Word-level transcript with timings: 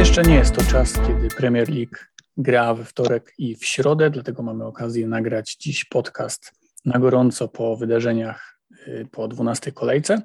Jeszcze 0.00 0.22
nie 0.22 0.34
jest 0.34 0.54
to 0.54 0.62
czas, 0.62 0.92
kiedy 1.06 1.28
Premier 1.28 1.68
League 1.68 1.96
gra 2.36 2.74
we 2.74 2.84
wtorek 2.84 3.34
i 3.38 3.56
w 3.56 3.64
środę, 3.64 4.10
dlatego 4.10 4.42
mamy 4.42 4.64
okazję 4.64 5.06
nagrać 5.06 5.56
dziś 5.56 5.84
podcast 5.84 6.52
na 6.84 6.98
gorąco 6.98 7.48
po 7.48 7.76
wydarzeniach 7.76 8.60
y, 8.88 9.06
po 9.10 9.28
12 9.28 9.72
kolejce. 9.72 10.22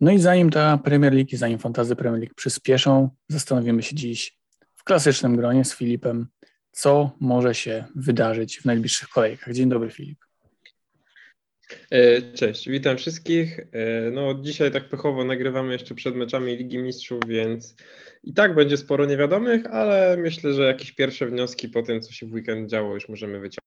No 0.00 0.10
i 0.10 0.18
zanim 0.18 0.50
ta 0.50 0.78
Premier 0.78 1.12
League 1.12 1.28
i 1.32 1.36
zanim 1.36 1.58
fantazy 1.58 1.96
Premier 1.96 2.20
League 2.20 2.34
przyspieszą, 2.34 3.10
zastanowimy 3.28 3.82
się 3.82 3.96
dziś 3.96 4.38
w 4.74 4.84
klasycznym 4.84 5.36
gronie 5.36 5.64
z 5.64 5.74
Filipem, 5.74 6.26
co 6.70 7.10
może 7.20 7.54
się 7.54 7.84
wydarzyć 7.94 8.58
w 8.58 8.64
najbliższych 8.64 9.08
kolejkach. 9.08 9.54
Dzień 9.54 9.68
dobry 9.68 9.90
Filip. 9.90 10.25
E, 11.90 12.22
cześć, 12.32 12.68
witam 12.68 12.96
wszystkich. 12.96 13.60
E, 13.60 14.10
no, 14.10 14.34
dzisiaj 14.34 14.70
tak 14.70 14.88
pechowo 14.88 15.24
nagrywamy 15.24 15.72
jeszcze 15.72 15.94
przed 15.94 16.16
meczami 16.16 16.56
Ligi 16.56 16.78
Mistrzów, 16.78 17.20
więc 17.28 17.76
i 18.24 18.34
tak 18.34 18.54
będzie 18.54 18.76
sporo 18.76 19.06
niewiadomych, 19.06 19.66
ale 19.66 20.16
myślę, 20.16 20.52
że 20.52 20.62
jakieś 20.62 20.92
pierwsze 20.92 21.26
wnioski 21.26 21.68
po 21.68 21.82
tym, 21.82 22.00
co 22.00 22.12
się 22.12 22.26
w 22.26 22.32
weekend 22.32 22.70
działo, 22.70 22.94
już 22.94 23.08
możemy 23.08 23.32
wyciągnąć. 23.32 23.66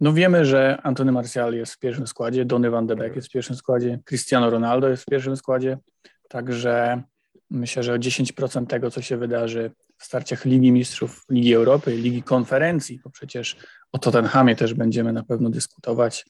No 0.00 0.12
wiemy, 0.12 0.44
że 0.44 0.78
Antony 0.82 1.12
Martial 1.12 1.54
jest 1.54 1.74
w 1.74 1.78
pierwszym 1.78 2.06
składzie, 2.06 2.44
Donny 2.44 2.70
van 2.70 2.86
de 2.86 2.96
Beek 2.96 3.16
jest 3.16 3.28
w 3.28 3.30
pierwszym 3.30 3.56
składzie, 3.56 3.98
Cristiano 4.04 4.50
Ronaldo 4.50 4.88
jest 4.88 5.02
w 5.02 5.06
pierwszym 5.06 5.36
składzie, 5.36 5.78
także 6.28 7.02
myślę, 7.50 7.82
że 7.82 7.92
o 7.92 7.96
10% 7.96 8.66
tego, 8.66 8.90
co 8.90 9.02
się 9.02 9.16
wydarzy 9.16 9.70
w 9.98 10.04
starciach 10.04 10.44
Ligi 10.44 10.72
Mistrzów, 10.72 11.24
Ligi 11.30 11.54
Europy, 11.54 11.96
Ligi 11.96 12.22
Konferencji, 12.22 13.00
bo 13.04 13.10
przecież 13.10 13.56
o 13.92 13.98
Tottenhamie 13.98 14.56
też 14.56 14.74
będziemy 14.74 15.12
na 15.12 15.22
pewno 15.22 15.50
dyskutować, 15.50 16.24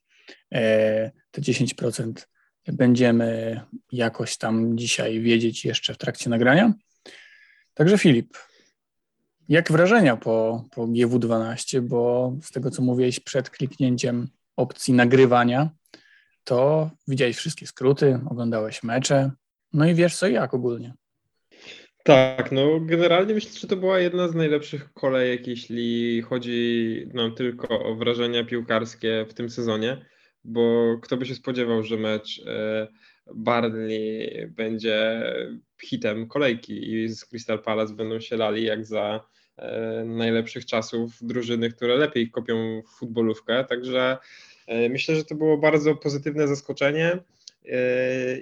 te 1.31 1.41
10% 1.41 2.13
będziemy 2.73 3.61
jakoś 3.93 4.37
tam 4.37 4.79
dzisiaj 4.79 5.21
wiedzieć 5.21 5.65
jeszcze 5.65 5.95
w 5.95 5.99
trakcie 5.99 6.31
nagrania. 6.31 6.73
Także 7.75 7.99
Filip, 7.99 8.37
jak 9.49 9.73
wrażenia 9.73 10.17
po, 10.17 10.65
po 10.71 10.87
GW12, 10.87 11.81
bo 11.81 12.33
z 12.43 12.51
tego 12.51 12.71
co 12.71 12.83
mówiłeś 12.83 13.21
przed 13.21 13.51
kliknięciem 13.51 14.29
opcji 14.57 14.95
nagrywania, 14.95 15.71
to 16.45 16.91
widziałeś 17.09 17.37
wszystkie 17.37 17.67
skróty, 17.67 18.21
oglądałeś 18.31 18.83
mecze, 18.83 19.31
no 19.73 19.87
i 19.87 19.95
wiesz 19.95 20.17
co 20.17 20.29
jak 20.29 20.55
ogólnie. 20.55 20.95
Tak, 22.05 22.53
no 22.53 22.81
generalnie 22.81 23.35
myślę, 23.35 23.51
że 23.61 23.67
to 23.67 23.77
była 23.77 23.99
jedna 23.99 24.29
z 24.29 24.35
najlepszych 24.35 24.93
kolejek, 24.93 25.47
jeśli 25.47 26.23
chodzi 26.23 27.07
nam 27.15 27.35
tylko 27.35 27.85
o 27.85 27.95
wrażenia 27.95 28.45
piłkarskie 28.45 29.27
w 29.29 29.35
tym 29.35 29.51
sezonie, 29.51 30.07
bo 30.49 30.97
kto 31.03 31.17
by 31.17 31.27
się 31.27 31.35
spodziewał, 31.35 31.83
że 31.83 31.97
mecz 31.97 32.43
e, 32.47 32.89
Barney 33.35 34.31
będzie 34.49 35.23
hitem 35.83 36.29
kolejki 36.29 36.93
i 36.93 37.09
z 37.09 37.25
Crystal 37.25 37.63
Palace 37.63 37.95
będą 37.95 38.21
się 38.21 38.37
lali 38.37 38.65
jak 38.65 38.87
za 38.87 39.27
e, 39.57 40.05
najlepszych 40.05 40.67
czasów 40.67 41.13
drużyny, 41.21 41.71
które 41.71 41.97
lepiej 41.97 42.31
kopią 42.31 42.83
futbolówkę, 42.99 43.65
także 43.65 44.19
e, 44.67 44.89
myślę, 44.89 45.17
że 45.17 45.25
to 45.25 45.35
było 45.35 45.59
bardzo 45.59 45.95
pozytywne 45.95 46.49
zaskoczenie 46.49 47.19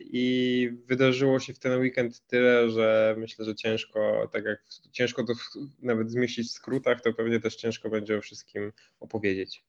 i 0.01 0.71
wydarzyło 0.87 1.41
się 1.41 1.55
w 1.55 1.59
ten 1.59 1.81
weekend 1.81 2.27
tyle, 2.27 2.71
że 2.71 3.15
myślę, 3.19 3.45
że 3.45 3.55
ciężko, 3.55 4.29
tak 4.33 4.45
jak 4.45 4.65
ciężko 4.93 5.25
to 5.25 5.33
nawet 5.83 6.11
zmieścić 6.11 6.49
w 6.49 6.51
skrótach, 6.51 7.01
to 7.01 7.13
pewnie 7.13 7.41
też 7.41 7.57
ciężko 7.57 7.91
będzie 7.91 8.19
o 8.19 8.21
wszystkim 8.21 8.73
opowiedzieć. 9.01 9.65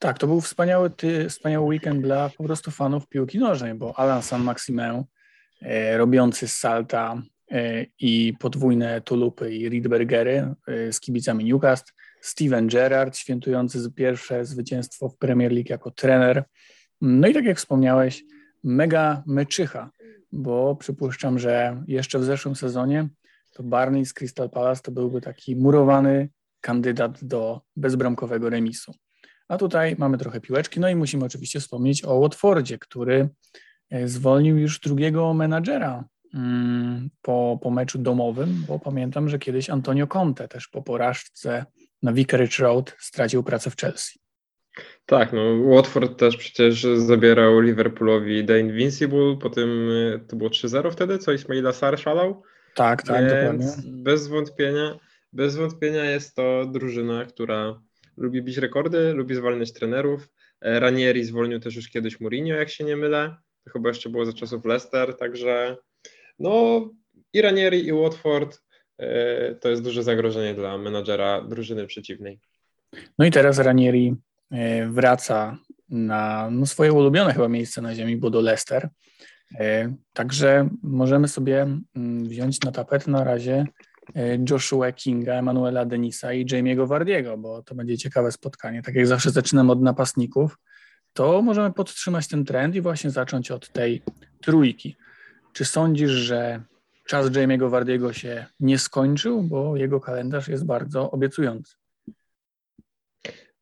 Tak, 0.00 0.18
to 0.18 0.26
był 0.26 0.40
wspaniały, 0.40 0.90
ty, 0.90 1.28
wspaniały 1.28 1.66
weekend 1.66 2.02
dla 2.02 2.30
po 2.38 2.44
prostu 2.44 2.70
fanów 2.70 3.08
piłki 3.08 3.38
nożnej, 3.38 3.74
bo 3.74 3.98
Alan 3.98 4.22
San 4.22 4.42
Maximę 4.42 5.04
e, 5.62 5.98
robiący 5.98 6.48
salta 6.48 7.22
e, 7.50 7.86
i 7.98 8.34
podwójne 8.38 9.00
tulupy 9.00 9.54
i 9.54 9.68
Riedbergery 9.68 10.54
e, 10.66 10.92
z 10.92 11.00
kibicami 11.00 11.44
Newcastle, 11.44 11.92
Steven 12.20 12.66
Gerrard 12.66 13.16
świętujący 13.16 13.92
pierwsze 13.92 14.44
zwycięstwo 14.44 15.08
w 15.08 15.16
Premier 15.16 15.52
League 15.52 15.70
jako 15.70 15.90
trener. 15.90 16.44
No 17.00 17.28
i 17.28 17.34
tak 17.34 17.44
jak 17.44 17.58
wspomniałeś, 17.58 18.24
mega 18.64 19.22
meczycha, 19.26 19.90
bo 20.32 20.76
przypuszczam, 20.76 21.38
że 21.38 21.82
jeszcze 21.86 22.18
w 22.18 22.24
zeszłym 22.24 22.56
sezonie 22.56 23.08
to 23.50 23.62
Barney 23.62 24.06
z 24.06 24.14
Crystal 24.14 24.50
Palace 24.50 24.82
to 24.82 24.92
byłby 24.92 25.20
taki 25.20 25.56
murowany 25.56 26.28
kandydat 26.60 27.24
do 27.24 27.60
bezbramkowego 27.76 28.50
remisu. 28.50 28.94
A 29.50 29.58
tutaj 29.58 29.96
mamy 29.98 30.18
trochę 30.18 30.40
piłeczki, 30.40 30.80
no 30.80 30.88
i 30.88 30.96
musimy 30.96 31.24
oczywiście 31.24 31.60
wspomnieć 31.60 32.04
o 32.04 32.20
Watfordzie, 32.20 32.78
który 32.78 33.28
e, 33.90 34.08
zwolnił 34.08 34.58
już 34.58 34.80
drugiego 34.80 35.34
menadżera 35.34 36.04
mm, 36.34 37.10
po, 37.22 37.58
po 37.62 37.70
meczu 37.70 37.98
domowym, 37.98 38.64
bo 38.68 38.78
pamiętam, 38.78 39.28
że 39.28 39.38
kiedyś 39.38 39.70
Antonio 39.70 40.06
Conte 40.06 40.48
też 40.48 40.68
po 40.68 40.82
porażce 40.82 41.64
na 42.02 42.12
Vicarage 42.12 42.56
Road 42.58 42.96
stracił 42.98 43.42
pracę 43.42 43.70
w 43.70 43.76
Chelsea. 43.76 44.18
Tak, 45.06 45.32
no 45.32 45.40
Watford 45.74 46.18
też 46.18 46.36
przecież 46.36 46.86
zabierał 46.96 47.60
Liverpoolowi 47.60 48.44
The 48.44 48.60
Invincible, 48.60 49.36
potem 49.40 49.88
e, 49.90 50.18
to 50.18 50.36
było 50.36 50.50
3-0 50.50 50.92
wtedy, 50.92 51.18
co 51.18 51.32
Ismaila 51.32 51.72
Sar 51.72 51.98
szalał. 51.98 52.42
Tak, 52.74 53.02
tak, 53.02 53.24
dokładnie. 53.24 53.66
Bez 53.86 54.28
wątpienia, 54.28 54.98
bez 55.32 55.56
wątpienia 55.56 56.04
jest 56.04 56.34
to 56.34 56.64
drużyna, 56.66 57.24
która 57.24 57.80
lubi 58.16 58.42
bić 58.42 58.56
rekordy, 58.56 59.12
lubi 59.12 59.34
zwalniać 59.34 59.72
trenerów. 59.72 60.28
E, 60.60 60.80
Ranieri 60.80 61.24
zwolnił 61.24 61.60
też 61.60 61.76
już 61.76 61.88
kiedyś 61.88 62.20
Mourinho, 62.20 62.56
jak 62.56 62.70
się 62.70 62.84
nie 62.84 62.96
mylę. 62.96 63.36
To 63.64 63.70
chyba 63.70 63.88
jeszcze 63.88 64.10
było 64.10 64.24
za 64.24 64.32
czasów 64.32 64.64
Leicester, 64.64 65.16
także 65.16 65.76
no 66.38 66.88
i 67.32 67.42
Ranieri 67.42 67.86
i 67.86 67.92
Watford 67.92 68.62
e, 68.98 69.54
to 69.54 69.68
jest 69.68 69.82
duże 69.82 70.02
zagrożenie 70.02 70.54
dla 70.54 70.78
menadżera 70.78 71.42
drużyny 71.42 71.86
przeciwnej. 71.86 72.40
No 73.18 73.26
i 73.26 73.30
teraz 73.30 73.58
Ranieri 73.58 74.14
e, 74.50 74.88
wraca 74.88 75.58
na 75.88 76.48
no, 76.50 76.66
swoje 76.66 76.92
ulubione 76.92 77.32
chyba 77.32 77.48
miejsce 77.48 77.82
na 77.82 77.94
ziemi, 77.94 78.16
bo 78.16 78.30
do 78.30 78.40
Leicester. 78.40 78.88
Także 80.12 80.68
możemy 80.82 81.28
sobie 81.28 81.62
mm, 81.96 82.28
wziąć 82.28 82.60
na 82.60 82.72
tapet 82.72 83.06
na 83.06 83.24
razie 83.24 83.66
Joshua 84.50 84.92
Kinga, 84.92 85.34
Emanuela 85.34 85.84
Denisa 85.84 86.32
i 86.32 86.46
Jamie'ego 86.46 86.88
Wardiego, 86.88 87.38
bo 87.38 87.62
to 87.62 87.74
będzie 87.74 87.98
ciekawe 87.98 88.32
spotkanie. 88.32 88.82
Tak 88.82 88.94
jak 88.94 89.06
zawsze 89.06 89.30
zaczynam 89.30 89.70
od 89.70 89.82
napastników, 89.82 90.58
to 91.12 91.42
możemy 91.42 91.72
podtrzymać 91.72 92.28
ten 92.28 92.44
trend 92.44 92.74
i 92.74 92.80
właśnie 92.80 93.10
zacząć 93.10 93.50
od 93.50 93.72
tej 93.72 94.02
trójki. 94.40 94.96
Czy 95.52 95.64
sądzisz, 95.64 96.10
że 96.10 96.62
czas 97.06 97.26
Jamie'ego 97.26 97.70
Wardiego 97.70 98.12
się 98.12 98.46
nie 98.60 98.78
skończył, 98.78 99.42
bo 99.42 99.76
jego 99.76 100.00
kalendarz 100.00 100.48
jest 100.48 100.66
bardzo 100.66 101.10
obiecujący? 101.10 101.74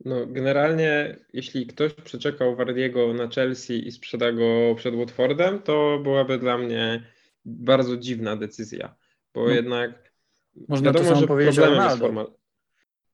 No, 0.05 0.27
generalnie, 0.27 1.17
jeśli 1.33 1.67
ktoś 1.67 1.95
przeczekał 1.95 2.57
Wardiego 2.57 3.15
na 3.15 3.29
Chelsea 3.29 3.89
i 3.89 3.93
sprzeda 3.93 4.33
go 4.33 4.75
przed 4.77 4.95
Watfordem, 4.95 5.63
to 5.63 6.01
byłaby 6.03 6.39
dla 6.39 6.59
mnie 6.59 7.03
bardzo 7.45 7.97
dziwna 7.97 8.37
decyzja, 8.37 8.97
bo 9.35 9.45
no. 9.45 9.51
jednak 9.51 10.08
można 10.69 10.93
Wiadomo, 10.93 11.09
to 11.09 11.15
samo 11.15 11.27
powiedzieć 11.27 11.59
o 11.59 11.67
Ronaldo. 11.67 12.33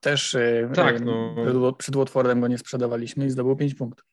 Też 0.01 0.35
y, 0.35 0.69
tak, 0.75 0.97
y, 0.97 1.05
no. 1.05 1.73
przed 1.73 1.97
Watfordem 1.97 2.41
go 2.41 2.49
nie 2.49 2.59
sprzedawaliśmy 2.59 3.27
i 3.27 3.31
zdobył 3.31 3.57
5 3.57 3.75
punktów. 3.75 4.07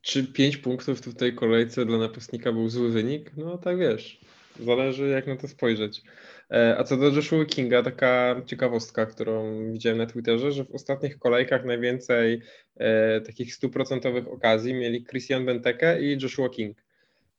Czy 0.00 0.24
5 0.24 0.56
punktów 0.56 1.00
w 1.00 1.14
tej 1.14 1.34
kolejce 1.34 1.86
dla 1.86 1.98
napastnika 1.98 2.52
był 2.52 2.68
zły 2.68 2.90
wynik? 2.90 3.36
No 3.36 3.58
tak 3.58 3.78
wiesz, 3.78 4.20
zależy 4.60 5.08
jak 5.08 5.26
na 5.26 5.36
to 5.36 5.48
spojrzeć. 5.48 6.02
E, 6.50 6.78
a 6.78 6.84
co 6.84 6.96
do 6.96 7.08
Joshua 7.08 7.44
Kinga, 7.44 7.82
taka 7.82 8.42
ciekawostka, 8.46 9.06
którą 9.06 9.62
widziałem 9.72 9.98
na 9.98 10.06
Twitterze, 10.06 10.52
że 10.52 10.64
w 10.64 10.74
ostatnich 10.74 11.18
kolejkach 11.18 11.64
najwięcej 11.64 12.40
e, 12.76 13.20
takich 13.20 13.54
stuprocentowych 13.54 14.28
okazji 14.28 14.74
mieli 14.74 15.04
Christian 15.04 15.46
Benteke 15.46 16.02
i 16.02 16.18
Joshua 16.22 16.48
King. 16.48 16.78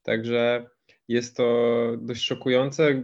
Także 0.03 0.69
jest 1.07 1.38
to 1.38 1.88
dość 1.98 2.24
szokujące. 2.24 3.04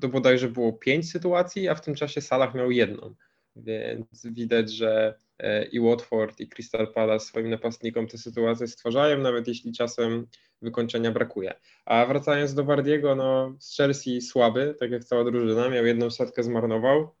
To 0.00 0.08
bodajże 0.08 0.48
było 0.48 0.72
pięć 0.72 1.10
sytuacji, 1.10 1.68
a 1.68 1.74
w 1.74 1.80
tym 1.80 1.94
czasie 1.94 2.20
Salah 2.20 2.54
miał 2.54 2.70
jedną. 2.70 3.14
Więc 3.56 4.26
widać, 4.26 4.72
że 4.72 5.14
e, 5.38 5.64
i 5.64 5.80
Watford, 5.80 6.40
i 6.40 6.48
Crystal 6.48 6.92
Palace 6.92 7.26
swoim 7.26 7.50
napastnikom 7.50 8.06
te 8.06 8.18
sytuacje 8.18 8.66
stwarzają, 8.66 9.18
nawet 9.18 9.48
jeśli 9.48 9.72
czasem 9.72 10.26
wykończenia 10.62 11.10
brakuje. 11.10 11.54
A 11.84 12.06
wracając 12.06 12.54
do 12.54 12.64
Wardiego, 12.64 13.14
no 13.14 13.56
z 13.58 13.76
Chelsea 13.76 14.20
słaby, 14.20 14.74
tak 14.80 14.90
jak 14.90 15.04
cała 15.04 15.24
drużyna, 15.24 15.68
miał 15.68 15.86
jedną 15.86 16.10
setkę, 16.10 16.42
zmarnował, 16.42 17.14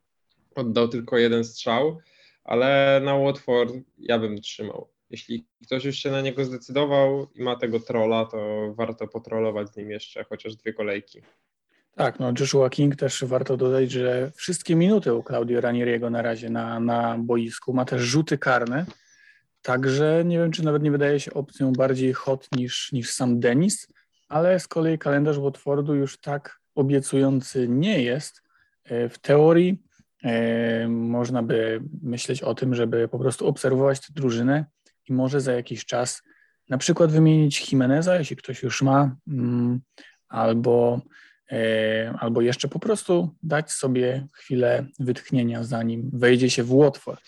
oddał 0.54 0.88
tylko 0.88 1.18
jeden 1.18 1.44
strzał, 1.44 1.98
ale 2.44 3.00
na 3.04 3.18
Watford 3.18 3.74
ja 3.98 4.18
bym 4.18 4.40
trzymał 4.40 4.91
jeśli 5.12 5.46
ktoś 5.66 5.84
już 5.84 5.96
się 5.96 6.10
na 6.10 6.20
niego 6.20 6.44
zdecydował 6.44 7.28
i 7.34 7.42
ma 7.42 7.56
tego 7.56 7.80
trolla, 7.80 8.24
to 8.24 8.72
warto 8.76 9.08
potrolować 9.08 9.68
z 9.68 9.76
nim 9.76 9.90
jeszcze 9.90 10.24
chociaż 10.24 10.56
dwie 10.56 10.72
kolejki. 10.72 11.22
Tak, 11.96 12.20
no 12.20 12.32
Joshua 12.40 12.70
King 12.70 12.96
też 12.96 13.24
warto 13.24 13.56
dodać, 13.56 13.90
że 13.90 14.32
wszystkie 14.34 14.76
minuty 14.76 15.14
u 15.14 15.22
Claudio 15.22 15.60
Ranieriego 15.60 16.10
na 16.10 16.22
razie 16.22 16.50
na, 16.50 16.80
na 16.80 17.18
boisku 17.18 17.72
ma 17.72 17.84
też 17.84 18.02
rzuty 18.02 18.38
karne, 18.38 18.86
także 19.62 20.22
nie 20.26 20.38
wiem, 20.38 20.50
czy 20.50 20.64
nawet 20.64 20.82
nie 20.82 20.90
wydaje 20.90 21.20
się 21.20 21.34
opcją 21.34 21.72
bardziej 21.72 22.12
hot 22.12 22.48
niż, 22.56 22.92
niż 22.92 23.10
sam 23.10 23.40
Denis, 23.40 23.88
ale 24.28 24.60
z 24.60 24.68
kolei 24.68 24.98
kalendarz 24.98 25.38
Watfordu 25.38 25.94
już 25.94 26.20
tak 26.20 26.60
obiecujący 26.74 27.68
nie 27.68 28.02
jest, 28.02 28.42
w 28.84 29.14
teorii 29.22 29.82
można 30.88 31.42
by 31.42 31.82
myśleć 32.02 32.42
o 32.42 32.54
tym, 32.54 32.74
żeby 32.74 33.08
po 33.08 33.18
prostu 33.18 33.46
obserwować 33.46 34.00
tę 34.00 34.06
drużynę 34.10 34.64
i 35.08 35.12
może 35.12 35.40
za 35.40 35.52
jakiś 35.52 35.84
czas 35.86 36.22
na 36.68 36.78
przykład 36.78 37.12
wymienić 37.12 37.72
Jimeneza, 37.72 38.18
jeśli 38.18 38.36
ktoś 38.36 38.62
już 38.62 38.82
ma, 38.82 39.16
mm, 39.28 39.80
albo, 40.28 41.00
albo 42.18 42.40
jeszcze 42.40 42.68
po 42.68 42.78
prostu 42.78 43.34
dać 43.42 43.72
sobie 43.72 44.26
chwilę 44.32 44.86
wytchnienia, 45.00 45.64
zanim 45.64 46.10
wejdzie 46.12 46.50
się 46.50 46.62
w 46.62 46.76
Watford. 46.76 47.22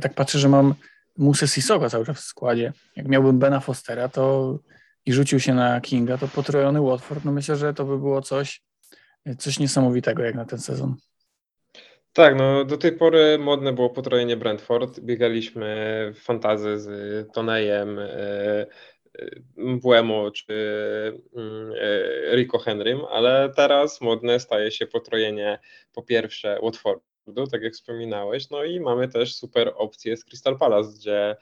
Tak 0.00 0.14
patrzę, 0.14 0.38
że 0.38 0.48
mam 0.48 0.74
Musę 1.18 1.48
Sisoga 1.48 1.90
cały 1.90 2.06
czas 2.06 2.16
w 2.16 2.24
składzie. 2.24 2.72
Jak 2.96 3.08
miałbym 3.08 3.38
Bena 3.38 3.60
Fostera, 3.60 4.08
to 4.08 4.58
i 5.06 5.12
rzucił 5.12 5.40
się 5.40 5.54
na 5.54 5.80
Kinga, 5.80 6.18
to 6.18 6.28
potrojony 6.28 6.80
Watford, 6.80 7.24
no 7.24 7.32
myślę, 7.32 7.56
że 7.56 7.74
to 7.74 7.84
by 7.84 7.98
było 7.98 8.22
coś, 8.22 8.62
coś 9.38 9.58
niesamowitego 9.58 10.22
jak 10.22 10.34
na 10.34 10.44
ten 10.44 10.58
sezon. 10.58 10.96
Tak, 12.12 12.36
no 12.36 12.64
do 12.64 12.76
tej 12.76 12.92
pory 12.92 13.38
modne 13.38 13.72
było 13.72 13.90
potrojenie 13.90 14.36
Brentford. 14.36 15.00
Biegaliśmy 15.00 16.12
w 16.14 16.18
fantazy 16.22 16.78
z 16.78 17.32
Tonejem, 17.32 17.98
e, 17.98 18.06
e, 18.08 18.66
Mbuemo 19.56 20.30
czy 20.30 20.52
mm, 21.36 21.72
e, 21.72 22.36
Rico 22.36 22.58
Henrym, 22.58 23.00
ale 23.10 23.52
teraz 23.56 24.00
modne 24.00 24.40
staje 24.40 24.70
się 24.70 24.86
potrojenie 24.86 25.58
po 25.92 26.02
pierwsze 26.02 26.58
Watford 26.62 27.02
tak 27.52 27.62
jak 27.62 27.72
wspominałeś. 27.72 28.50
No 28.50 28.64
i 28.64 28.80
mamy 28.80 29.08
też 29.08 29.34
super 29.34 29.72
opcję 29.76 30.16
z 30.16 30.24
Crystal 30.24 30.58
Palace, 30.58 30.90
gdzie 30.98 31.36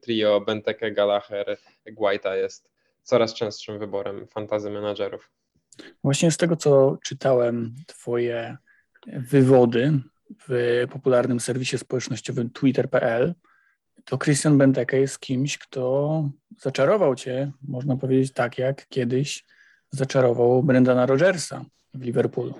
trio 0.00 0.40
Benteke, 0.40 0.90
Gallagher, 0.90 1.56
Guaita 1.86 2.36
jest 2.36 2.70
coraz 3.02 3.34
częstszym 3.34 3.78
wyborem 3.78 4.26
fantazy 4.26 4.70
menadżerów. 4.70 5.30
Właśnie 6.04 6.30
z 6.30 6.36
tego, 6.36 6.56
co 6.56 6.96
czytałem, 7.02 7.74
twoje 7.86 8.56
wywody 9.06 9.92
w 10.48 10.84
popularnym 10.92 11.40
serwisie 11.40 11.78
społecznościowym 11.78 12.50
twitter.pl, 12.50 13.34
to 14.04 14.18
Christian 14.18 14.58
Benteke 14.58 15.00
jest 15.00 15.20
kimś, 15.20 15.58
kto 15.58 16.28
zaczarował 16.58 17.14
cię, 17.14 17.52
można 17.68 17.96
powiedzieć 17.96 18.32
tak, 18.32 18.58
jak 18.58 18.88
kiedyś 18.88 19.44
zaczarował 19.90 20.62
Brendana 20.62 21.06
Rogersa 21.06 21.64
w 21.94 22.02
Liverpoolu. 22.02 22.54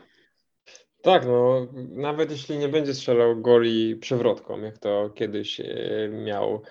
Tak, 1.03 1.27
no 1.27 1.67
nawet 1.91 2.31
jeśli 2.31 2.59
nie 2.59 2.69
będzie 2.69 2.95
strzelał 2.95 3.41
goli 3.41 3.97
przewrotką, 3.97 4.61
jak 4.61 4.79
to 4.79 5.11
kiedyś 5.15 5.61
e, 5.61 5.65
miał 6.25 6.63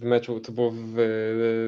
w 0.00 0.04
meczu, 0.04 0.40
to 0.40 0.52
było 0.52 0.72
w 0.74 0.96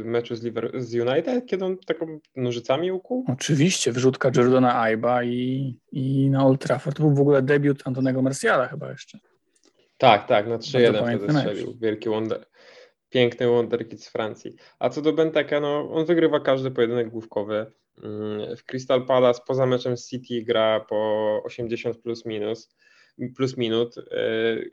meczu 0.04 0.36
z, 0.36 0.42
Liver 0.42 0.82
z 0.82 0.94
United, 0.94 1.46
kiedy 1.46 1.64
on 1.64 1.78
taką 1.78 2.18
nożycami 2.36 2.92
ukuł? 2.92 3.24
Oczywiście, 3.28 3.92
wrzutka 3.92 4.30
Jordana 4.36 4.80
Aiba 4.80 5.24
i, 5.24 5.74
i 5.92 6.30
na 6.30 6.46
Old 6.46 6.62
Trafford. 6.62 6.96
To 6.96 7.02
był 7.02 7.14
w 7.14 7.20
ogóle 7.20 7.42
debiut 7.42 7.82
Antonego 7.84 8.22
Marciala 8.22 8.68
chyba 8.68 8.90
jeszcze. 8.90 9.18
Tak, 9.98 10.28
tak, 10.28 10.48
na 10.48 10.58
3-1 10.58 11.16
wtedy 11.16 11.32
strzelił. 11.32 11.76
Wielki 11.80 12.08
wonder, 12.08 12.46
piękny 13.10 13.46
wonderkid 13.46 14.04
z 14.04 14.08
Francji. 14.08 14.54
A 14.78 14.88
co 14.88 15.02
do 15.02 15.12
Benteke, 15.12 15.60
no 15.60 15.90
on 15.92 16.06
wygrywa 16.06 16.40
każdy 16.40 16.70
pojedynek 16.70 17.10
główkowy. 17.10 17.66
Mm, 18.02 18.56
w 18.56 18.64
Crystal 18.64 19.06
Palace 19.06 19.40
poza 19.46 19.66
meczem 19.66 19.96
City 19.96 20.42
gra 20.42 20.80
po 20.80 21.40
80 21.44 21.98
plus 21.98 22.26
minus 22.26 22.76
plus 23.36 23.56
minut, 23.56 23.98
e, 23.98 24.02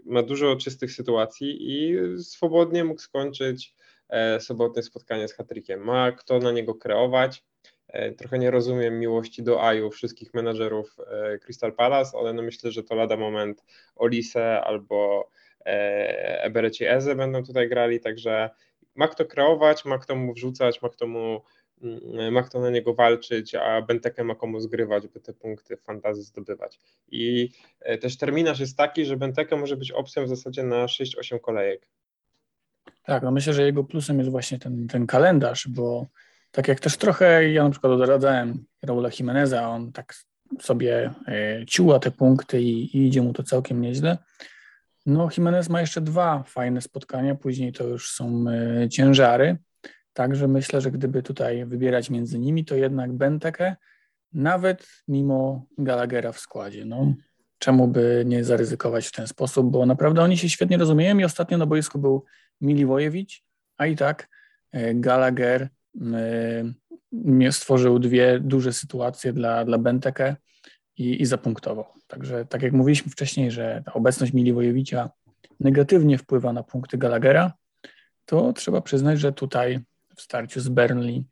ma 0.05 0.23
dużo 0.23 0.55
czystych 0.55 0.91
sytuacji 0.91 1.57
i 1.59 1.97
swobodnie 2.23 2.83
mógł 2.83 3.01
skończyć 3.01 3.75
e, 4.09 4.39
sobotnie 4.39 4.83
spotkanie 4.83 5.27
z 5.27 5.33
Hatrykiem. 5.33 5.79
Ma 5.79 6.11
kto 6.11 6.39
na 6.39 6.51
niego 6.51 6.75
kreować. 6.75 7.43
E, 7.87 8.11
trochę 8.11 8.39
nie 8.39 8.51
rozumiem 8.51 8.99
miłości 8.99 9.43
do 9.43 9.63
Aju 9.63 9.91
wszystkich 9.91 10.33
menadżerów 10.33 10.97
Crystal 11.41 11.73
Palace, 11.73 12.17
ale 12.17 12.33
no 12.33 12.41
myślę, 12.41 12.71
że 12.71 12.83
to 12.83 12.95
lada 12.95 13.17
moment 13.17 13.63
Olise 13.95 14.61
albo 14.61 15.29
Ebereci 15.65 16.85
Eze 16.85 17.15
będą 17.15 17.43
tutaj 17.43 17.69
grali, 17.69 17.99
także 17.99 18.49
ma 18.95 19.07
kto 19.07 19.25
kreować, 19.25 19.85
ma 19.85 19.97
kto 19.97 20.15
mu 20.15 20.33
wrzucać, 20.33 20.81
ma 20.81 20.89
kto 20.89 21.07
mu 21.07 21.41
ma 22.31 22.43
kto 22.43 22.59
na 22.59 22.69
niego 22.69 22.93
walczyć, 22.93 23.55
a 23.55 23.81
Benteke 23.81 24.23
ma 24.23 24.35
komu 24.35 24.59
zgrywać, 24.59 25.07
by 25.07 25.19
te 25.19 25.33
punkty 25.33 25.77
w 25.77 25.81
fantazji 25.81 26.23
zdobywać. 26.23 26.79
I 27.11 27.51
e, 27.79 27.97
też 27.97 28.17
terminarz 28.17 28.59
jest 28.59 28.77
taki, 28.77 29.05
że 29.05 29.17
Benteke 29.17 29.55
może 29.55 29.77
być 29.77 29.91
opcją 29.91 30.25
w 30.25 30.29
zasadzie 30.29 30.63
na 30.63 30.85
6-8 30.85 31.39
kolejek. 31.39 31.87
Tak, 33.03 33.23
no 33.23 33.31
myślę, 33.31 33.53
że 33.53 33.63
jego 33.63 33.83
plusem 33.83 34.17
jest 34.17 34.31
właśnie 34.31 34.59
ten, 34.59 34.87
ten 34.87 35.07
kalendarz, 35.07 35.67
bo 35.67 36.05
tak 36.51 36.67
jak 36.67 36.79
też 36.79 36.97
trochę 36.97 37.49
ja 37.51 37.63
na 37.63 37.69
przykład 37.69 37.93
odradzałem 37.93 38.65
Raula 38.81 39.09
Jimeneza, 39.19 39.69
on 39.69 39.91
tak 39.91 40.15
sobie 40.61 41.13
e, 41.27 41.65
ciuła 41.67 41.99
te 41.99 42.11
punkty 42.11 42.61
i, 42.61 42.97
i 42.97 43.07
idzie 43.07 43.21
mu 43.21 43.33
to 43.33 43.43
całkiem 43.43 43.81
nieźle. 43.81 44.17
No 45.05 45.29
Jimenez 45.37 45.69
ma 45.69 45.81
jeszcze 45.81 46.01
dwa 46.01 46.43
fajne 46.43 46.81
spotkania, 46.81 47.35
później 47.35 47.73
to 47.73 47.83
już 47.83 48.11
są 48.11 48.45
e, 48.49 48.89
ciężary, 48.89 49.57
Także 50.15 50.47
myślę, 50.47 50.81
że 50.81 50.91
gdyby 50.91 51.23
tutaj 51.23 51.65
wybierać 51.65 52.09
między 52.09 52.39
nimi, 52.39 52.65
to 52.65 52.75
jednak 52.75 53.13
Benteke, 53.13 53.75
nawet 54.33 54.87
mimo 55.07 55.65
Gallaghera 55.77 56.31
w 56.31 56.39
składzie. 56.39 56.85
No, 56.85 57.13
czemu 57.59 57.87
by 57.87 58.23
nie 58.25 58.43
zaryzykować 58.43 59.07
w 59.07 59.11
ten 59.11 59.27
sposób, 59.27 59.71
bo 59.71 59.85
naprawdę 59.85 60.21
oni 60.21 60.37
się 60.37 60.49
świetnie 60.49 60.77
rozumieją 60.77 61.17
i 61.17 61.23
ostatnio 61.23 61.57
na 61.57 61.65
boisku 61.65 61.99
był 61.99 62.23
Miliwojewicz, 62.61 63.43
a 63.77 63.85
i 63.85 63.95
tak 63.95 64.29
e, 64.71 64.95
Gallagher 64.95 65.69
e, 67.41 67.51
stworzył 67.51 67.99
dwie 67.99 68.39
duże 68.39 68.73
sytuacje 68.73 69.33
dla, 69.33 69.65
dla 69.65 69.77
Benteke 69.77 70.35
i, 70.97 71.21
i 71.21 71.25
zapunktował. 71.25 71.85
Także 72.07 72.45
tak 72.45 72.61
jak 72.61 72.73
mówiliśmy 72.73 73.11
wcześniej, 73.11 73.51
że 73.51 73.83
ta 73.85 73.93
obecność 73.93 74.33
Miliwojewicza 74.33 75.09
negatywnie 75.59 76.17
wpływa 76.17 76.53
na 76.53 76.63
punkty 76.63 76.97
Gallaghera, 76.97 77.53
to 78.25 78.53
trzeba 78.53 78.81
przyznać, 78.81 79.19
że 79.19 79.33
tutaj 79.33 79.79
w 80.15 80.21
starciu 80.21 80.61
z 80.61 80.69
Burnley 80.69 81.23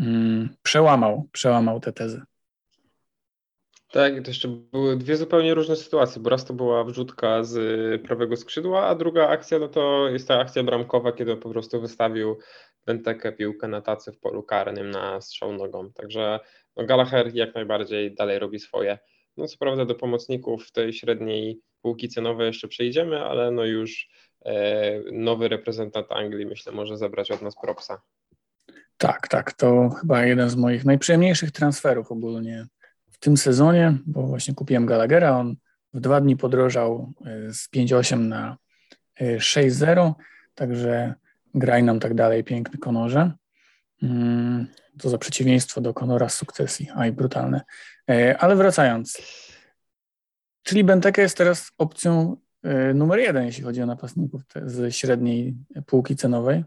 mm, 0.00 0.48
przełamał, 0.62 1.28
przełamał 1.32 1.80
tę 1.80 1.92
tezę. 1.92 2.22
Tak, 3.92 4.22
to 4.22 4.30
jeszcze 4.30 4.48
były 4.48 4.96
dwie 4.96 5.16
zupełnie 5.16 5.54
różne 5.54 5.76
sytuacje, 5.76 6.22
bo 6.22 6.30
raz 6.30 6.44
to 6.44 6.54
była 6.54 6.84
wrzutka 6.84 7.44
z 7.44 8.02
prawego 8.02 8.36
skrzydła, 8.36 8.86
a 8.86 8.94
druga 8.94 9.28
akcja 9.28 9.58
no 9.58 9.68
to 9.68 10.08
jest 10.08 10.28
ta 10.28 10.38
akcja 10.38 10.62
bramkowa, 10.62 11.12
kiedy 11.12 11.36
po 11.36 11.50
prostu 11.50 11.80
wystawił 11.80 12.38
Bentekę 12.86 13.32
piłkę 13.32 13.68
na 13.68 13.80
tacy 13.80 14.12
w 14.12 14.18
polu 14.18 14.42
karnym 14.42 14.90
na 14.90 15.20
strzał 15.20 15.52
nogą. 15.52 15.92
Także 15.92 16.40
no 16.76 16.86
Gallagher 16.86 17.34
jak 17.34 17.54
najbardziej 17.54 18.14
dalej 18.14 18.38
robi 18.38 18.58
swoje. 18.58 18.98
No 19.36 19.46
co 19.46 19.56
prawda 19.58 19.84
do 19.84 19.94
pomocników 19.94 20.72
tej 20.72 20.92
średniej 20.92 21.60
półki 21.82 22.08
cenowej 22.08 22.46
jeszcze 22.46 22.68
przejdziemy, 22.68 23.24
ale 23.24 23.50
no 23.50 23.64
już 23.64 24.08
e, 24.44 25.00
nowy 25.12 25.48
reprezentant 25.48 26.12
Anglii 26.12 26.46
myślę 26.46 26.72
może 26.72 26.96
zabrać 26.96 27.30
od 27.30 27.42
nas 27.42 27.54
propsa. 27.62 28.02
Tak, 28.98 29.28
tak. 29.28 29.52
To 29.52 29.90
chyba 29.90 30.24
jeden 30.24 30.50
z 30.50 30.56
moich 30.56 30.84
najprzyjemniejszych 30.84 31.50
transferów 31.50 32.12
ogólnie 32.12 32.66
w 33.10 33.18
tym 33.18 33.36
sezonie, 33.36 33.98
bo 34.06 34.26
właśnie 34.26 34.54
kupiłem 34.54 34.86
Gallaghera. 34.86 35.38
On 35.38 35.56
w 35.94 36.00
dwa 36.00 36.20
dni 36.20 36.36
podrożał 36.36 37.12
e, 37.26 37.52
z 37.52 37.68
5,8 37.76 38.18
na 38.18 38.56
6,0, 39.20 40.08
e, 40.08 40.14
także 40.54 41.14
graj 41.54 41.82
nam 41.82 42.00
tak 42.00 42.14
dalej, 42.14 42.44
piękny 42.44 42.78
Konorze. 42.78 43.32
Mm, 44.02 44.66
to 44.98 45.10
za 45.10 45.18
przeciwieństwo 45.18 45.80
do 45.80 45.94
Konora 45.94 46.28
z 46.28 46.34
sukcesji, 46.34 46.90
aj 46.94 47.12
brutalne. 47.12 47.60
E, 48.10 48.38
ale 48.38 48.56
wracając, 48.56 49.18
czyli 50.62 50.84
Benteke 50.84 51.22
jest 51.22 51.36
teraz 51.36 51.70
opcją 51.78 52.36
numer 52.94 53.18
jeden, 53.18 53.44
jeśli 53.44 53.64
chodzi 53.64 53.82
o 53.82 53.86
napastników 53.86 54.42
z 54.66 54.94
średniej 54.94 55.54
półki 55.86 56.16
cenowej. 56.16 56.64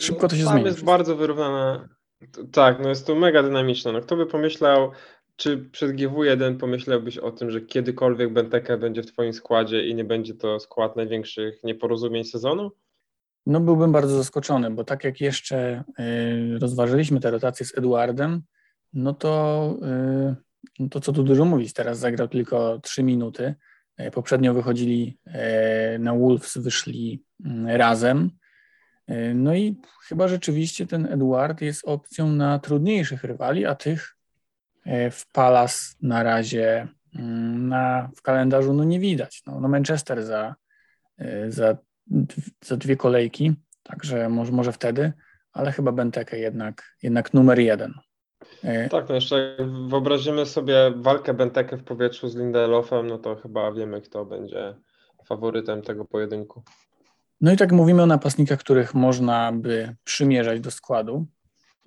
Szybko 0.00 0.28
to 0.28 0.36
się 0.36 0.44
zmieni. 0.44 0.64
jest 0.64 0.84
bardzo 0.84 1.16
wyrównane. 1.16 1.88
Tak, 2.52 2.82
no 2.82 2.88
jest 2.88 3.06
to 3.06 3.14
mega 3.14 3.42
dynamiczne. 3.42 3.92
No 3.92 4.00
kto 4.00 4.16
by 4.16 4.26
pomyślał, 4.26 4.90
czy 5.36 5.58
przed 5.58 5.92
GW1 5.92 6.56
pomyślałbyś 6.56 7.18
o 7.18 7.30
tym, 7.30 7.50
że 7.50 7.60
kiedykolwiek 7.60 8.32
Benteke 8.32 8.78
będzie 8.78 9.02
w 9.02 9.06
Twoim 9.06 9.32
składzie 9.32 9.88
i 9.88 9.94
nie 9.94 10.04
będzie 10.04 10.34
to 10.34 10.60
skład 10.60 10.96
największych 10.96 11.64
nieporozumień 11.64 12.24
sezonu? 12.24 12.70
No 13.46 13.60
byłbym 13.60 13.92
bardzo 13.92 14.16
zaskoczony, 14.16 14.70
bo 14.70 14.84
tak 14.84 15.04
jak 15.04 15.20
jeszcze 15.20 15.84
y, 16.00 16.58
rozważyliśmy 16.58 17.20
tę 17.20 17.30
rotację 17.30 17.66
z 17.66 17.78
Eduardem, 17.78 18.42
no 18.92 19.14
to, 19.14 19.74
y, 20.30 20.34
no 20.78 20.88
to 20.88 21.00
co 21.00 21.12
tu 21.12 21.22
dużo 21.22 21.44
mówić, 21.44 21.72
teraz 21.72 21.98
zagrał 21.98 22.28
tylko 22.28 22.78
3 22.78 23.02
minuty. 23.02 23.54
Y, 24.00 24.10
poprzednio 24.10 24.54
wychodzili 24.54 25.18
na 25.98 26.14
Wolves, 26.14 26.56
wyszli 26.56 27.24
mm, 27.44 27.76
razem. 27.76 28.30
E, 29.10 29.34
no 29.34 29.54
i 29.54 29.76
chyba 30.08 30.28
rzeczywiście 30.28 30.86
ten 30.86 31.06
Eduard 31.12 31.60
jest 31.60 31.84
opcją 31.84 32.28
na 32.28 32.58
trudniejszych 32.58 33.24
rywali, 33.24 33.66
a 33.66 33.74
tych 33.74 34.16
e, 34.84 35.10
w 35.10 35.26
Palace 35.32 35.78
na 36.02 36.22
razie 36.22 36.88
mm, 37.14 37.68
na, 37.68 38.10
w 38.16 38.22
kalendarzu 38.22 38.72
no 38.72 38.84
nie 38.84 39.00
widać. 39.00 39.42
No, 39.46 39.60
no 39.60 39.68
Manchester 39.68 40.24
za, 40.24 40.54
e, 41.18 41.50
za, 41.50 41.76
za 42.64 42.76
dwie 42.76 42.96
kolejki, 42.96 43.54
także 43.82 44.28
może, 44.28 44.52
może 44.52 44.72
wtedy, 44.72 45.12
ale 45.52 45.72
chyba 45.72 45.92
Benteke 45.92 46.38
jednak, 46.38 46.96
jednak 47.02 47.34
numer 47.34 47.58
jeden. 47.58 47.94
Tak, 48.90 49.08
no 49.08 49.14
jeszcze 49.14 49.56
wyobrazimy 49.88 50.46
sobie 50.46 50.92
walkę 50.96 51.34
Benteke 51.34 51.76
w 51.76 51.84
powietrzu 51.84 52.28
z 52.28 52.36
Lindelofem, 52.36 53.06
no 53.06 53.18
to 53.18 53.36
chyba 53.36 53.72
wiemy, 53.72 54.00
kto 54.00 54.24
będzie 54.24 54.74
faworytem 55.26 55.82
tego 55.82 56.04
pojedynku. 56.04 56.62
No 57.40 57.52
i 57.52 57.56
tak 57.56 57.72
mówimy 57.72 58.02
o 58.02 58.06
napastnikach, 58.06 58.58
których 58.58 58.94
można 58.94 59.52
by 59.52 59.96
przymierzać 60.04 60.60
do 60.60 60.70
składu. 60.70 61.26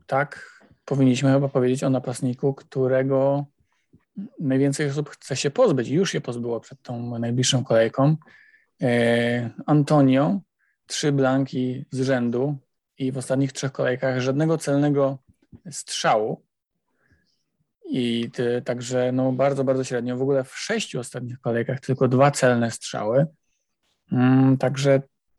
Tak, 0.07 0.59
powinniśmy 0.85 1.33
chyba 1.33 1.49
powiedzieć 1.49 1.83
o 1.83 1.89
napastniku, 1.89 2.53
którego 2.53 3.45
najwięcej 4.39 4.89
osób 4.89 5.09
chce 5.09 5.35
się 5.35 5.51
pozbyć 5.51 5.87
już 5.87 6.11
się 6.11 6.21
pozbyło 6.21 6.59
przed 6.59 6.81
tą 6.81 7.19
najbliższą 7.19 7.63
kolejką. 7.63 8.17
E, 8.81 9.49
Antonio, 9.65 10.39
trzy 10.87 11.11
blanki 11.11 11.85
z 11.91 12.01
rzędu 12.01 12.57
i 12.97 13.11
w 13.11 13.17
ostatnich 13.17 13.53
trzech 13.53 13.71
kolejkach 13.71 14.19
żadnego 14.19 14.57
celnego 14.57 15.17
strzału. 15.71 16.41
I 17.89 18.31
ty, 18.33 18.61
także 18.65 19.11
no 19.11 19.31
bardzo, 19.31 19.63
bardzo 19.63 19.83
średnio. 19.83 20.17
W 20.17 20.21
ogóle 20.21 20.43
w 20.43 20.57
sześciu 20.57 20.99
ostatnich 20.99 21.39
kolejkach 21.39 21.79
tylko 21.79 22.07
dwa 22.07 22.31
celne 22.31 22.71
strzały. 22.71 23.25
Mm, 24.11 24.57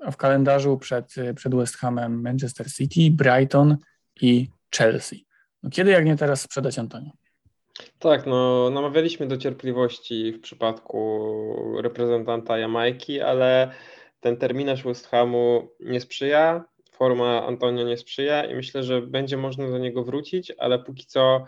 także 0.05 0.13
w 0.13 0.17
kalendarzu 0.17 0.79
przed, 0.79 1.15
przed 1.37 1.55
West 1.55 1.77
Hamem 1.77 2.23
Manchester 2.23 2.73
City, 2.73 3.11
Brighton 3.11 3.77
i 4.21 4.49
Chelsea. 4.77 5.27
No 5.63 5.71
kiedy 5.71 5.91
jak 5.91 6.05
nie 6.05 6.17
teraz 6.17 6.41
sprzedać 6.41 6.79
Antonio? 6.79 7.11
Tak, 7.99 8.27
no 8.27 8.71
namawialiśmy 8.71 9.27
do 9.27 9.37
cierpliwości 9.37 10.33
w 10.33 10.41
przypadku 10.41 11.81
reprezentanta 11.83 12.59
Jamajki, 12.59 13.21
ale 13.21 13.71
ten 14.21 14.37
terminarz 14.37 14.85
West 14.85 15.07
Hamu 15.07 15.69
nie 15.81 16.01
sprzyja, 16.01 16.65
forma 16.93 17.47
Antonio 17.47 17.85
nie 17.85 17.97
sprzyja 17.97 18.45
i 18.45 18.55
myślę, 18.55 18.83
że 18.83 19.03
będzie 19.03 19.37
można 19.37 19.69
do 19.69 19.79
niego 19.79 20.05
wrócić, 20.05 20.53
ale 20.59 20.79
póki 20.79 21.07
co 21.07 21.45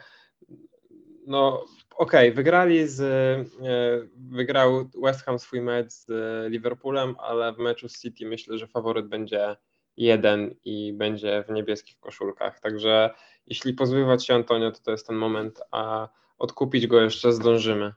no 1.27 1.65
okej, 1.97 2.29
okay, 2.29 2.33
wygrali 2.33 2.89
z, 2.89 3.01
e, 3.01 4.09
wygrał 4.17 4.91
West 5.03 5.23
Ham 5.23 5.39
swój 5.39 5.61
mecz 5.61 5.93
z 5.93 6.07
Liverpoolem, 6.53 7.17
ale 7.19 7.53
w 7.53 7.59
meczu 7.59 7.89
z 7.89 8.01
City 8.01 8.27
myślę, 8.27 8.59
że 8.59 8.67
faworyt 8.67 9.07
będzie 9.09 9.57
jeden 9.97 10.55
i 10.65 10.93
będzie 10.93 11.45
w 11.49 11.53
niebieskich 11.53 11.99
koszulkach. 12.01 12.61
Także 12.61 13.11
jeśli 13.47 13.73
pozbywać 13.73 14.27
się 14.27 14.35
Antonio, 14.35 14.71
to 14.71 14.81
to 14.81 14.91
jest 14.91 15.07
ten 15.07 15.17
moment, 15.17 15.61
a 15.71 16.09
odkupić 16.39 16.87
go 16.87 17.01
jeszcze 17.01 17.33
zdążymy. 17.33 17.93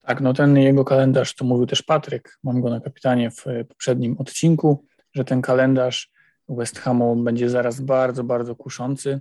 Tak, 0.00 0.20
no 0.20 0.34
ten 0.34 0.56
jego 0.56 0.84
kalendarz, 0.84 1.34
to 1.34 1.44
mówił 1.44 1.66
też 1.66 1.82
Patryk, 1.82 2.38
mam 2.42 2.60
go 2.60 2.70
na 2.70 2.80
kapitanie 2.80 3.30
w 3.30 3.44
poprzednim 3.68 4.16
odcinku, 4.18 4.86
że 5.14 5.24
ten 5.24 5.42
kalendarz 5.42 6.12
West 6.48 6.78
Hamu 6.78 7.16
będzie 7.16 7.50
zaraz 7.50 7.80
bardzo, 7.80 8.24
bardzo 8.24 8.56
kuszący, 8.56 9.20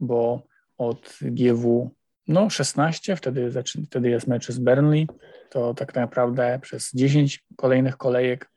bo 0.00 0.42
od 0.78 1.18
GW 1.22 1.90
no 2.30 2.50
16, 2.50 3.16
wtedy, 3.16 3.50
wtedy 3.86 4.10
jest 4.10 4.26
mecz 4.26 4.48
z 4.48 4.58
Burnley, 4.58 5.06
to 5.50 5.74
tak 5.74 5.94
naprawdę 5.94 6.58
przez 6.62 6.90
10 6.94 7.44
kolejnych 7.56 7.96
kolejek 7.96 8.50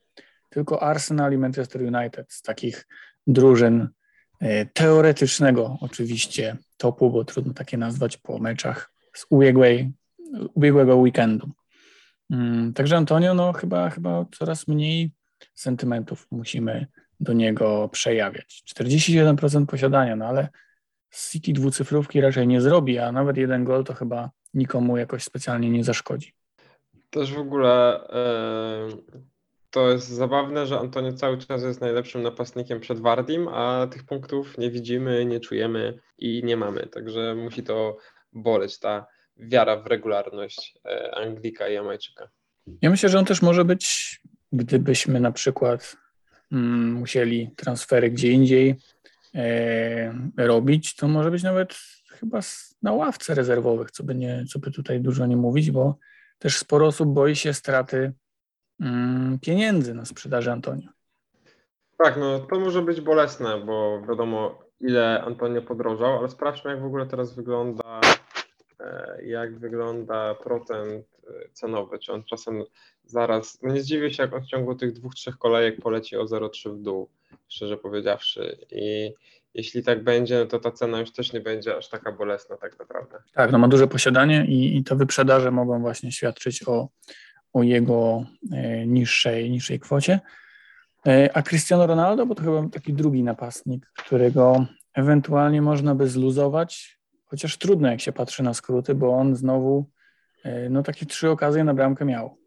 tylko 0.50 0.84
Arsenal 0.84 1.34
i 1.34 1.38
Manchester 1.38 1.82
United 1.82 2.34
z 2.34 2.42
takich 2.42 2.88
drużyn 3.27 3.88
e, 4.39 4.65
teoretycznego 4.65 5.77
oczywiście 5.82 6.58
topu, 6.77 7.12
bo 7.12 7.25
trudno 7.25 7.53
takie 7.53 7.77
nazwać 7.77 8.18
po 8.18 8.39
meczach 8.39 8.94
z 9.15 9.25
ubiegłej, 9.30 9.92
ubiegłego 10.53 10.96
weekendu. 10.96 11.51
Mm, 12.32 12.74
także 12.74 12.98
Antonio, 12.98 13.34
no 13.34 13.53
chyba, 13.53 13.89
chyba 13.89 14.25
coraz 14.38 14.68
mniej 14.68 15.12
sentymentów 15.56 16.27
musimy 16.32 16.88
do 17.20 17.34
niego 17.34 17.89
przejawiać. 17.89 18.63
41% 18.75 19.65
posiadania, 19.65 20.15
no 20.15 20.25
ale 20.25 20.50
City 21.13 21.53
dwucyfrówki 21.53 22.22
raczej 22.22 22.48
nie 22.48 22.62
zrobi, 22.62 23.00
a 23.00 23.12
nawet 23.12 23.38
jeden 23.38 23.63
gol 23.63 23.84
to 23.84 23.93
chyba 23.93 24.29
nikomu 24.53 24.98
jakoś 24.98 25.24
specjalnie 25.24 25.70
nie 25.70 25.84
zaszkodzi. 25.84 26.34
Też 27.10 27.34
w 27.34 27.39
ogóle 27.39 28.03
e, 28.10 28.88
to 29.72 29.89
jest 29.89 30.08
zabawne, 30.08 30.67
że 30.67 30.79
Antonio 30.79 31.13
cały 31.13 31.38
czas 31.38 31.63
jest 31.63 31.82
najlepszym 31.82 32.24
napastnikiem 32.24 32.79
przed 32.79 33.00
Wardim, 33.00 33.48
a 33.48 33.88
tych 33.91 34.03
punktów 34.03 34.58
nie 34.58 34.72
widzimy, 34.72 35.25
nie 35.25 35.39
czujemy 35.39 36.00
i 36.17 36.41
nie 36.43 36.58
mamy. 36.58 36.88
Także 36.88 37.36
musi 37.36 37.63
to 37.63 37.98
boleć 38.34 38.79
ta 38.79 39.05
wiara 39.38 39.77
w 39.77 39.88
regularność 39.88 40.79
e, 40.86 41.15
Anglika 41.15 41.70
i 41.70 41.74
Jamajczyka. 41.74 42.29
Ja 42.82 42.89
myślę, 42.89 43.10
że 43.10 43.20
on 43.20 43.25
też 43.25 43.41
może 43.41 43.65
być, 43.65 44.20
gdybyśmy 44.51 45.20
na 45.20 45.32
przykład 45.32 45.98
mm, 46.51 46.93
musieli 46.93 47.50
transfery 47.55 48.12
gdzie 48.12 48.32
indziej 48.32 48.75
robić, 50.38 50.96
to 50.96 51.08
może 51.08 51.32
być 51.32 51.44
nawet 51.44 51.74
chyba 52.10 52.40
na 52.82 52.94
ławce 52.94 53.36
rezerwowych, 53.36 53.92
co 53.92 54.04
by, 54.04 54.16
nie, 54.16 54.46
co 54.50 54.60
by 54.60 54.72
tutaj 54.72 55.02
dużo 55.02 55.25
nie 55.25 55.38
mówić, 55.38 55.72
bo 55.72 55.98
też 56.40 56.58
sporo 56.58 56.88
osób 56.88 57.13
boi 57.13 57.36
się 57.36 57.54
straty 57.54 58.13
mm, 58.80 59.40
pieniędzy 59.40 59.94
na 59.94 60.06
sprzedaży 60.06 60.52
Antonio. 60.52 60.90
Tak, 61.98 62.18
no 62.18 62.40
to 62.40 62.60
może 62.60 62.82
być 62.82 63.02
bolesne, 63.02 63.58
bo 63.66 64.02
wiadomo 64.10 64.63
ile 64.82 65.22
Antonio 65.22 65.62
podrożał, 65.62 66.18
ale 66.18 66.30
sprawdźmy 66.30 66.72
jak 66.72 66.82
w 66.82 66.86
ogóle 66.86 67.06
teraz 67.06 67.36
wygląda 67.36 68.02
e, 68.80 69.18
jak 69.25 69.60
wygląda 69.60 70.36
procent 70.36 71.06
e, 71.28 71.50
cenowy, 71.54 72.00
czy 72.00 72.13
on 72.13 72.24
czasem 72.24 72.63
zaraz, 73.04 73.62
no 73.62 73.74
nie 73.74 73.82
zdziwię 73.82 74.13
się 74.13 74.24
jak 74.24 74.34
on 74.34 74.42
w 74.42 74.48
ciągu 74.48 74.75
tych 74.75 74.94
dwóch, 74.94 75.16
trzech 75.16 75.38
kolejek 75.38 75.82
poleci 75.82 76.18
o 76.18 76.24
0,3 76.24 76.74
w 76.75 76.82
dół, 76.82 77.10
szczerze 77.48 77.78
powiedziawszy 77.78 78.58
i 78.72 79.13
jeśli 79.54 79.84
tak 79.84 80.04
będzie, 80.04 80.40
no 80.40 80.46
to 80.46 80.60
ta 80.60 80.72
cena 80.72 81.00
już 81.00 81.12
też 81.12 81.34
nie 81.34 81.42
będzie 81.42 81.78
aż 81.78 81.90
taka 81.90 82.12
bolesna 82.12 82.58
tak 82.58 82.80
naprawdę. 82.80 83.18
Tak, 83.34 83.52
no 83.52 83.58
ma 83.58 83.68
duże 83.68 83.88
posiadanie 83.88 84.46
i, 84.46 84.78
i 84.78 84.84
te 84.84 84.96
wyprzedaże 84.96 85.52
mogą 85.52 85.82
właśnie 85.82 86.12
świadczyć 86.12 86.68
o, 86.68 86.90
o 87.54 87.63
jego 87.63 88.25
e, 88.52 88.88
niższej, 88.88 89.52
niższej 89.52 89.80
kwocie. 89.80 90.20
E, 91.08 91.30
a 91.34 91.42
Cristiano 91.42 91.88
Ronaldo, 91.88 92.25
bo 92.25 92.36
to 92.36 92.44
chyba 92.44 92.70
taki 92.70 92.94
drugi 92.94 93.24
napastnik, 93.24 93.92
którego 93.98 94.66
ewentualnie 94.94 95.62
można 95.62 95.96
by 95.96 96.08
zluzować, 96.08 97.00
chociaż 97.25 97.58
trudno 97.58 97.90
jak 97.90 98.02
się 98.02 98.12
patrzy 98.12 98.44
na 98.44 98.54
skróty, 98.54 98.96
bo 98.96 99.13
on 99.13 99.36
znowu 99.36 99.90
e, 100.44 100.70
no 100.70 100.84
takie 100.84 101.06
trzy 101.06 101.30
okazje 101.30 101.63
na 101.63 101.74
bramkę 101.74 102.06
miał. 102.06 102.38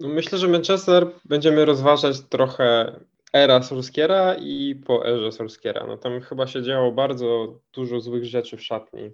No 0.00 0.08
myślę, 0.08 0.38
że 0.38 0.48
Manchester 0.48 1.06
będziemy 1.24 1.64
rozważać 1.64 2.20
trochę 2.20 2.92
era 3.32 3.62
Solskiera 3.62 4.34
i 4.34 4.74
po 4.86 5.06
erze 5.06 5.32
Solskiera. 5.32 5.86
No 5.86 5.96
tam 5.96 6.20
chyba 6.20 6.46
się 6.46 6.62
działo 6.62 6.92
bardzo 6.92 7.58
dużo 7.72 8.00
złych 8.00 8.24
rzeczy 8.24 8.56
w 8.56 8.64
szatni 8.64 9.12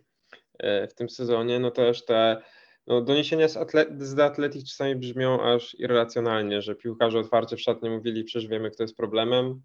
w 0.90 0.94
tym 0.94 1.10
sezonie. 1.10 1.58
No 1.58 1.70
też 1.70 2.04
te 2.04 2.42
no, 2.86 3.00
doniesienia 3.00 3.48
z, 3.48 3.56
atlet 3.56 4.02
z 4.02 4.14
The 4.16 4.24
Athletic 4.24 4.70
czasami 4.70 4.96
brzmią 4.96 5.42
aż 5.42 5.74
irracjonalnie, 5.74 6.62
że 6.62 6.74
piłkarze 6.74 7.18
otwarcie 7.18 7.56
w 7.56 7.60
szatni 7.60 7.90
mówili, 7.90 8.24
przecież 8.24 8.48
wiemy, 8.48 8.70
kto 8.70 8.82
jest 8.82 8.96
problemem, 8.96 9.62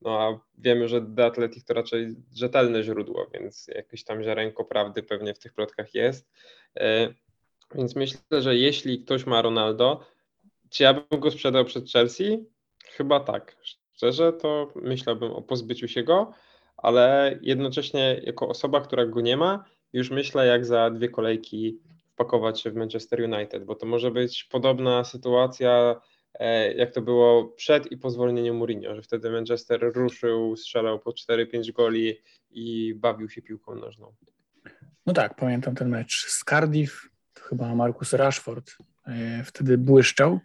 no 0.00 0.20
a 0.20 0.40
wiemy, 0.58 0.88
że 0.88 1.06
The 1.16 1.24
Athletic 1.24 1.64
to 1.64 1.74
raczej 1.74 2.14
rzetelne 2.36 2.82
źródło, 2.82 3.26
więc 3.34 3.68
jakieś 3.74 4.04
tam 4.04 4.22
ziarenko 4.22 4.64
prawdy 4.64 5.02
pewnie 5.02 5.34
w 5.34 5.38
tych 5.38 5.52
plotkach 5.52 5.94
jest. 5.94 6.30
E, 6.76 7.14
więc 7.74 7.96
myślę, 7.96 8.20
że 8.38 8.56
jeśli 8.56 9.04
ktoś 9.04 9.26
ma 9.26 9.42
Ronaldo, 9.42 10.04
czy 10.70 10.82
ja 10.82 10.94
bym 10.94 11.20
go 11.20 11.30
sprzedał 11.30 11.64
przed 11.64 11.90
Chelsea? 11.90 12.44
Chyba 12.84 13.20
tak. 13.20 13.56
Szczerze 13.98 14.32
to 14.32 14.72
myślałbym 14.74 15.32
o 15.32 15.42
pozbyciu 15.42 15.88
się 15.88 16.02
go, 16.02 16.32
ale 16.76 17.38
jednocześnie 17.42 18.20
jako 18.24 18.48
osoba, 18.48 18.80
która 18.80 19.06
go 19.06 19.20
nie 19.20 19.36
ma, 19.36 19.64
już 19.92 20.10
myślę 20.10 20.46
jak 20.46 20.66
za 20.66 20.90
dwie 20.90 21.08
kolejki 21.08 21.78
wpakować 22.12 22.60
się 22.60 22.70
w 22.70 22.74
Manchester 22.74 23.20
United, 23.20 23.64
bo 23.64 23.74
to 23.74 23.86
może 23.86 24.10
być 24.10 24.44
podobna 24.44 25.04
sytuacja, 25.04 26.00
e, 26.34 26.72
jak 26.74 26.92
to 26.92 27.02
było 27.02 27.44
przed 27.44 27.92
i 27.92 27.96
po 27.96 28.10
zwolnieniu 28.10 28.54
Mourinho, 28.54 28.94
że 28.94 29.02
wtedy 29.02 29.30
Manchester 29.30 29.92
ruszył, 29.94 30.56
strzelał 30.56 30.98
po 30.98 31.10
4-5 31.10 31.72
goli 31.72 32.14
i 32.50 32.94
bawił 32.96 33.30
się 33.30 33.42
piłką 33.42 33.74
nożną. 33.74 34.14
No 35.06 35.12
tak, 35.12 35.34
pamiętam 35.36 35.74
ten 35.74 35.88
mecz 35.88 36.26
z 36.26 36.44
Cardiff, 36.44 37.08
chyba 37.40 37.74
Marcus 37.74 38.12
Rashford 38.12 38.76
e, 39.06 39.44
wtedy 39.44 39.78
błyszczał. 39.78 40.40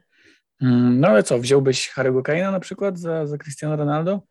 Mm, 0.64 1.00
no 1.00 1.08
ale 1.08 1.24
co, 1.24 1.40
wziąłbyś 1.40 1.92
Harry'ego 1.96 2.22
Kane'a 2.22 2.52
na 2.52 2.60
przykład 2.60 3.00
za, 3.00 3.28
za 3.28 3.38
Cristiano 3.38 3.76
Ronaldo? 3.76 4.22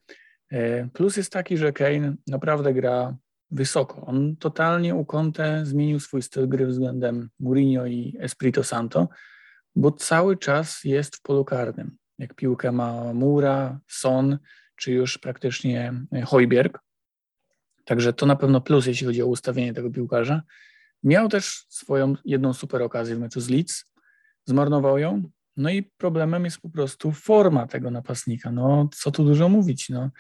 E, 0.51 0.89
plus 0.89 1.17
jest 1.17 1.33
taki, 1.33 1.57
że 1.57 1.73
Kane 1.73 2.15
naprawdę 2.27 2.75
gra 2.75 3.17
wysoko. 3.51 4.07
On 4.07 4.37
totalnie 4.37 4.95
u 4.95 5.05
Conte 5.05 5.67
zmienił 5.67 6.01
swój 6.01 6.23
styl 6.23 6.49
gry 6.49 6.67
względem 6.67 7.31
Mourinho 7.41 7.87
i 7.87 8.17
Espirito 8.21 8.65
Santo, 8.65 9.09
bo 9.77 9.91
cały 9.91 10.37
czas 10.37 10.85
jest 10.85 11.17
w 11.17 11.23
polu 11.23 11.45
karnym. 11.45 11.97
Jak 12.19 12.35
piłkę 12.35 12.73
ma 12.73 13.15
Mura, 13.15 13.81
Son, 13.89 14.39
czy 14.77 14.93
już 14.93 15.19
praktycznie 15.19 15.95
Hojbjerg. 16.27 16.79
Także 17.85 18.13
to 18.13 18.27
na 18.27 18.37
pewno 18.37 18.61
plus, 18.61 18.87
jeśli 18.87 19.07
chodzi 19.07 19.23
o 19.23 19.27
ustawienie 19.27 19.75
tego 19.75 19.91
piłkarza. 19.91 20.43
Miał 21.03 21.29
też 21.29 21.67
swoją 21.69 22.15
jedną 22.25 22.53
super 22.53 22.83
okazję 22.83 23.17
w 23.17 23.21
meczu 23.21 23.41
z 23.41 23.49
Leeds, 23.49 23.85
zmarnował 24.47 24.99
ją, 24.99 25.23
no 25.57 25.71
i 25.71 25.83
problemem 25.83 26.45
jest 26.45 26.61
po 26.61 26.69
prostu 26.69 27.13
forma 27.13 27.67
tego 27.67 27.91
napastnika. 27.91 28.51
No, 28.51 28.89
co 28.95 29.11
tu 29.11 29.25
dużo 29.25 29.49
mówić. 29.49 29.89
No, 29.89 30.11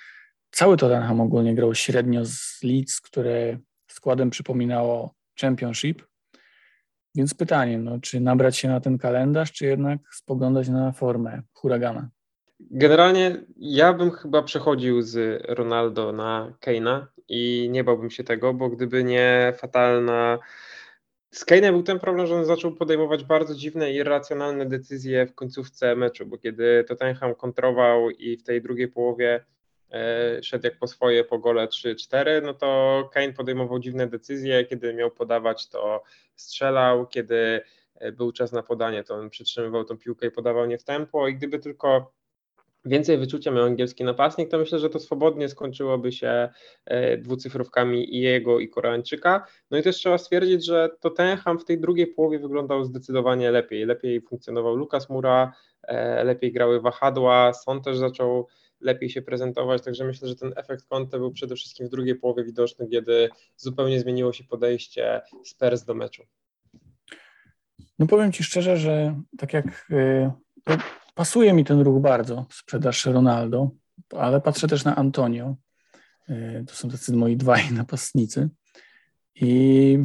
cały 0.51 0.77
Tottenham 0.77 1.21
ogólnie 1.21 1.55
grał 1.55 1.75
średnio 1.75 2.25
z 2.25 2.63
Leeds, 2.63 3.01
które 3.01 3.59
składem 3.87 4.31
przypominało 4.31 5.15
Championship. 5.41 6.03
Więc 7.15 7.35
pytanie, 7.35 7.79
no, 7.79 8.01
czy 8.01 8.21
nabrać 8.21 8.57
się 8.57 8.69
na 8.69 8.81
ten 8.81 8.99
kalendarz, 8.99 9.53
czy 9.53 9.67
jednak 9.67 9.99
spoglądać 10.15 10.69
na 10.69 10.93
formę 10.93 11.43
huragana? 11.53 12.09
Generalnie 12.71 13.37
ja 13.57 13.93
bym 13.93 14.11
chyba 14.11 14.43
przechodził 14.43 15.03
z 15.03 15.43
Ronaldo 15.49 16.13
na 16.13 16.53
Keina 16.61 17.09
i 17.29 17.69
nie 17.71 17.85
bałbym 17.85 18.11
się 18.11 18.25
tego, 18.25 18.55
bo 18.55 18.69
gdyby 18.69 19.05
nie 19.05 19.53
fatalna. 19.57 20.39
Z 21.33 21.45
Kane'em 21.45 21.71
był 21.73 21.83
ten 21.83 21.99
problem, 21.99 22.27
że 22.27 22.35
on 22.35 22.45
zaczął 22.45 22.73
podejmować 22.73 23.25
bardzo 23.25 23.55
dziwne 23.55 23.93
i 23.93 23.95
irracjonalne 23.95 24.67
decyzje 24.67 25.27
w 25.27 25.35
końcówce 25.35 25.97
meczu, 25.97 26.27
bo 26.27 26.39
kiedy 26.39 26.85
Tottenham 26.89 27.35
kontrował 27.35 28.11
i 28.11 28.37
w 28.37 28.43
tej 28.43 28.63
drugiej 28.63 28.89
połowie 28.89 29.45
e, 29.91 30.43
szedł 30.43 30.67
jak 30.67 30.79
po 30.79 30.87
swoje 30.87 31.25
po 31.25 31.39
gole 31.39 31.67
3-4, 31.67 32.43
no 32.43 32.55
to 32.55 33.11
Kane 33.13 33.33
podejmował 33.33 33.79
dziwne 33.79 34.07
decyzje, 34.07 34.65
kiedy 34.65 34.95
miał 34.95 35.11
podawać 35.11 35.69
to 35.69 36.03
strzelał, 36.37 37.07
kiedy 37.07 37.61
e, 37.95 38.13
był 38.13 38.33
czas 38.33 38.53
na 38.53 38.63
podanie, 38.63 39.05
to 39.05 39.15
on 39.15 39.31
przytrzymywał 39.31 39.85
tą 39.85 39.99
piłkę 39.99 40.27
i 40.27 40.31
podawał 40.31 40.67
nie 40.67 40.79
w 40.79 40.85
tempo. 40.85 41.29
I 41.29 41.35
gdyby 41.35 41.59
tylko 41.59 42.13
więcej 42.85 43.19
wyczucia 43.19 43.51
miał 43.51 43.65
angielski 43.65 44.05
napastnik, 44.05 44.51
to 44.51 44.59
myślę, 44.59 44.79
że 44.79 44.91
to 44.91 44.99
swobodnie 44.99 45.49
skończyłoby 45.49 46.13
się 46.13 46.49
e, 46.85 47.17
dwucyfrówkami 47.17 48.17
i 48.17 48.21
jego, 48.21 48.61
i 48.61 48.69
Koreańczyka. 48.69 49.47
No 49.71 49.79
i 49.79 49.83
też 49.83 49.97
trzeba 49.97 50.19
stwierdzić, 50.19 50.67
że 50.67 50.89
to 50.89 51.11
Tottenham 51.11 51.59
w 51.59 51.65
tej 51.65 51.81
drugiej 51.81 52.07
połowie 52.07 52.39
wyglądał 52.39 52.85
zdecydowanie 52.85 53.51
lepiej. 53.51 53.87
Lepiej 53.87 54.21
funkcjonował 54.21 54.77
Lukas 54.77 55.11
Mura, 55.11 55.53
e, 55.83 56.25
lepiej 56.25 56.53
grały 56.53 56.81
wahadła, 56.81 57.53
Son 57.53 57.83
też 57.83 57.99
zaczął 57.99 58.47
lepiej 58.81 59.11
się 59.11 59.23
prezentować, 59.23 59.83
także 59.83 60.05
myślę, 60.05 60.29
że 60.29 60.37
ten 60.37 60.53
efekt 60.57 60.85
Conte 60.89 61.19
był 61.19 61.33
przede 61.33 61.57
wszystkim 61.57 61.87
w 61.87 61.91
drugiej 61.91 62.15
połowie 62.15 62.45
widoczny, 62.45 62.89
kiedy 62.89 63.29
zupełnie 63.57 64.01
zmieniło 64.01 64.33
się 64.33 64.45
podejście 64.45 65.21
Spurs 65.45 65.85
do 65.85 65.95
meczu. 65.95 66.23
No 67.99 68.07
powiem 68.07 68.33
Ci 68.33 68.45
szczerze, 68.45 68.77
że 68.77 69.21
tak 69.39 69.53
jak 69.53 69.87
y, 69.91 70.31
pasuje 71.15 71.53
mi 71.53 71.65
ten 71.65 71.81
ruch 71.81 72.03
bardzo, 72.03 72.47
sprzedaż 72.51 73.07
Ronaldo, 73.07 73.71
ale 74.17 74.41
patrzę 74.41 74.69
też 74.69 74.85
na 74.85 74.97
Antonio. 74.97 75.57
Y, 76.31 76.65
to 76.67 76.75
są 76.75 76.91
tacy 76.91 77.17
moi 77.17 77.37
dwaj 77.37 77.73
napastnicy. 77.73 78.49
I 79.35 79.99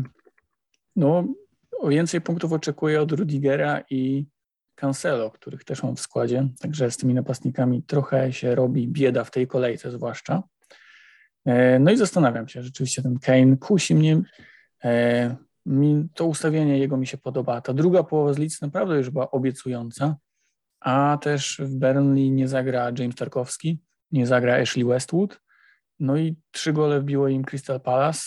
no, 0.96 1.28
o 1.80 1.88
więcej 1.88 2.22
punktów 2.22 2.54
oczekuję 2.54 3.02
od 3.02 3.12
Rudigera 3.12 3.84
i 3.90 4.26
Cancelo, 4.76 5.32
których 5.32 5.64
też 5.64 5.84
mam 5.84 5.96
w 5.96 6.00
składzie. 6.00 6.48
Także 6.60 6.92
z 6.92 6.98
tymi 6.98 7.14
napastnikami 7.14 7.84
trochę 7.84 8.34
się 8.34 8.56
robi 8.56 8.88
bieda 8.88 9.24
w 9.24 9.32
tej 9.32 9.48
kolejce, 9.48 9.92
zwłaszcza. 9.92 10.44
Y, 11.48 11.80
no 11.80 11.92
i 11.92 11.98
zastanawiam 11.98 12.48
się, 12.48 12.64
rzeczywiście 12.64 13.02
ten 13.02 13.20
Kane 13.20 13.58
kusi 13.58 13.96
mnie. 13.96 14.22
Y, 14.86 15.36
to 16.14 16.26
ustawienie 16.26 16.80
jego 16.80 16.98
mi 16.98 17.08
się 17.08 17.18
podoba. 17.18 17.62
Ta 17.62 17.74
druga 17.74 18.04
połowa 18.04 18.34
z 18.34 18.38
Leeds 18.38 18.62
naprawdę 18.62 18.98
już 18.98 19.10
była 19.10 19.32
obiecująca 19.32 20.16
a 20.80 21.18
też 21.22 21.62
w 21.64 21.76
Burnley 21.76 22.32
nie 22.32 22.48
zagra 22.48 22.92
James 23.00 23.16
Tarkowski, 23.16 23.80
nie 24.12 24.28
zagra 24.28 24.62
Ashley 24.62 24.86
Westwood. 24.86 25.42
No 26.00 26.18
i 26.18 26.36
trzy 26.52 26.74
gole 26.74 27.00
wbiło 27.00 27.28
im 27.28 27.44
Crystal 27.44 27.82
Palace. 27.82 28.22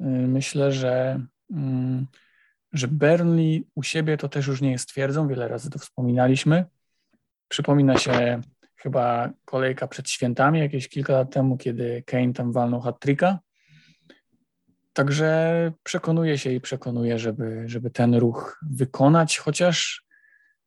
Y, 0.00 0.04
myślę, 0.04 0.72
że, 0.72 1.20
mm, 1.50 2.06
że 2.72 2.88
Burnley 2.88 3.66
u 3.74 3.82
siebie 3.82 4.16
to 4.16 4.28
też 4.28 4.46
już 4.46 4.60
nie 4.60 4.70
jest 4.70 4.88
twierdzą, 4.88 5.28
wiele 5.28 5.48
razy 5.48 5.70
to 5.70 5.78
wspominaliśmy. 5.78 6.64
Przypomina 7.48 7.98
się 7.98 8.40
chyba 8.76 9.30
kolejka 9.44 9.88
przed 9.88 10.10
świętami, 10.10 10.60
jakieś 10.60 10.88
kilka 10.88 11.12
lat 11.12 11.32
temu, 11.32 11.56
kiedy 11.56 12.02
Kane 12.06 12.32
tam 12.32 12.52
walnął 12.52 12.80
hat-tricka. 12.80 13.38
Także 14.92 15.72
przekonuję 15.82 16.38
się 16.38 16.50
i 16.52 16.60
przekonuję, 16.60 17.18
żeby, 17.18 17.62
żeby 17.66 17.90
ten 17.90 18.14
ruch 18.14 18.60
wykonać, 18.70 19.38
chociaż 19.38 20.05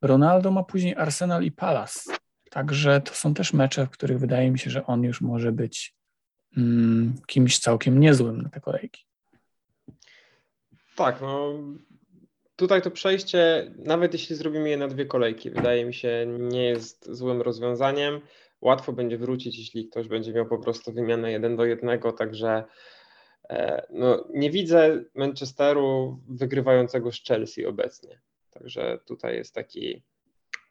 Ronaldo 0.02 0.50
ma 0.50 0.62
później 0.62 0.96
Arsenal 0.96 1.44
i 1.44 1.52
Palace. 1.52 2.12
Także 2.50 3.00
to 3.00 3.14
są 3.14 3.34
też 3.34 3.52
mecze, 3.52 3.86
w 3.86 3.90
których 3.90 4.18
wydaje 4.18 4.50
mi 4.50 4.58
się, 4.58 4.70
że 4.70 4.86
on 4.86 5.02
już 5.02 5.20
może 5.20 5.52
być 5.52 5.94
mm, 6.56 7.14
kimś 7.26 7.58
całkiem 7.58 8.00
niezłym 8.00 8.42
na 8.42 8.48
te 8.48 8.60
kolejki. 8.60 9.04
Tak, 10.96 11.20
no 11.20 11.52
tutaj 12.60 12.82
to 12.82 12.90
przejście, 12.90 13.70
nawet 13.78 14.12
jeśli 14.12 14.36
zrobimy 14.36 14.68
je 14.68 14.76
na 14.76 14.88
dwie 14.88 15.06
kolejki, 15.06 15.50
wydaje 15.50 15.84
mi 15.84 15.94
się, 15.94 16.26
nie 16.38 16.64
jest 16.64 17.12
złym 17.12 17.42
rozwiązaniem. 17.42 18.20
Łatwo 18.60 18.92
będzie 18.92 19.18
wrócić, 19.18 19.58
jeśli 19.58 19.88
ktoś 19.88 20.08
będzie 20.08 20.32
miał 20.32 20.46
po 20.46 20.58
prostu 20.58 20.92
wymianę 20.92 21.32
jeden 21.32 21.56
do 21.56 21.64
jednego, 21.64 22.12
także 22.12 22.64
e, 23.50 23.86
no, 23.90 24.24
nie 24.34 24.50
widzę 24.50 25.04
Manchesteru 25.14 26.20
wygrywającego 26.28 27.12
z 27.12 27.24
Chelsea 27.24 27.66
obecnie. 27.66 28.20
Także 28.60 28.98
tutaj 29.06 29.36
jest 29.36 29.54
taki, 29.54 30.02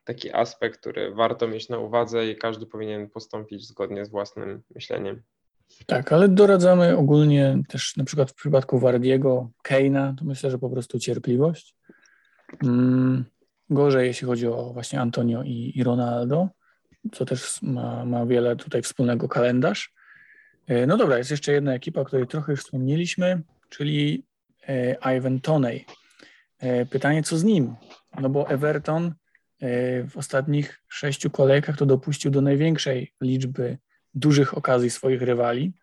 taki 0.03 0.33
aspekt, 0.33 0.79
który 0.79 1.15
warto 1.15 1.47
mieć 1.47 1.69
na 1.69 1.77
uwadze 1.77 2.29
i 2.29 2.35
każdy 2.35 2.65
powinien 2.65 3.09
postąpić 3.09 3.67
zgodnie 3.67 4.05
z 4.05 4.09
własnym 4.09 4.61
myśleniem. 4.75 5.21
Tak, 5.85 6.13
ale 6.13 6.27
doradzamy 6.27 6.97
ogólnie 6.97 7.61
też 7.67 7.97
na 7.97 8.03
przykład 8.03 8.31
w 8.31 8.33
przypadku 8.33 8.79
Wardiego, 8.79 9.49
Keina, 9.63 10.15
to 10.19 10.25
myślę, 10.25 10.51
że 10.51 10.59
po 10.59 10.69
prostu 10.69 10.99
cierpliwość. 10.99 11.75
Mm, 12.63 13.25
gorzej, 13.69 14.07
jeśli 14.07 14.27
chodzi 14.27 14.47
o 14.47 14.73
właśnie 14.73 15.01
Antonio 15.01 15.43
i, 15.43 15.71
i 15.75 15.83
Ronaldo, 15.83 16.49
co 17.11 17.25
też 17.25 17.61
ma, 17.61 18.05
ma 18.05 18.25
wiele 18.25 18.55
tutaj 18.55 18.81
wspólnego 18.81 19.27
kalendarz. 19.27 19.93
E, 20.67 20.87
no 20.87 20.97
dobra, 20.97 21.17
jest 21.17 21.31
jeszcze 21.31 21.51
jedna 21.51 21.73
ekipa, 21.73 22.01
o 22.01 22.05
której 22.05 22.27
trochę 22.27 22.51
już 22.51 22.61
wspomnieliśmy, 22.61 23.41
czyli 23.69 24.25
e, 24.67 25.15
Ivan 25.17 25.39
Toney, 25.39 25.85
E, 25.85 25.98
pytanie, 26.89 27.23
co 27.23 27.37
z 27.37 27.43
nim? 27.43 27.75
No 28.19 28.29
bo 28.29 28.49
Everton 28.49 29.05
e, 29.05 29.11
w 30.03 30.17
ostatnich 30.17 30.81
sześciu 30.87 31.29
kolejkach 31.29 31.77
to 31.77 31.85
dopuścił 31.85 32.31
do 32.31 32.41
największej 32.41 33.13
liczby 33.21 33.77
dużych 34.13 34.57
okazji 34.57 34.89
swoich 34.89 35.21
rywali 35.21 35.73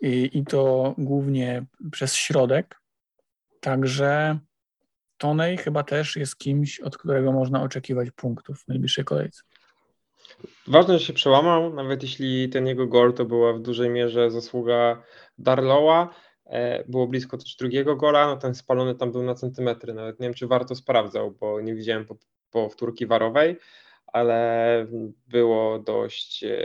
i, 0.00 0.30
i 0.32 0.44
to 0.44 0.94
głównie 0.98 1.64
przez 1.92 2.14
środek. 2.14 2.80
Także 3.60 4.38
Tonej 5.18 5.56
chyba 5.58 5.82
też 5.82 6.16
jest 6.16 6.38
kimś, 6.38 6.80
od 6.80 6.98
którego 6.98 7.32
można 7.32 7.62
oczekiwać 7.62 8.10
punktów 8.10 8.62
w 8.62 8.68
najbliższej 8.68 9.04
kolejce. 9.04 9.42
Ważne, 10.66 10.98
że 10.98 11.04
się 11.04 11.12
przełamał, 11.12 11.74
nawet 11.74 12.02
jeśli 12.02 12.48
ten 12.48 12.66
jego 12.66 12.86
gol 12.86 13.14
to 13.14 13.24
była 13.24 13.52
w 13.52 13.60
dużej 13.60 13.90
mierze 13.90 14.30
zasługa 14.30 15.02
Darlowa. 15.38 16.14
E, 16.50 16.84
było 16.88 17.06
blisko 17.06 17.38
też 17.38 17.56
drugiego 17.56 17.96
gola, 17.96 18.26
no 18.26 18.36
ten 18.36 18.54
spalony 18.54 18.94
tam 18.94 19.12
był 19.12 19.22
na 19.22 19.34
centymetry, 19.34 19.94
nawet 19.94 20.20
nie 20.20 20.26
wiem 20.26 20.34
czy 20.34 20.46
warto 20.46 20.74
sprawdzał, 20.74 21.30
bo 21.30 21.60
nie 21.60 21.74
widziałem 21.74 22.06
po, 22.06 22.16
po 22.50 22.70
warowej, 23.06 23.56
ale 24.06 24.86
było 25.28 25.78
dość 25.78 26.44
e, 26.44 26.56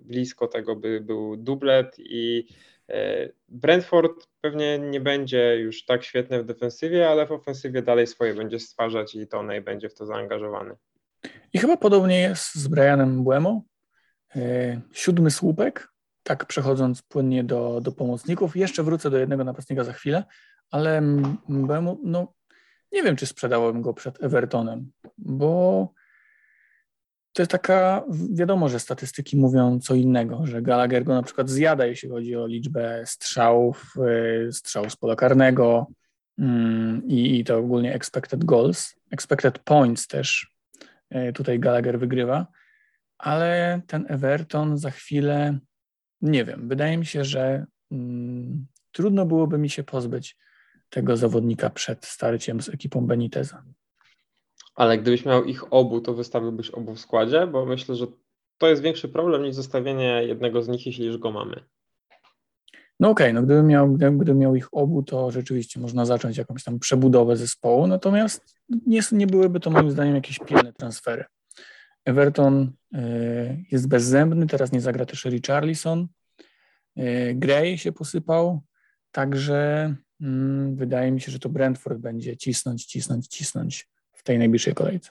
blisko 0.00 0.46
tego, 0.46 0.76
by 0.76 1.00
był 1.00 1.36
dublet 1.36 1.96
i 1.98 2.46
e, 2.88 3.28
Brentford 3.48 4.26
pewnie 4.40 4.78
nie 4.78 5.00
będzie 5.00 5.56
już 5.56 5.84
tak 5.84 6.04
świetny 6.04 6.42
w 6.42 6.46
defensywie, 6.46 7.08
ale 7.08 7.26
w 7.26 7.32
ofensywie 7.32 7.82
dalej 7.82 8.06
swoje 8.06 8.34
będzie 8.34 8.58
stwarzać 8.58 9.14
i 9.14 9.26
Tonej 9.26 9.60
będzie 9.60 9.88
w 9.88 9.94
to 9.94 10.06
zaangażowany. 10.06 10.74
I 11.52 11.58
chyba 11.58 11.76
podobnie 11.76 12.20
jest 12.20 12.54
z 12.54 12.68
Brianem 12.68 13.24
Buemo. 13.24 13.62
Siódmy 14.92 15.30
słupek, 15.30 15.93
tak 16.24 16.46
przechodząc 16.46 17.02
płynnie 17.02 17.44
do, 17.44 17.80
do 17.80 17.92
pomocników, 17.92 18.56
jeszcze 18.56 18.82
wrócę 18.82 19.10
do 19.10 19.18
jednego 19.18 19.44
napastnika 19.44 19.84
za 19.84 19.92
chwilę, 19.92 20.24
ale 20.70 21.00
Mbemu, 21.48 22.00
no 22.04 22.34
nie 22.92 23.02
wiem, 23.02 23.16
czy 23.16 23.26
sprzedałem 23.26 23.82
go 23.82 23.94
przed 23.94 24.22
Evertonem, 24.22 24.90
bo 25.18 25.88
to 27.32 27.42
jest 27.42 27.50
taka, 27.50 28.04
wiadomo, 28.32 28.68
że 28.68 28.80
statystyki 28.80 29.36
mówią 29.36 29.80
co 29.80 29.94
innego, 29.94 30.46
że 30.46 30.62
Gallagher 30.62 31.04
go 31.04 31.14
na 31.14 31.22
przykład 31.22 31.50
zjada, 31.50 31.86
jeśli 31.86 32.08
chodzi 32.08 32.36
o 32.36 32.46
liczbę 32.46 33.02
strzałów, 33.06 33.94
y, 34.48 34.52
strzałów 34.52 34.92
z 34.92 34.96
pola 34.96 35.16
karnego 35.16 35.86
mm, 36.38 37.02
i, 37.06 37.38
i 37.38 37.44
to 37.44 37.58
ogólnie 37.58 37.94
expected 37.94 38.44
goals, 38.44 38.94
expected 39.10 39.58
points 39.58 40.06
też 40.06 40.54
y, 41.14 41.32
tutaj 41.32 41.60
Gallagher 41.60 41.98
wygrywa, 41.98 42.46
ale 43.18 43.80
ten 43.86 44.06
Everton 44.08 44.78
za 44.78 44.90
chwilę 44.90 45.58
nie 46.24 46.44
wiem, 46.44 46.68
wydaje 46.68 46.98
mi 46.98 47.06
się, 47.06 47.24
że 47.24 47.66
mm, 47.92 48.66
trudno 48.92 49.26
byłoby 49.26 49.58
mi 49.58 49.70
się 49.70 49.82
pozbyć 49.84 50.36
tego 50.90 51.16
zawodnika 51.16 51.70
przed 51.70 52.06
starciem 52.06 52.60
z 52.60 52.68
ekipą 52.68 53.06
Beniteza. 53.06 53.62
Ale 54.74 54.98
gdybyś 54.98 55.24
miał 55.24 55.44
ich 55.44 55.72
obu, 55.72 56.00
to 56.00 56.14
wystawiłbyś 56.14 56.70
obu 56.70 56.94
w 56.94 57.00
składzie, 57.00 57.46
bo 57.46 57.66
myślę, 57.66 57.94
że 57.94 58.06
to 58.58 58.68
jest 58.68 58.82
większy 58.82 59.08
problem 59.08 59.42
niż 59.42 59.54
zostawienie 59.54 60.24
jednego 60.26 60.62
z 60.62 60.68
nich, 60.68 60.86
jeśli 60.86 61.06
już 61.06 61.18
go 61.18 61.32
mamy. 61.32 61.64
No 63.00 63.10
okej, 63.10 63.26
okay, 63.26 63.32
no 63.32 63.42
gdybym 63.42 63.66
miał, 63.66 63.92
gdybym 63.92 64.38
miał 64.38 64.56
ich 64.56 64.68
obu, 64.74 65.02
to 65.02 65.30
rzeczywiście 65.30 65.80
można 65.80 66.04
zacząć 66.04 66.36
jakąś 66.36 66.64
tam 66.64 66.78
przebudowę 66.78 67.36
zespołu, 67.36 67.86
natomiast 67.86 68.60
nie, 68.86 69.00
nie 69.12 69.26
byłyby 69.26 69.60
to 69.60 69.70
moim 69.70 69.90
zdaniem 69.90 70.14
jakieś 70.14 70.38
pilne 70.38 70.72
transfery. 70.72 71.24
Everton 72.04 72.72
y, 72.94 73.64
jest 73.70 73.88
bezzębny, 73.88 74.46
teraz 74.46 74.72
nie 74.72 74.80
zagra 74.80 75.06
też 75.06 75.24
Richarlison. 75.24 76.08
Y, 76.98 77.34
Gray 77.34 77.78
się 77.78 77.92
posypał. 77.92 78.60
Także 79.10 79.94
mm, 80.20 80.76
wydaje 80.76 81.12
mi 81.12 81.20
się, 81.20 81.32
że 81.32 81.38
to 81.38 81.48
Brentford 81.48 81.98
będzie 81.98 82.36
cisnąć, 82.36 82.84
cisnąć, 82.84 83.26
cisnąć 83.26 83.88
w 84.12 84.22
tej 84.22 84.38
najbliższej 84.38 84.74
kolejce. 84.74 85.10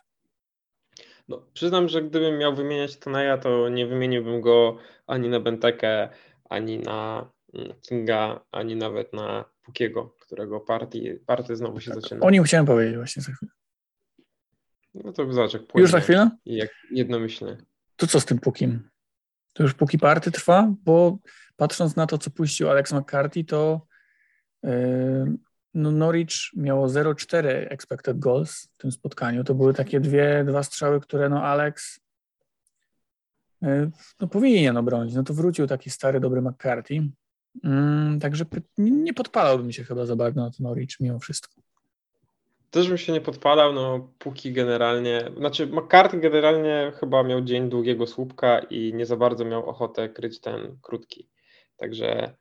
No, 1.28 1.46
przyznam, 1.54 1.90
że 1.90 2.02
gdybym 2.02 2.38
miał 2.38 2.56
wymieniać 2.56 2.98
Tonaja, 2.98 3.38
to 3.38 3.70
nie 3.70 3.88
wymieniłbym 3.88 4.42
go 4.42 4.78
ani 5.08 5.30
na 5.30 5.40
Bentekę, 5.40 6.10
ani 6.50 6.80
na 6.80 7.30
mm, 7.54 7.74
Kinga, 7.82 8.46
ani 8.52 8.76
nawet 8.76 9.14
na 9.14 9.46
Pukiego, 9.64 10.16
którego 10.20 10.60
party, 10.60 11.22
party 11.26 11.56
znowu 11.56 11.80
się 11.80 11.92
tak, 11.92 12.02
zaczyna. 12.02 12.26
O 12.26 12.30
nim 12.30 12.44
chciałem 12.44 12.66
powiedzieć 12.66 12.96
właśnie 12.96 13.24
za 13.24 13.32
chwilę. 13.32 13.52
No 14.94 15.14
to 15.14 15.34
zobacz, 15.34 15.54
jak 15.54 15.62
Już 15.76 15.92
za 15.92 16.00
chwilę? 16.00 16.30
Jak 16.46 16.70
jednomyślnie. 16.92 17.58
To 17.96 18.08
co 18.08 18.20
z 18.20 18.26
tym 18.26 18.40
Pukim? 18.40 18.90
To 19.54 19.64
już 19.64 19.74
póki 19.74 20.00
party 20.00 20.32
trwa, 20.32 20.74
bo 20.84 21.18
patrząc 21.56 21.96
na 21.96 22.08
to, 22.08 22.18
co 22.18 22.30
puścił 22.30 22.70
Alex 22.70 22.94
McCarthy, 22.94 23.44
to 23.44 23.88
yy, 24.64 25.38
no 25.74 25.92
Norwich 25.92 26.34
miało 26.56 26.88
0,4 26.88 27.48
expected 27.48 28.20
goals 28.20 28.70
w 28.74 28.78
tym 28.78 28.92
spotkaniu. 28.92 29.44
To 29.44 29.56
były 29.56 29.74
takie 29.74 30.00
dwie, 30.00 30.44
dwa 30.48 30.64
strzały, 30.64 31.02
które 31.02 31.30
no 31.30 31.44
Alex 31.44 32.00
yy, 33.62 33.92
no 34.20 34.28
powinien 34.28 34.78
obronić. 34.78 35.16
No 35.16 35.24
to 35.24 35.34
wrócił 35.34 35.68
taki 35.68 35.90
stary, 35.90 36.20
dobry 36.20 36.42
McCarthy. 36.42 36.94
Yy, 36.94 38.20
także 38.22 38.46
nie 38.78 39.14
podpalałbym 39.14 39.72
się 39.72 39.84
chyba 39.84 40.06
za 40.06 40.16
bardzo 40.16 40.42
na 40.42 40.52
to 40.52 40.58
Norwich 40.60 41.00
mimo 41.00 41.20
wszystko. 41.20 41.62
Też 42.74 42.88
bym 42.88 42.98
się 42.98 43.14
nie 43.14 43.22
podpalał, 43.22 43.74
no 43.74 44.10
póki 44.20 44.52
generalnie, 44.52 45.32
znaczy 45.38 45.68
McCarthy 45.68 46.20
generalnie 46.20 46.92
chyba 47.00 47.24
miał 47.24 47.42
dzień 47.42 47.70
długiego 47.70 48.08
słupka 48.08 48.60
i 48.60 48.94
nie 48.94 49.06
za 49.06 49.18
bardzo 49.18 49.46
miał 49.46 49.70
ochotę 49.70 50.10
kryć 50.10 50.40
ten 50.40 50.78
krótki. 50.82 51.30
Także 51.78 52.36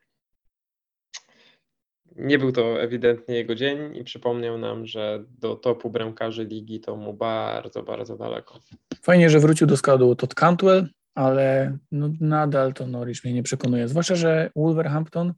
nie 2.16 2.38
był 2.38 2.52
to 2.52 2.82
ewidentnie 2.82 3.34
jego 3.34 3.54
dzień 3.54 3.96
i 3.96 4.04
przypomniał 4.04 4.58
nam, 4.58 4.86
że 4.86 5.24
do 5.38 5.56
topu 5.56 5.90
bramkarzy 5.90 6.44
ligi 6.44 6.80
to 6.80 6.96
mu 6.96 7.14
bardzo, 7.14 7.82
bardzo 7.82 8.16
daleko. 8.16 8.60
Fajnie, 9.02 9.30
że 9.30 9.40
wrócił 9.40 9.66
do 9.66 9.76
składu 9.76 10.16
Todd 10.16 10.34
Cantwell, 10.34 10.88
ale 11.14 11.78
no, 11.90 12.08
nadal 12.20 12.72
to 12.74 12.86
Norwich 12.86 13.24
mnie 13.24 13.32
nie 13.32 13.42
przekonuje. 13.42 13.88
Zwłaszcza, 13.88 14.14
że 14.14 14.50
Wolverhampton 14.56 15.34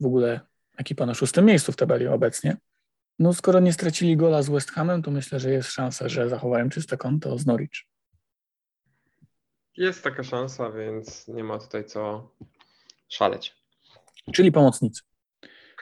w 0.00 0.06
ogóle 0.06 0.40
ekipa 0.76 1.06
na 1.06 1.14
szóstym 1.14 1.44
miejscu 1.44 1.72
w 1.72 1.76
tabeli 1.76 2.06
obecnie 2.06 2.56
no 3.18 3.34
skoro 3.34 3.60
nie 3.60 3.72
stracili 3.72 4.16
gola 4.16 4.42
z 4.42 4.48
West 4.48 4.70
Hamem, 4.70 5.02
to 5.02 5.10
myślę, 5.10 5.40
że 5.40 5.50
jest 5.50 5.70
szansa, 5.70 6.08
że 6.08 6.28
zachowają 6.28 6.68
czyste 6.68 6.96
konto 6.96 7.38
z 7.38 7.46
Norwich. 7.46 7.84
Jest 9.76 10.04
taka 10.04 10.22
szansa, 10.22 10.70
więc 10.70 11.28
nie 11.28 11.44
ma 11.44 11.58
tutaj 11.58 11.84
co 11.84 12.30
szaleć. 13.08 13.56
Czyli 14.32 14.52
pomocnicy. 14.52 15.02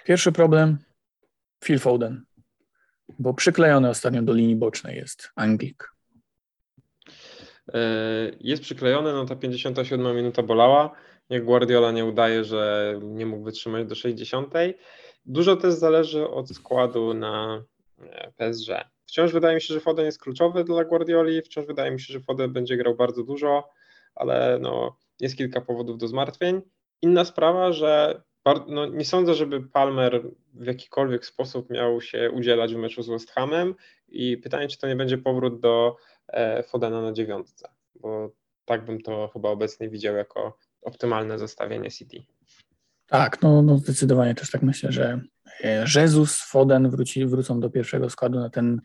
Pierwszy 0.04 0.32
problem 0.32 0.78
Phil 1.64 1.78
Foden, 1.78 2.24
bo 3.18 3.34
przyklejony 3.34 3.88
ostatnio 3.88 4.22
do 4.22 4.32
linii 4.32 4.56
bocznej 4.56 4.96
jest 4.96 5.30
Anglik. 5.36 5.92
E, 7.74 7.80
jest 8.40 8.62
przyklejony, 8.62 9.12
no 9.12 9.24
ta 9.24 9.36
57 9.36 10.16
minuta 10.16 10.42
bolała. 10.42 10.94
Jak 11.30 11.44
Guardiola 11.44 11.92
nie 11.92 12.04
udaje, 12.04 12.44
że 12.44 12.94
nie 13.02 13.26
mógł 13.26 13.44
wytrzymać 13.44 13.86
do 13.86 13.94
60. 13.94 14.54
Dużo 15.26 15.56
też 15.56 15.74
zależy 15.74 16.28
od 16.28 16.48
składu 16.50 17.14
na 17.14 17.64
e, 17.98 18.32
PSG. 18.36 18.68
Wciąż 19.06 19.32
wydaje 19.32 19.54
mi 19.54 19.60
się, 19.60 19.74
że 19.74 19.80
Foden 19.80 20.04
jest 20.04 20.20
kluczowy 20.20 20.64
dla 20.64 20.84
Guardioli, 20.84 21.42
wciąż 21.42 21.66
wydaje 21.66 21.90
mi 21.90 22.00
się, 22.00 22.12
że 22.12 22.20
Foden 22.20 22.52
będzie 22.52 22.76
grał 22.76 22.94
bardzo 22.94 23.22
dużo, 23.22 23.70
ale 24.14 24.58
no, 24.60 24.96
jest 25.20 25.36
kilka 25.36 25.60
powodów 25.60 25.98
do 25.98 26.08
zmartwień. 26.08 26.62
Inna 27.02 27.24
sprawa, 27.24 27.72
że 27.72 28.22
no, 28.66 28.86
nie 28.86 29.04
sądzę, 29.04 29.34
żeby 29.34 29.68
Palmer 29.68 30.22
w 30.54 30.66
jakikolwiek 30.66 31.26
sposób 31.26 31.70
miał 31.70 32.00
się 32.00 32.30
udzielać 32.30 32.74
w 32.74 32.78
meczu 32.78 33.02
z 33.02 33.08
West 33.08 33.30
Hamem 33.30 33.74
i 34.08 34.36
pytanie, 34.36 34.68
czy 34.68 34.78
to 34.78 34.88
nie 34.88 34.96
będzie 34.96 35.18
powrót 35.18 35.60
do 35.60 35.96
e, 36.28 36.62
Fodena 36.62 37.02
na 37.02 37.12
dziewiątce, 37.12 37.68
bo 37.94 38.30
tak 38.64 38.84
bym 38.84 39.00
to 39.00 39.28
chyba 39.32 39.48
obecnie 39.48 39.88
widział 39.88 40.16
jako 40.16 40.58
optymalne 40.86 41.38
zestawienie 41.38 41.90
City. 41.90 42.24
Tak, 43.06 43.42
no, 43.42 43.62
no 43.62 43.78
zdecydowanie 43.78 44.34
też 44.34 44.50
tak 44.50 44.62
myślę, 44.62 44.92
że 44.92 45.20
e, 45.64 45.84
Jezus, 45.94 46.40
Foden 46.42 46.90
wróci, 46.90 47.26
wrócą 47.26 47.60
do 47.60 47.70
pierwszego 47.70 48.10
składu 48.10 48.38
na 48.38 48.50
ten 48.50 48.80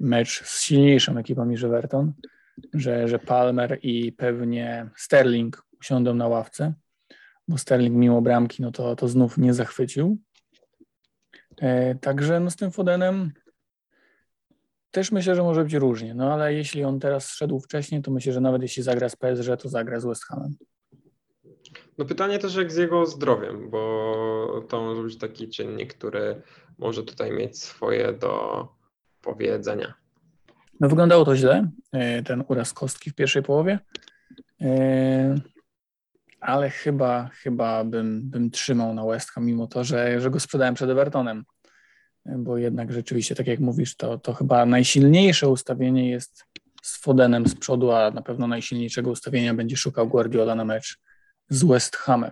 mecz 0.00 0.44
z 0.44 0.62
silniejszą 0.62 1.18
ekipą 1.18 1.44
niż 1.44 1.64
Everton, 1.64 2.12
że, 2.74 3.08
że 3.08 3.18
Palmer 3.18 3.78
i 3.82 4.12
pewnie 4.12 4.90
Sterling 4.96 5.66
usiądą 5.80 6.14
na 6.14 6.28
ławce, 6.28 6.74
bo 7.48 7.58
Sterling 7.58 7.96
mimo 7.96 8.22
bramki 8.22 8.62
no 8.62 8.72
to, 8.72 8.96
to 8.96 9.08
znów 9.08 9.38
nie 9.38 9.54
zachwycił. 9.54 10.18
E, 11.60 11.94
także 11.94 12.40
no 12.40 12.50
z 12.50 12.56
tym 12.56 12.70
Fodenem 12.70 13.32
też 14.90 15.12
myślę, 15.12 15.34
że 15.34 15.42
może 15.42 15.64
być 15.64 15.74
różnie, 15.74 16.14
no 16.14 16.32
ale 16.32 16.54
jeśli 16.54 16.84
on 16.84 17.00
teraz 17.00 17.30
szedł 17.30 17.60
wcześniej, 17.60 18.02
to 18.02 18.10
myślę, 18.10 18.32
że 18.32 18.40
nawet 18.40 18.62
jeśli 18.62 18.82
zagra 18.82 19.08
z 19.08 19.16
PSG, 19.16 19.56
to 19.62 19.68
zagra 19.68 20.00
z 20.00 20.04
West 20.04 20.24
Hamem. 20.24 20.56
No 22.00 22.06
pytanie 22.06 22.38
też 22.38 22.54
jak 22.54 22.72
z 22.72 22.76
jego 22.76 23.06
zdrowiem, 23.06 23.70
bo 23.70 24.66
to 24.68 24.80
może 24.80 25.02
być 25.02 25.18
taki 25.18 25.48
czynnik, 25.48 25.94
który 25.94 26.42
może 26.78 27.02
tutaj 27.02 27.32
mieć 27.32 27.58
swoje 27.58 28.12
do 28.12 28.68
powiedzenia. 29.22 29.94
No 30.80 30.88
wyglądało 30.88 31.24
to 31.24 31.36
źle, 31.36 31.70
e, 31.92 32.22
ten 32.22 32.44
uraz 32.48 32.72
kostki 32.72 33.10
w 33.10 33.14
pierwszej 33.14 33.42
połowie, 33.42 33.78
e, 34.60 35.40
ale 36.40 36.70
chyba, 36.70 37.28
chyba 37.28 37.84
bym, 37.84 38.30
bym 38.30 38.50
trzymał 38.50 38.94
na 38.94 39.04
West 39.04 39.30
mimo 39.36 39.66
to, 39.66 39.84
że, 39.84 40.20
że 40.20 40.30
go 40.30 40.40
sprzedałem 40.40 40.74
przed 40.74 40.90
Evertonem, 40.90 41.44
bo 42.26 42.58
jednak 42.58 42.92
rzeczywiście, 42.92 43.34
tak 43.34 43.46
jak 43.46 43.60
mówisz, 43.60 43.96
to, 43.96 44.18
to 44.18 44.34
chyba 44.34 44.66
najsilniejsze 44.66 45.48
ustawienie 45.48 46.10
jest 46.10 46.44
z 46.82 46.96
Fodenem 46.96 47.46
z 47.46 47.54
przodu, 47.54 47.92
a 47.92 48.10
na 48.10 48.22
pewno 48.22 48.46
najsilniejszego 48.46 49.10
ustawienia 49.10 49.54
będzie 49.54 49.76
szukał 49.76 50.08
Guardiola 50.08 50.54
na 50.54 50.64
mecz 50.64 51.09
z 51.50 51.64
West 51.64 51.96
Hamem. 51.96 52.30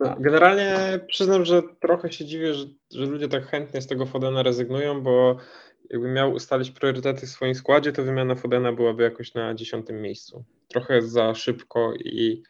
No, 0.00 0.16
generalnie 0.20 1.00
przyznam, 1.08 1.44
że 1.44 1.62
trochę 1.80 2.12
się 2.12 2.24
dziwię, 2.24 2.54
że, 2.54 2.66
że 2.94 3.06
ludzie 3.06 3.28
tak 3.28 3.46
chętnie 3.46 3.82
z 3.82 3.86
tego 3.86 4.06
Fodena 4.06 4.42
rezygnują, 4.42 5.02
bo 5.02 5.36
jakby 5.90 6.08
miał 6.08 6.32
ustalić 6.32 6.70
priorytety 6.70 7.26
w 7.26 7.30
swoim 7.30 7.54
składzie, 7.54 7.92
to 7.92 8.02
wymiana 8.02 8.34
Fodena 8.34 8.72
byłaby 8.72 9.02
jakoś 9.02 9.34
na 9.34 9.54
dziesiątym 9.54 10.02
miejscu. 10.02 10.44
Trochę 10.68 11.02
za 11.02 11.34
szybko 11.34 11.94
i 11.94 12.42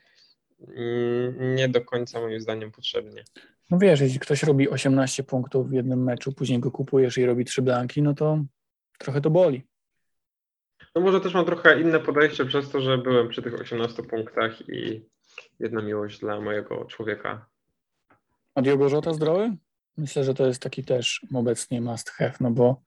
nie 1.39 1.69
do 1.69 1.81
końca 1.81 2.21
moim 2.21 2.41
zdaniem 2.41 2.71
potrzebnie. 2.71 3.25
No 3.71 3.79
wiesz, 3.79 4.01
jeśli 4.01 4.21
ktoś 4.21 4.43
robi 4.43 4.69
18 4.69 5.23
punktów 5.23 5.69
w 5.69 5.73
jednym 5.73 6.05
meczu, 6.05 6.33
później 6.33 6.59
go 6.59 6.71
kupujesz 6.71 7.19
i 7.19 7.27
robi 7.27 7.45
trzy 7.45 7.63
blanki, 7.63 8.03
no 8.03 8.15
to 8.15 8.45
trochę 8.99 9.21
to 9.21 9.31
boli. 9.31 9.63
No 10.95 11.01
może 11.01 11.21
też 11.21 11.35
mam 11.35 11.45
trochę 11.45 11.81
inne 11.81 12.01
podejście 12.01 12.45
przez 12.45 12.71
to, 12.71 12.81
że 12.81 12.99
byłem 12.99 13.29
przy 13.29 13.43
tych 13.43 13.61
18 13.61 14.03
punktach 14.03 14.69
i 14.69 15.05
jedna 15.61 15.83
miłość 15.83 16.21
dla 16.21 16.40
mojego 16.40 16.85
człowieka. 16.85 17.47
A 18.55 18.62
Diogo 18.62 18.88
Jota 18.88 19.14
zdrowy? 19.14 19.57
Myślę, 19.97 20.25
że 20.25 20.35
to 20.35 20.47
jest 20.47 20.62
taki 20.62 20.85
też 20.85 21.27
obecnie 21.35 21.81
must 21.81 22.11
have, 22.11 22.35
no 22.40 22.51
bo 22.51 22.83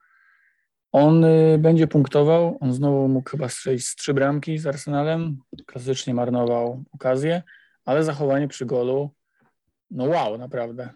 on 0.92 1.24
y, 1.24 1.58
będzie 1.60 1.88
punktował, 1.88 2.58
on 2.62 2.74
znowu 2.74 3.08
mógł 3.08 3.30
chyba 3.30 3.50
strzelić 3.50 3.88
z 3.88 3.96
trzy 3.96 4.14
bramki 4.14 4.58
z 4.58 4.68
Arsenalem, 4.68 5.38
klasycznie 5.66 6.14
marnował 6.14 6.84
okazję, 6.92 7.44
ale 7.86 8.04
zachowanie 8.04 8.48
przy 8.48 8.66
golu, 8.66 9.10
no 9.92 10.04
wow, 10.04 10.38
naprawdę. 10.38 10.90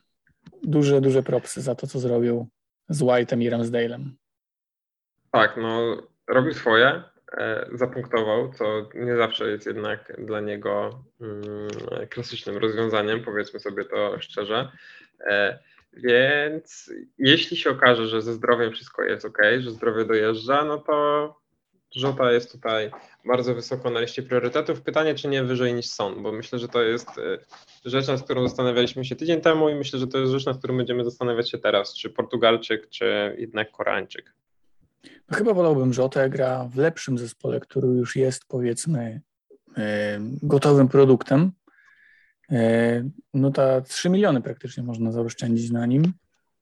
Duże, 0.64 1.02
duże 1.02 1.24
propsy 1.24 1.62
za 1.62 1.76
to, 1.76 1.88
co 1.88 2.00
zrobił 2.00 2.48
z 2.90 3.02
White'em 3.02 3.42
i 3.42 3.50
Ramsdale'em. 3.50 4.10
Tak, 5.32 5.58
no 5.58 5.98
robił 6.28 6.54
swoje. 6.54 7.04
E, 7.32 7.70
zapunktował, 7.74 8.54
co 8.54 8.90
nie 8.96 9.16
zawsze 9.16 9.52
jest 9.52 9.66
jednak 9.66 10.14
dla 10.18 10.40
niego 10.40 11.04
mm, 11.22 11.68
klasycznym 12.10 12.58
rozwiązaniem, 12.58 13.24
powiedzmy 13.24 13.60
sobie 13.60 13.86
to 13.86 14.20
szczerze. 14.20 14.72
E, 15.20 15.60
więc 15.94 16.94
jeśli 17.18 17.58
się 17.58 17.70
okaże, 17.70 18.08
że 18.08 18.22
ze 18.22 18.34
zdrowiem 18.34 18.72
wszystko 18.72 19.04
jest 19.04 19.26
ok, 19.26 19.38
że 19.60 19.72
zdrowie 19.72 20.06
dojeżdża, 20.06 20.66
no 20.66 20.78
to 20.78 21.40
Żota 21.96 22.32
jest 22.32 22.52
tutaj 22.52 22.92
bardzo 23.26 23.56
wysoko 23.56 23.90
na 23.90 24.00
liście 24.00 24.24
priorytetów. 24.24 24.82
Pytanie, 24.82 25.16
czy 25.16 25.28
nie 25.28 25.44
wyżej 25.44 25.74
niż 25.74 25.86
Son, 25.86 26.24
bo 26.24 26.32
myślę, 26.32 26.60
że 26.60 26.68
to 26.68 26.82
jest 26.82 27.10
e, 27.10 27.38
rzecz, 27.86 28.08
nad 28.08 28.24
którą 28.24 28.48
zastanawialiśmy 28.48 29.06
się 29.06 29.16
tydzień 29.16 29.42
temu 29.42 29.70
i 29.70 29.76
myślę, 29.76 30.00
że 30.00 30.08
to 30.08 30.18
jest 30.18 30.32
rzecz, 30.32 30.46
nad 30.46 30.58
którą 30.58 30.78
będziemy 30.78 31.06
zastanawiać 31.06 31.52
się 31.52 31.58
teraz, 31.58 31.96
czy 31.96 32.10
Portugalczyk, 32.10 32.90
czy 32.90 33.36
jednak 33.38 33.72
Koreańczyk. 33.72 34.34
No 35.32 35.38
chyba 35.38 35.54
wolałbym 35.54 35.94
Rzotę, 35.94 36.30
gra 36.30 36.68
w 36.68 36.76
lepszym 36.78 37.18
zespole, 37.18 37.60
który 37.60 37.88
już 37.88 38.16
jest 38.16 38.46
powiedzmy 38.48 39.22
e, 39.78 40.20
gotowym 40.44 40.88
produktem. 40.88 41.52
E, 42.52 43.04
no 43.34 43.52
ta 43.52 43.82
3 43.82 44.10
miliony 44.10 44.42
praktycznie 44.42 44.84
można 44.84 45.12
zaoszczędzić 45.12 45.72
na 45.72 45.86
nim. 45.86 46.14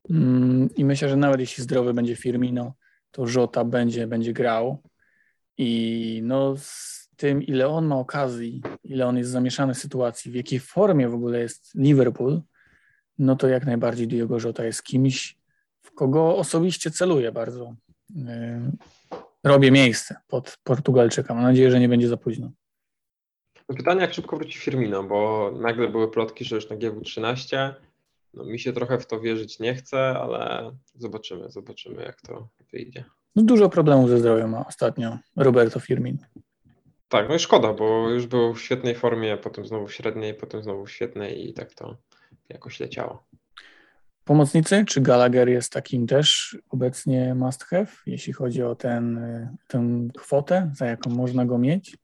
Mm, 0.10 0.70
I 0.76 0.86
myślę, 0.86 1.10
że 1.10 1.16
nawet 1.16 1.40
jeśli 1.40 1.64
zdrowy 1.64 1.94
będzie 1.94 2.16
Firmino, 2.16 2.74
to 3.12 3.28
Żota 3.28 3.64
będzie, 3.64 4.08
będzie 4.08 4.34
grał. 4.34 4.84
I 5.58 6.22
no 6.24 6.56
z 6.58 7.10
tym, 7.16 7.44
ile 7.44 7.68
on 7.68 7.86
ma 7.86 7.96
okazji, 7.96 8.62
ile 8.84 9.08
on 9.08 9.18
jest 9.18 9.30
zamieszany 9.30 9.74
w 9.74 9.78
sytuacji, 9.78 10.32
w 10.32 10.36
jakiej 10.36 10.60
formie 10.60 11.10
w 11.10 11.14
ogóle 11.14 11.40
jest 11.40 11.76
Liverpool, 11.76 12.42
no 13.20 13.36
to 13.36 13.48
jak 13.48 13.66
najbardziej 13.66 14.08
Diego 14.08 14.38
Jota 14.44 14.66
jest 14.66 14.84
kimś, 14.84 15.38
w 15.82 15.92
kogo 15.92 16.38
osobiście 16.38 16.92
celuję 16.92 17.32
bardzo. 17.32 17.76
Yy, 18.16 18.72
robię 19.44 19.72
miejsce 19.72 20.16
pod 20.28 20.58
Portugalczyka. 20.64 21.34
Mam 21.34 21.44
nadzieję, 21.44 21.72
że 21.72 21.80
nie 21.80 21.90
będzie 21.90 22.08
za 22.08 22.18
późno. 22.18 22.52
No 23.70 23.76
pytanie, 23.76 24.02
jak 24.02 24.14
szybko 24.14 24.38
wróci 24.38 24.60
Firmino, 24.60 25.04
bo 25.04 25.52
nagle 25.62 25.88
były 25.88 26.12
plotki, 26.12 26.46
że 26.46 26.56
już 26.56 26.70
na 26.70 26.76
GW13. 26.76 27.74
No, 28.34 28.44
mi 28.44 28.60
się 28.60 28.74
trochę 28.74 28.98
w 29.00 29.08
to 29.08 29.20
wierzyć 29.20 29.60
nie 29.60 29.76
chce, 29.76 30.00
ale 30.00 30.72
zobaczymy, 30.96 31.52
zobaczymy 31.52 32.04
jak 32.04 32.22
to 32.22 32.48
wyjdzie. 32.74 33.06
No, 33.36 33.44
dużo 33.44 33.70
problemów 33.70 34.10
ze 34.10 34.18
zdrowiem 34.18 34.50
ma 34.50 34.66
ostatnio 34.68 35.18
Roberto 35.36 35.80
Firmino. 35.80 36.20
Tak, 37.10 37.30
no 37.30 37.36
i 37.36 37.40
szkoda, 37.40 37.74
bo 37.74 38.10
już 38.10 38.28
był 38.28 38.54
w 38.54 38.62
świetnej 38.62 38.96
formie, 38.96 39.38
potem 39.38 39.66
znowu 39.66 39.88
w 39.88 39.94
średniej, 39.94 40.34
potem 40.34 40.64
znowu 40.64 40.86
w 40.86 40.92
świetnej 40.92 41.50
i 41.50 41.54
tak 41.54 41.74
to 41.74 41.98
jakoś 42.50 42.80
leciało. 42.80 43.24
Pomocnicy, 44.28 44.86
czy 44.86 45.02
Gallagher 45.02 45.50
jest 45.50 45.74
takim 45.74 46.08
też 46.08 46.58
obecnie 46.70 47.36
must 47.36 47.64
have, 47.64 47.88
jeśli 48.06 48.34
chodzi 48.34 48.64
o 48.64 48.76
ten, 48.76 49.20
tę 49.68 50.08
kwotę, 50.18 50.72
za 50.76 50.86
jaką 50.86 51.10
można 51.10 51.46
go 51.46 51.58
mieć? 51.58 51.98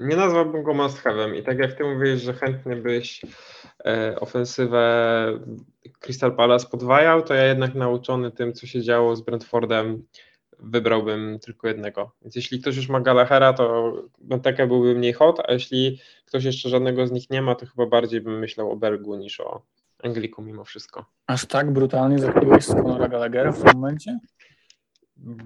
Nie 0.00 0.16
nazwałbym 0.16 0.62
go 0.62 0.74
must 0.74 1.02
have'em 1.02 1.36
i 1.36 1.42
tak 1.42 1.58
jak 1.58 1.72
ty 1.72 1.84
mówisz, 1.84 2.22
że 2.22 2.32
chętnie 2.32 2.76
byś 2.76 3.22
e, 3.84 4.20
ofensywę 4.20 5.26
Crystal 5.98 6.36
Palace 6.36 6.68
podwajał, 6.68 7.22
to 7.22 7.34
ja 7.34 7.44
jednak 7.44 7.74
nauczony 7.74 8.30
tym, 8.30 8.52
co 8.52 8.66
się 8.66 8.82
działo 8.82 9.16
z 9.16 9.20
Brentfordem, 9.20 10.02
wybrałbym 10.58 11.38
tylko 11.38 11.68
jednego. 11.68 12.12
Więc 12.22 12.36
jeśli 12.36 12.60
ktoś 12.60 12.76
już 12.76 12.88
ma 12.88 13.00
Gallaghera, 13.00 13.52
to 13.52 13.92
Benteke 14.18 14.66
byłby 14.66 14.94
mniej 14.94 15.12
hot, 15.12 15.40
a 15.48 15.52
jeśli 15.52 16.00
ktoś 16.24 16.44
jeszcze 16.44 16.68
żadnego 16.68 17.06
z 17.06 17.12
nich 17.12 17.30
nie 17.30 17.42
ma, 17.42 17.54
to 17.54 17.66
chyba 17.66 17.86
bardziej 17.86 18.20
bym 18.20 18.38
myślał 18.38 18.70
o 18.70 18.76
Bergu 18.76 19.16
niż 19.16 19.40
o 19.40 19.62
Angliku 20.02 20.42
mimo 20.42 20.64
wszystko. 20.64 21.04
Aż 21.26 21.46
tak 21.46 21.72
brutalnie 21.72 22.18
zakupiłeś 22.18 22.64
z 22.64 22.74
Conora 22.74 23.08
Gallaghera 23.08 23.52
w 23.52 23.62
tym 23.62 23.72
momencie? 23.74 24.18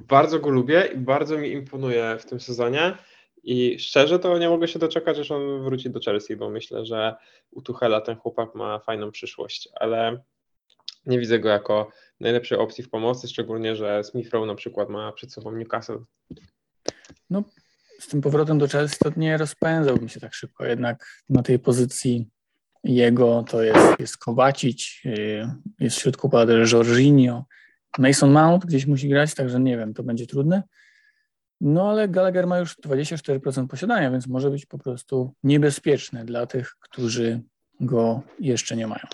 Bardzo 0.09 0.39
go 0.39 0.51
lubię 0.51 0.89
i 0.95 0.99
bardzo 0.99 1.39
mi 1.39 1.53
imponuje 1.53 2.17
w 2.19 2.25
tym 2.25 2.41
sezonie. 2.41 2.97
I 3.43 3.79
szczerze 3.79 4.19
to 4.19 4.39
nie 4.39 4.49
mogę 4.49 4.69
się 4.69 4.79
doczekać, 4.79 5.19
aż 5.19 5.31
on 5.31 5.63
wróci 5.65 5.91
do 5.91 6.01
Chelsea, 6.01 6.37
bo 6.37 6.51
myślę, 6.51 6.85
że 6.87 7.17
u 7.51 7.63
Tuchela 7.63 8.01
ten 8.01 8.17
chłopak 8.17 8.55
ma 8.55 8.79
fajną 8.79 9.11
przyszłość, 9.11 9.69
ale 9.75 10.23
nie 11.07 11.19
widzę 11.19 11.39
go 11.39 11.49
jako 11.49 11.91
najlepszej 12.21 12.59
opcji 12.59 12.85
w 12.85 12.91
pomocy, 12.91 13.29
szczególnie, 13.29 13.77
że 13.77 14.05
Smith 14.05 14.31
Rowe 14.31 14.47
na 14.47 14.55
przykład 14.55 14.89
ma 14.89 15.13
przed 15.13 15.33
sobą 15.33 15.53
Newcastle. 15.53 16.05
No, 17.31 17.45
z 17.99 18.09
tym 18.09 18.21
powrotem 18.21 18.59
do 18.59 18.69
Chelsea 18.69 18.97
to 18.99 19.11
nie 19.17 19.37
rozpędzałbym 19.37 20.09
się 20.09 20.21
tak 20.21 20.35
szybko, 20.35 20.67
jednak 20.67 21.23
na 21.29 21.43
tej 21.43 21.59
pozycji 21.59 22.29
jego 22.85 23.45
to 23.51 23.63
jest, 23.63 24.01
jest 24.01 24.19
Kowacic, 24.19 25.01
y, 25.07 25.47
jest 25.81 25.97
w 25.97 26.01
środku 26.01 26.31
też 26.31 26.73
Jorginho, 26.73 27.45
Mason 27.99 28.31
Mount 28.31 28.67
gdzieś 28.67 28.87
musi 28.87 29.09
grać, 29.09 29.35
także 29.35 29.61
nie 29.61 29.77
wiem, 29.79 29.95
to 29.95 30.03
będzie 30.03 30.27
trudne. 30.27 30.63
No 31.61 31.91
ale 31.91 32.09
Gallagher 32.09 32.47
ma 32.47 32.59
już 32.59 32.77
24% 32.79 33.67
posiadania, 33.67 34.11
więc 34.11 34.27
może 34.27 34.51
być 34.51 34.67
po 34.67 34.79
prostu 34.79 35.35
niebezpieczny 35.45 36.25
dla 36.25 36.47
tych, 36.47 36.77
którzy 36.81 37.41
go 37.81 38.23
jeszcze 38.41 38.77
nie 38.77 38.87
mają. 38.87 39.05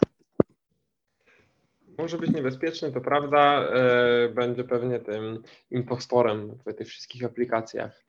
Może 1.98 2.18
być 2.18 2.30
niebezpieczny, 2.30 2.92
to 2.92 3.00
prawda. 3.00 3.68
E, 3.68 4.28
będzie 4.28 4.64
pewnie 4.64 5.00
tym 5.00 5.42
impostorem 5.70 6.58
w 6.66 6.74
tych 6.74 6.88
wszystkich 6.88 7.24
aplikacjach 7.24 8.04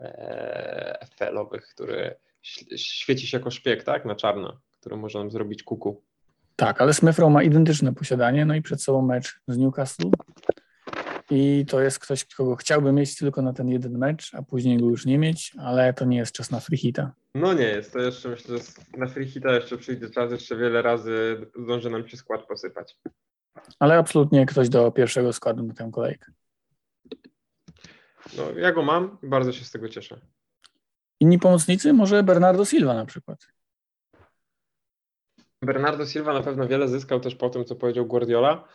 e, 0.00 1.06
FPL-owych, 1.06 1.68
który 1.68 2.14
świeci 2.76 3.26
się 3.26 3.38
jako 3.38 3.50
szpieg, 3.50 3.84
tak? 3.84 4.04
Na 4.04 4.14
czarno, 4.14 4.60
który 4.80 4.96
może 4.96 5.18
nam 5.18 5.30
zrobić 5.30 5.62
kuku. 5.62 6.02
Tak, 6.56 6.80
ale 6.80 6.94
Smith 6.94 7.18
ma 7.18 7.42
identyczne 7.42 7.94
posiadanie, 7.94 8.44
no 8.44 8.54
i 8.54 8.62
przed 8.62 8.82
sobą 8.82 9.02
mecz 9.02 9.40
z 9.48 9.58
Newcastle. 9.58 10.10
I 11.30 11.66
to 11.68 11.80
jest 11.80 11.98
ktoś, 11.98 12.24
kogo 12.24 12.56
chciałbym 12.56 12.94
mieć 12.94 13.16
tylko 13.16 13.42
na 13.42 13.52
ten 13.52 13.68
jeden 13.68 13.98
mecz, 13.98 14.34
a 14.34 14.42
później 14.42 14.78
go 14.78 14.86
już 14.86 15.06
nie 15.06 15.18
mieć, 15.18 15.52
ale 15.58 15.94
to 15.94 16.04
nie 16.04 16.16
jest 16.16 16.32
czas 16.32 16.50
na 16.50 16.60
freehita. 16.60 17.12
No 17.34 17.52
nie 17.52 17.64
jest, 17.64 17.92
to 17.92 17.98
jeszcze 17.98 18.28
myślę, 18.28 18.58
że 18.58 18.64
na 18.96 19.06
freehita 19.06 19.54
jeszcze 19.54 19.78
przyjdzie 19.78 20.10
czas, 20.10 20.32
jeszcze 20.32 20.56
wiele 20.56 20.82
razy 20.82 21.46
zdąży 21.62 21.90
nam 21.90 22.08
się 22.08 22.16
skład 22.16 22.46
posypać. 22.46 22.98
Ale 23.78 23.98
absolutnie 23.98 24.46
ktoś 24.46 24.68
do 24.68 24.90
pierwszego 24.90 25.32
składu 25.32 25.62
na 25.62 25.74
tę 25.74 25.90
kolejkę. 25.92 26.32
No, 28.36 28.50
ja 28.58 28.72
go 28.72 28.82
mam 28.82 29.18
i 29.22 29.28
bardzo 29.28 29.52
się 29.52 29.64
z 29.64 29.70
tego 29.70 29.88
cieszę. 29.88 30.20
Inni 31.20 31.38
pomocnicy? 31.38 31.92
Może 31.92 32.22
Bernardo 32.22 32.64
Silva 32.64 32.94
na 32.94 33.06
przykład. 33.06 33.46
Bernardo 35.66 36.06
Silva 36.06 36.32
na 36.32 36.42
pewno 36.42 36.68
wiele 36.68 36.88
zyskał 36.88 37.20
też 37.20 37.34
po 37.34 37.50
tym, 37.50 37.64
co 37.64 37.76
powiedział 37.76 38.06
Guardiola, 38.06 38.68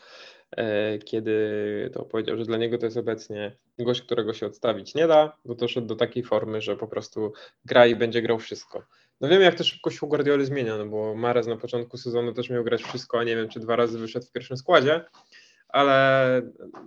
e, 0.52 0.98
kiedy 0.98 1.90
to 1.94 2.06
powiedział, 2.06 2.38
że 2.38 2.46
dla 2.46 2.58
niego 2.58 2.78
to 2.78 2.86
jest 2.86 2.98
obecnie 2.98 3.56
gość, 3.80 4.02
którego 4.02 4.34
się 4.34 4.46
odstawić 4.46 4.96
nie 4.96 5.08
da, 5.08 5.38
bo 5.46 5.56
doszedł 5.56 5.88
do 5.88 5.96
takiej 5.96 6.24
formy, 6.24 6.62
że 6.62 6.78
po 6.78 6.88
prostu 6.88 7.34
gra 7.66 7.88
i 7.88 7.96
będzie 7.96 8.22
grał 8.22 8.40
wszystko. 8.40 8.84
No 9.22 9.30
wiem, 9.30 9.42
jak 9.42 9.56
to 9.56 9.64
szybko 9.64 9.92
się 9.92 10.06
u 10.06 10.10
Guardioli 10.10 10.46
zmienia, 10.46 10.78
no 10.78 10.86
bo 10.86 11.16
Mares 11.16 11.48
na 11.48 11.58
początku 11.58 11.98
sezonu 11.98 12.34
też 12.34 12.50
miał 12.50 12.64
grać 12.64 12.84
wszystko, 12.84 13.20
a 13.20 13.24
nie 13.24 13.36
wiem, 13.36 13.50
czy 13.50 13.60
dwa 13.60 13.76
razy 13.76 14.00
wyszedł 14.00 14.26
w 14.26 14.32
pierwszym 14.32 14.58
składzie, 14.58 15.06
ale 15.72 16.42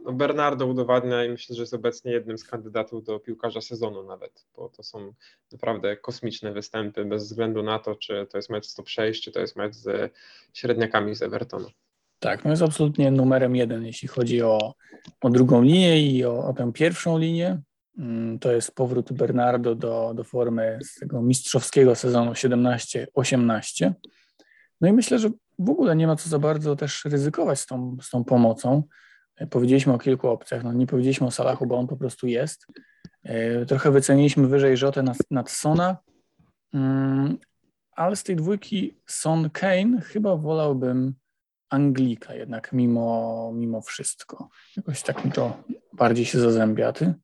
no 0.05 0.12
Bernardo 0.12 0.66
udowadnia 0.66 1.25
i 1.25 1.29
myślę, 1.29 1.57
że 1.57 1.62
jest 1.62 1.75
obecnie 1.75 2.12
jednym 2.12 2.38
z 2.38 2.44
kandydatów 2.44 3.05
do 3.05 3.20
piłkarza 3.20 3.61
sezonu 3.61 4.03
nawet, 4.03 4.47
bo 4.57 4.68
to 4.68 4.83
są 4.83 5.12
naprawdę 5.53 5.97
kosmiczne 5.97 6.53
występy, 6.53 7.05
bez 7.05 7.25
względu 7.25 7.62
na 7.62 7.79
to, 7.79 7.94
czy 7.94 8.27
to 8.31 8.38
jest 8.38 8.51
mecz 8.51 8.66
106, 8.66 9.25
czy 9.25 9.33
to 9.33 9.40
jest 9.40 9.57
mecz 9.57 9.75
z 9.75 10.12
średniakami 10.53 11.14
z 11.14 11.23
Evertonu. 11.23 11.68
Tak, 12.18 12.44
no 12.44 12.51
jest 12.51 12.62
absolutnie 12.62 13.11
numerem 13.11 13.57
jeden, 13.57 13.87
jeśli 13.87 14.09
chodzi 14.09 14.42
o, 14.42 14.75
o 15.20 15.31
drugą 15.31 15.62
linię 15.62 16.03
i 16.03 16.25
o, 16.25 16.47
o 16.47 16.53
tę 16.53 16.73
pierwszą 16.73 17.18
linię. 17.18 17.61
Mm, 17.99 18.38
to 18.38 18.53
jest 18.53 18.75
powrót 18.75 19.12
Bernardo 19.12 19.75
do, 19.75 20.12
do 20.14 20.25
formy 20.25 20.79
z 20.83 20.94
tego 20.94 21.23
mistrzowskiego 21.23 21.94
sezonu 21.94 22.33
17-18. 22.33 23.92
No 24.81 24.88
i 24.88 24.92
myślę, 24.92 25.18
że 25.18 25.31
w 25.59 25.71
ogóle 25.71 25.97
nie 25.97 26.07
ma 26.07 26.17
co 26.17 26.29
za 26.29 26.38
bardzo 26.38 26.77
też 26.77 27.05
ryzykować 27.05 27.61
z 27.61 27.67
tą, 27.67 27.97
z 28.03 28.11
tą 28.11 28.25
pomocą. 28.25 28.83
E, 29.37 29.47
powiedzieliśmy 29.47 29.93
o 29.93 29.99
kilku 29.99 30.29
opcjach, 30.29 30.64
no 30.64 30.73
nie 30.73 30.87
powiedzieliśmy 30.87 31.27
o 31.27 31.31
Salachu, 31.31 31.67
bo 31.67 31.79
on 31.79 31.87
po 31.87 31.97
prostu 31.97 32.27
jest. 32.27 32.67
E, 33.23 33.67
trochę 33.67 33.90
wyceniliśmy 33.90 34.49
wyżej 34.49 34.77
Rzotę 34.77 35.03
nad, 35.03 35.17
nad 35.31 35.51
Sona, 35.51 35.97
mm, 36.75 37.38
ale 37.93 38.17
z 38.17 38.23
tej 38.23 38.37
dwójki 38.37 39.01
Son 39.07 39.51
Kane 39.51 40.01
chyba 40.01 40.37
wolałbym 40.37 41.14
Anglika 41.71 42.35
jednak 42.35 42.73
mimo, 42.73 43.53
mimo 43.55 43.81
wszystko. 43.81 44.49
Jakoś 44.77 45.03
tak 45.03 45.25
mi 45.25 45.33
to 45.33 45.57
bardziej 45.93 46.25
się 46.25 46.40
zazębia. 46.40 46.93
Ty? 46.93 47.14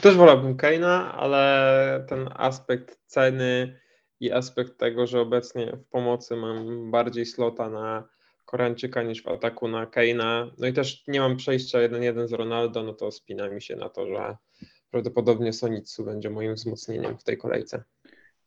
Też 0.00 0.16
wolałbym 0.16 0.56
Kane'a, 0.56 1.10
ale 1.12 2.04
ten 2.08 2.28
aspekt 2.34 2.98
ceny 3.06 3.80
i 4.20 4.32
aspekt 4.32 4.78
tego, 4.78 5.06
że 5.06 5.20
obecnie 5.20 5.76
w 5.76 5.84
pomocy 5.90 6.36
mam 6.36 6.90
bardziej 6.90 7.26
slota 7.26 7.70
na 7.70 8.08
Koreańczyka 8.44 9.02
niż 9.02 9.22
w 9.22 9.28
ataku 9.28 9.68
na 9.68 9.86
Kane'a, 9.86 10.50
no 10.58 10.66
i 10.66 10.72
też 10.72 11.04
nie 11.08 11.20
mam 11.20 11.36
przejścia 11.36 11.78
1-1 11.78 12.28
z 12.28 12.32
Ronaldo, 12.32 12.82
no 12.82 12.92
to 12.92 13.10
spina 13.10 13.48
mi 13.48 13.62
się 13.62 13.76
na 13.76 13.88
to, 13.88 14.06
że 14.06 14.36
prawdopodobnie 14.90 15.52
Sonicu 15.52 16.04
będzie 16.04 16.30
moim 16.30 16.54
wzmocnieniem 16.54 17.18
w 17.18 17.24
tej 17.24 17.38
kolejce. 17.38 17.82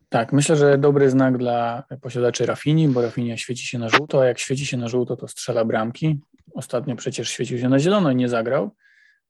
Tak, 0.10 0.34
myślę, 0.34 0.56
że 0.56 0.78
dobry 0.78 1.10
znak 1.10 1.38
dla 1.38 1.84
posiadaczy 2.02 2.46
Rafini, 2.46 2.88
bo 2.88 3.02
Rafinia 3.02 3.38
świeci 3.38 3.68
się 3.68 3.80
na 3.80 3.90
żółto, 3.90 4.22
a 4.22 4.26
jak 4.26 4.40
świeci 4.40 4.66
się 4.66 4.78
na 4.78 4.88
żółto, 4.88 5.16
to 5.16 5.28
strzela 5.28 5.66
bramki. 5.66 6.20
Ostatnio 6.54 6.96
przecież 6.96 7.30
świecił 7.30 7.60
się 7.60 7.70
na 7.70 7.80
zielono 7.80 8.12
i 8.12 8.16
nie 8.16 8.30
zagrał. 8.30 8.72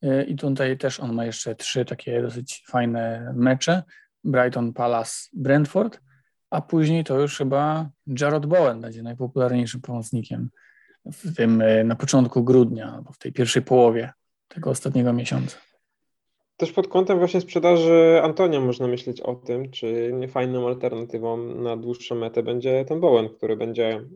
Y, 0.06 0.23
I 0.23 0.36
tutaj 0.36 0.77
też 0.77 0.99
on 0.99 1.13
ma 1.13 1.25
jeszcze 1.25 1.56
trzy 1.56 1.86
takie 1.86 2.21
dosyć 2.21 2.63
fajne 2.67 3.34
mecze. 3.36 3.84
Brighton, 4.23 4.73
Palace, 4.73 5.29
Brentford, 5.34 5.99
a 6.53 6.61
później 6.61 7.03
to 7.03 7.19
już 7.19 7.37
chyba 7.37 7.89
Jarrod 8.19 8.45
Bowen 8.45 8.81
będzie 8.81 9.03
najpopularniejszym 9.03 9.81
pomocnikiem 9.81 10.49
w 11.05 11.35
tym 11.35 11.61
y, 11.61 11.83
na 11.83 11.95
początku 11.95 12.43
grudnia, 12.43 12.93
albo 12.95 13.11
w 13.11 13.17
tej 13.17 13.33
pierwszej 13.33 13.61
połowie 13.61 14.13
tego 14.47 14.69
ostatniego 14.69 15.13
miesiąca. 15.13 15.57
Też 16.57 16.71
pod 16.71 16.87
kątem 16.87 17.19
właśnie 17.19 17.41
sprzedaży 17.41 18.19
Antonia 18.23 18.59
można 18.59 18.87
myśleć 18.87 19.21
o 19.21 19.35
tym, 19.35 19.71
czy 19.71 20.11
niefajną 20.13 20.67
alternatywą 20.67 21.37
na 21.37 21.77
dłuższą 21.77 22.15
metę 22.15 22.43
będzie 22.43 22.85
ten 22.85 22.99
Bowen, 22.99 23.29
który 23.29 23.55
będzie 23.57 23.87
mm, 23.87 24.09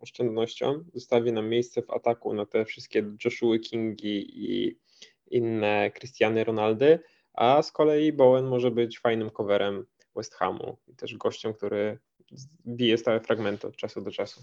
oszczędnością, 0.00 0.84
zostawi 0.94 1.32
nam 1.32 1.48
miejsce 1.48 1.82
w 1.82 1.90
ataku 1.90 2.34
na 2.34 2.46
te 2.46 2.64
wszystkie 2.64 3.04
Joshua 3.24 3.58
Kingi 3.58 4.26
i 4.34 4.78
inne 5.30 5.90
Cristiany 5.90 6.44
Ronaldy, 6.44 6.98
a 7.34 7.62
z 7.62 7.72
kolei 7.72 8.12
Bowen 8.12 8.44
może 8.44 8.70
być 8.70 8.98
fajnym 8.98 9.30
coverem 9.30 9.86
West 10.16 10.34
Hamu 10.34 10.76
i 10.86 10.96
też 10.96 11.16
gościem, 11.16 11.54
który 11.54 11.98
bije 12.66 12.98
stałe 12.98 13.20
fragmenty 13.20 13.66
od 13.66 13.76
czasu 13.76 14.00
do 14.00 14.10
czasu. 14.10 14.42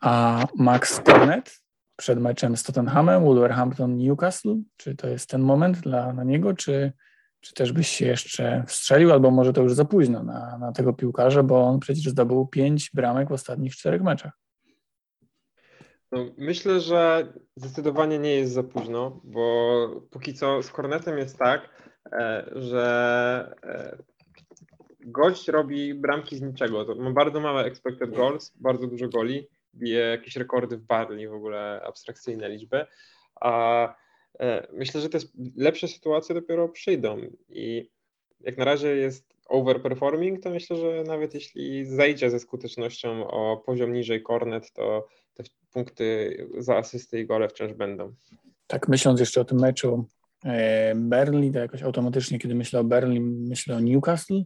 A 0.00 0.44
Max 0.58 1.00
Cornet 1.00 1.64
przed 1.96 2.20
meczem 2.20 2.56
z 2.56 2.62
Tottenhamem, 2.62 3.24
Wolverhampton, 3.24 3.96
Newcastle, 3.96 4.56
czy 4.76 4.96
to 4.96 5.08
jest 5.08 5.30
ten 5.30 5.42
moment 5.42 5.78
dla 5.78 6.12
na 6.12 6.24
niego, 6.24 6.54
czy, 6.54 6.92
czy 7.40 7.54
też 7.54 7.72
byś 7.72 7.88
się 7.88 8.06
jeszcze 8.06 8.64
wstrzelił, 8.66 9.12
albo 9.12 9.30
może 9.30 9.52
to 9.52 9.62
już 9.62 9.74
za 9.74 9.84
późno 9.84 10.22
na, 10.22 10.58
na 10.58 10.72
tego 10.72 10.92
piłkarza, 10.92 11.42
bo 11.42 11.64
on 11.64 11.80
przecież 11.80 12.04
zdobył 12.04 12.46
pięć 12.46 12.90
bramek 12.94 13.28
w 13.28 13.32
ostatnich 13.32 13.76
czterech 13.76 14.02
meczach. 14.02 14.32
No, 16.12 16.26
myślę, 16.38 16.80
że 16.80 17.32
zdecydowanie 17.56 18.18
nie 18.18 18.36
jest 18.36 18.52
za 18.52 18.62
późno, 18.62 19.20
bo 19.24 19.88
póki 20.10 20.34
co 20.34 20.62
z 20.62 20.70
Kornetem 20.70 21.18
jest 21.18 21.38
tak, 21.38 21.68
e, 22.12 22.50
że 22.54 23.54
e, 23.62 23.98
gość 25.04 25.48
robi 25.48 25.94
bramki 25.94 26.36
z 26.36 26.42
niczego. 26.42 26.84
To 26.84 26.94
ma 26.94 27.10
bardzo 27.10 27.40
małe 27.40 27.64
expected 27.64 28.10
goals, 28.10 28.52
bardzo 28.56 28.86
dużo 28.86 29.08
goli, 29.08 29.48
bije 29.74 30.00
jakieś 30.00 30.36
rekordy 30.36 30.76
w 30.76 30.82
Barley, 30.82 31.28
w 31.28 31.34
ogóle 31.34 31.82
abstrakcyjne 31.84 32.48
liczby, 32.48 32.86
a 33.40 33.94
e, 34.40 34.66
myślę, 34.72 35.00
że 35.00 35.08
te 35.08 35.18
lepsze 35.56 35.88
sytuacje 35.88 36.34
dopiero 36.34 36.68
przyjdą 36.68 37.20
i 37.48 37.90
jak 38.40 38.58
na 38.58 38.64
razie 38.64 38.96
jest 38.96 39.34
overperforming, 39.46 40.42
to 40.42 40.50
myślę, 40.50 40.76
że 40.76 41.04
nawet 41.06 41.34
jeśli 41.34 41.86
zejdzie 41.86 42.30
ze 42.30 42.40
skutecznością 42.40 43.28
o 43.28 43.56
poziom 43.56 43.92
niżej 43.92 44.22
Kornet, 44.22 44.72
to 44.72 45.06
te 45.34 45.44
punkty 45.72 46.36
za 46.58 46.76
asysty 46.76 47.20
i 47.20 47.26
gole 47.26 47.48
wciąż 47.48 47.72
będą. 47.72 48.14
Tak, 48.66 48.88
myśląc 48.88 49.20
jeszcze 49.20 49.40
o 49.40 49.44
tym 49.44 49.60
meczu 49.60 50.06
e, 50.44 50.94
Berlin, 50.94 51.52
to 51.52 51.58
jakoś 51.58 51.82
automatycznie, 51.82 52.38
kiedy 52.38 52.54
myślę 52.54 52.80
o 52.80 52.84
Berlin, 52.84 53.48
myślę 53.48 53.76
o 53.76 53.80
Newcastle. 53.80 54.42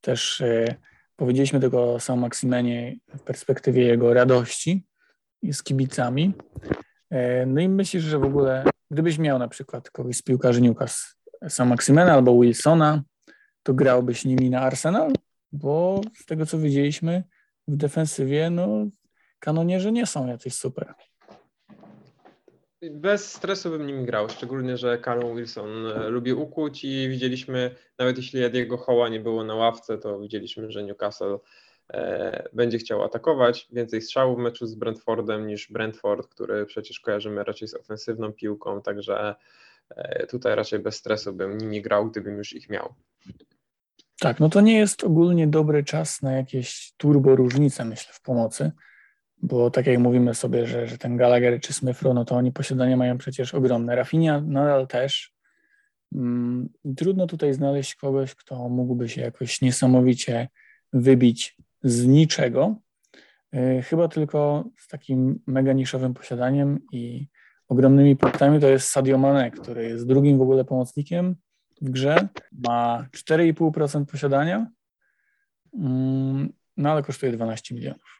Też 0.00 0.40
e, 0.40 0.74
powiedzieliśmy 1.16 1.60
tego 1.60 1.94
o 1.94 2.00
Sam 2.00 2.20
Maximenie 2.20 2.96
w 3.18 3.22
perspektywie 3.22 3.82
jego 3.82 4.14
radości 4.14 4.86
z 5.52 5.62
kibicami. 5.62 6.34
E, 7.10 7.46
no 7.46 7.60
i 7.60 7.68
myślisz, 7.68 8.02
że 8.04 8.18
w 8.18 8.24
ogóle, 8.24 8.64
gdybyś 8.90 9.18
miał 9.18 9.38
na 9.38 9.48
przykład 9.48 9.90
kogoś 9.90 10.16
z 10.16 10.22
piłkarzy 10.22 10.60
Newcastle, 10.60 11.14
Sam 11.48 11.68
Maximena 11.68 12.12
albo 12.12 12.40
Wilsona, 12.40 13.02
to 13.62 13.74
grałbyś 13.74 14.24
nimi 14.24 14.50
na 14.50 14.60
Arsenal? 14.60 15.12
Bo 15.52 16.00
z 16.16 16.26
tego, 16.26 16.46
co 16.46 16.58
widzieliśmy 16.58 17.24
w 17.68 17.76
defensywie, 17.76 18.50
no 18.50 18.68
kanonierzy 19.38 19.92
nie 19.92 20.06
są 20.06 20.26
jacyś 20.26 20.54
super. 20.54 20.94
Bez 22.82 23.32
stresu 23.32 23.70
bym 23.70 23.86
nimi 23.86 24.06
grał, 24.06 24.28
szczególnie, 24.28 24.76
że 24.76 24.98
Callum 24.98 25.36
Wilson 25.36 25.86
e, 25.86 26.08
lubi 26.08 26.32
ukuć 26.32 26.84
i 26.84 27.08
widzieliśmy, 27.08 27.74
nawet 27.98 28.16
jeśli 28.16 28.42
Ediego 28.42 28.76
Hoła 28.76 29.08
nie 29.08 29.20
było 29.20 29.44
na 29.44 29.54
ławce, 29.54 29.98
to 29.98 30.20
widzieliśmy, 30.20 30.70
że 30.70 30.84
Newcastle 30.84 31.38
e, 31.88 32.48
będzie 32.52 32.78
chciał 32.78 33.02
atakować. 33.02 33.68
Więcej 33.72 34.02
strzałów 34.02 34.38
w 34.38 34.42
meczu 34.42 34.66
z 34.66 34.74
Brentfordem 34.74 35.46
niż 35.46 35.72
Brentford, 35.72 36.28
który 36.28 36.66
przecież 36.66 37.00
kojarzymy 37.00 37.44
raczej 37.44 37.68
z 37.68 37.74
ofensywną 37.74 38.32
piłką, 38.32 38.82
także 38.82 39.34
e, 39.90 40.26
tutaj 40.26 40.54
raczej 40.54 40.78
bez 40.78 40.96
stresu 40.96 41.32
bym 41.32 41.58
nimi 41.58 41.82
grał, 41.82 42.10
gdybym 42.10 42.38
już 42.38 42.52
ich 42.52 42.68
miał. 42.68 42.94
Tak, 44.20 44.40
no 44.40 44.48
to 44.48 44.60
nie 44.60 44.78
jest 44.78 45.04
ogólnie 45.04 45.46
dobry 45.46 45.84
czas 45.84 46.22
na 46.22 46.32
jakieś 46.32 46.92
turbo 46.96 47.36
różnice, 47.36 47.84
myślę, 47.84 48.12
w 48.12 48.20
pomocy 48.20 48.72
bo 49.42 49.70
tak 49.70 49.86
jak 49.86 49.98
mówimy 49.98 50.34
sobie, 50.34 50.66
że, 50.66 50.86
że 50.86 50.98
ten 50.98 51.16
Gallagher 51.16 51.60
czy 51.60 51.72
Smithrow, 51.72 52.14
no 52.14 52.24
to 52.24 52.36
oni 52.36 52.52
posiadania 52.52 52.96
mają 52.96 53.18
przecież 53.18 53.54
ogromne. 53.54 53.96
Rafinia 53.96 54.40
nadal 54.40 54.86
też. 54.86 55.32
Mm, 56.14 56.68
trudno 56.96 57.26
tutaj 57.26 57.54
znaleźć 57.54 57.94
kogoś, 57.94 58.34
kto 58.34 58.68
mógłby 58.68 59.08
się 59.08 59.20
jakoś 59.20 59.60
niesamowicie 59.62 60.48
wybić 60.92 61.56
z 61.82 62.06
niczego. 62.06 62.76
Yy, 63.52 63.82
chyba 63.82 64.08
tylko 64.08 64.64
z 64.76 64.88
takim 64.88 65.40
mega 65.46 65.72
niszowym 65.72 66.14
posiadaniem 66.14 66.80
i 66.92 67.26
ogromnymi 67.68 68.16
punktami 68.16 68.60
to 68.60 68.68
jest 68.68 68.88
Sadio 68.88 69.18
Mane, 69.18 69.50
który 69.50 69.84
jest 69.84 70.06
drugim 70.06 70.38
w 70.38 70.42
ogóle 70.42 70.64
pomocnikiem 70.64 71.36
w 71.80 71.90
grze. 71.90 72.28
Ma 72.52 73.08
4,5% 73.16 74.06
posiadania, 74.06 74.66
mm, 75.74 76.52
no 76.76 76.92
ale 76.92 77.02
kosztuje 77.02 77.32
12 77.32 77.74
milionów. 77.74 78.19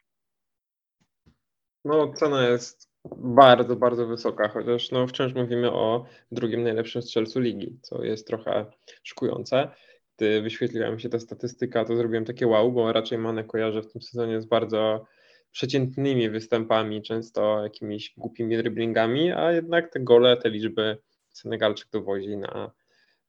No, 1.85 2.13
cena 2.13 2.47
jest 2.47 2.91
bardzo, 3.17 3.75
bardzo 3.75 4.07
wysoka, 4.07 4.47
chociaż 4.47 4.91
no, 4.91 5.07
wciąż 5.07 5.33
mówimy 5.33 5.71
o 5.71 6.05
drugim 6.31 6.63
najlepszym 6.63 7.01
strzelcu 7.01 7.39
ligi, 7.39 7.79
co 7.81 8.03
jest 8.03 8.27
trochę 8.27 8.65
szykujące. 9.03 9.71
Gdy 10.17 10.41
wyświetliła 10.41 10.91
mi 10.91 11.01
się 11.01 11.09
ta 11.09 11.19
statystyka, 11.19 11.85
to 11.85 11.95
zrobiłem 11.95 12.25
takie 12.25 12.47
wow, 12.47 12.71
bo 12.71 12.93
raczej 12.93 13.17
Mane 13.17 13.43
kojarzę 13.43 13.81
w 13.81 13.91
tym 13.91 14.01
sezonie 14.01 14.41
z 14.41 14.45
bardzo 14.45 15.05
przeciętnymi 15.51 16.29
występami, 16.29 17.01
często 17.01 17.63
jakimiś 17.63 18.13
głupimi 18.17 18.57
dribblingami, 18.57 19.31
a 19.31 19.51
jednak 19.51 19.91
te 19.91 19.99
gole, 19.99 20.37
te 20.37 20.49
liczby 20.49 20.97
Senegalczyk 21.29 21.89
dowozi 21.91 22.37
na 22.37 22.71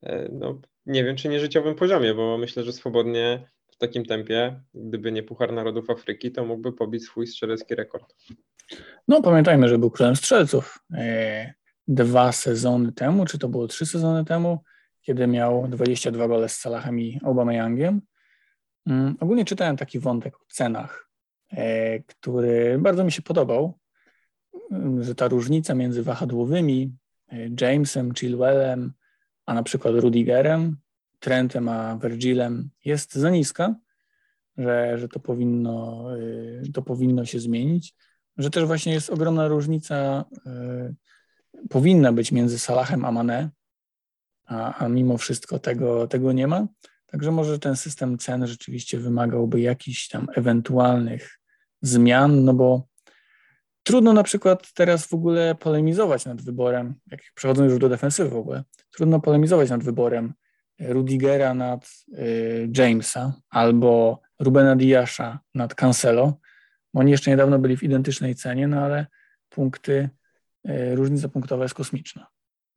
e, 0.02 0.28
no, 0.32 0.60
nie 0.86 1.04
wiem, 1.04 1.16
czy 1.16 1.28
nie 1.28 1.40
życiowym 1.40 1.74
poziomie, 1.74 2.14
bo 2.14 2.38
myślę, 2.38 2.62
że 2.62 2.72
swobodnie 2.72 3.48
takim 3.76 4.04
tempie, 4.04 4.60
gdyby 4.74 5.12
nie 5.12 5.22
Puchar 5.22 5.52
Narodów 5.52 5.90
Afryki, 5.90 6.32
to 6.32 6.44
mógłby 6.44 6.72
pobić 6.72 7.04
swój 7.04 7.26
strzelecki 7.26 7.74
rekord. 7.74 8.14
No 9.08 9.22
pamiętajmy, 9.22 9.68
że 9.68 9.78
był 9.78 9.90
królem 9.90 10.16
strzelców 10.16 10.78
e, 10.94 11.54
dwa 11.88 12.32
sezony 12.32 12.92
temu, 12.92 13.24
czy 13.24 13.38
to 13.38 13.48
było 13.48 13.66
trzy 13.66 13.86
sezony 13.86 14.24
temu, 14.24 14.58
kiedy 15.02 15.26
miał 15.26 15.68
22 15.68 16.28
gole 16.28 16.48
z 16.48 16.58
Salahem 16.58 17.00
i 17.00 17.20
Aubameyangiem. 17.24 18.00
Mm, 18.86 19.16
ogólnie 19.20 19.44
czytałem 19.44 19.76
taki 19.76 19.98
wątek 19.98 20.36
o 20.36 20.44
cenach, 20.48 21.10
e, 21.52 22.00
który 22.00 22.78
bardzo 22.78 23.04
mi 23.04 23.12
się 23.12 23.22
podobał, 23.22 23.78
mm, 24.70 25.02
że 25.02 25.14
ta 25.14 25.28
różnica 25.28 25.74
między 25.74 26.02
wahadłowymi 26.02 26.96
e, 27.28 27.36
Jamesem, 27.60 28.14
Chilwellem, 28.14 28.92
a 29.46 29.54
na 29.54 29.62
przykład 29.62 29.94
Rudigerem 29.94 30.76
Trentem 31.22 31.68
a 31.68 31.96
Virgilem 31.96 32.70
jest 32.84 33.14
za 33.14 33.30
niska, 33.30 33.74
że, 34.58 34.98
że 34.98 35.08
to, 35.08 35.20
powinno, 35.20 36.06
y, 36.16 36.72
to 36.74 36.82
powinno 36.82 37.24
się 37.24 37.40
zmienić, 37.40 37.94
że 38.36 38.50
też 38.50 38.64
właśnie 38.64 38.92
jest 38.92 39.10
ogromna 39.10 39.48
różnica, 39.48 40.24
y, 40.46 41.68
powinna 41.68 42.12
być 42.12 42.32
między 42.32 42.58
Salahem 42.58 43.04
a 43.04 43.12
Mane, 43.12 43.50
a, 44.46 44.84
a 44.84 44.88
mimo 44.88 45.18
wszystko 45.18 45.58
tego, 45.58 46.06
tego 46.06 46.32
nie 46.32 46.46
ma. 46.46 46.66
Także 47.06 47.30
może 47.30 47.58
ten 47.58 47.76
system 47.76 48.18
cen 48.18 48.46
rzeczywiście 48.46 48.98
wymagałby 48.98 49.60
jakichś 49.60 50.08
tam 50.08 50.26
ewentualnych 50.34 51.38
zmian, 51.82 52.44
no 52.44 52.54
bo 52.54 52.86
trudno 53.82 54.12
na 54.12 54.22
przykład 54.22 54.72
teraz 54.72 55.06
w 55.06 55.14
ogóle 55.14 55.54
polemizować 55.54 56.24
nad 56.24 56.42
wyborem, 56.42 56.94
jak 57.10 57.20
przechodząc 57.34 57.70
już 57.70 57.80
do 57.80 57.88
defensywy 57.88 58.30
w 58.30 58.36
ogóle, 58.36 58.64
trudno 58.90 59.20
polemizować 59.20 59.70
nad 59.70 59.84
wyborem 59.84 60.34
Rudigera 60.80 61.54
nad 61.54 61.90
y, 62.18 62.68
Jamesa 62.76 63.32
albo 63.50 64.20
Rubena 64.38 64.76
Diasza 64.76 65.38
nad 65.54 65.74
Cancelo. 65.74 66.38
Oni 66.94 67.10
jeszcze 67.10 67.30
niedawno 67.30 67.58
byli 67.58 67.76
w 67.76 67.82
identycznej 67.82 68.34
cenie, 68.34 68.68
no 68.68 68.80
ale 68.80 69.06
punkty, 69.48 70.08
y, 70.68 70.94
różnica 70.94 71.28
punktowa 71.28 71.62
jest 71.62 71.74
kosmiczna. 71.74 72.26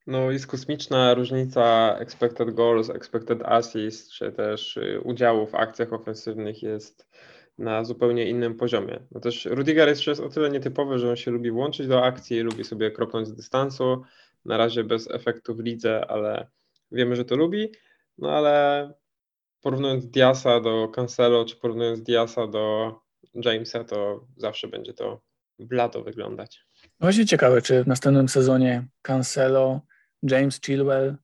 No 0.06 0.30
jest 0.30 0.46
kosmiczna 0.46 1.14
różnica 1.14 1.96
expected 1.98 2.54
goals, 2.54 2.90
expected 2.90 3.42
assists, 3.42 4.12
czy 4.12 4.32
też 4.32 4.76
y, 4.76 5.00
udziału 5.04 5.46
w 5.46 5.54
akcjach 5.54 5.92
ofensywnych 5.92 6.62
jest 6.62 7.08
na 7.58 7.84
zupełnie 7.84 8.28
innym 8.28 8.54
poziomie. 8.54 9.00
No 9.12 9.20
też 9.20 9.44
Rudiger 9.44 9.88
jest 9.88 10.20
o 10.20 10.28
tyle 10.28 10.50
nietypowy, 10.50 10.98
że 10.98 11.10
on 11.10 11.16
się 11.16 11.30
lubi 11.30 11.50
włączyć 11.50 11.88
do 11.88 12.04
akcji, 12.04 12.40
lubi 12.40 12.64
sobie 12.64 12.90
kropnąć 12.90 13.28
z 13.28 13.34
dystansu, 13.34 14.02
na 14.44 14.56
razie 14.56 14.84
bez 14.84 15.10
efektu 15.10 15.54
w 15.54 15.60
lidze, 15.60 16.10
ale 16.10 16.46
wiemy, 16.92 17.16
że 17.16 17.24
to 17.24 17.36
lubi. 17.36 17.72
No 18.18 18.30
ale 18.30 18.94
porównując 19.60 20.10
Diasa 20.10 20.60
do 20.60 20.88
Cancelo, 20.88 21.44
czy 21.44 21.56
porównując 21.56 22.02
Diasa 22.02 22.46
do 22.46 22.94
Jamesa, 23.34 23.84
to 23.84 24.26
zawsze 24.36 24.68
będzie 24.68 24.94
to 24.94 25.20
blado 25.58 26.02
wyglądać. 26.02 26.66
Właśnie 27.00 27.26
ciekawe, 27.26 27.62
czy 27.62 27.84
w 27.84 27.86
następnym 27.86 28.28
sezonie 28.28 28.86
Cancelo, 29.02 29.80
James 30.22 30.60
Chilwell 30.60 31.16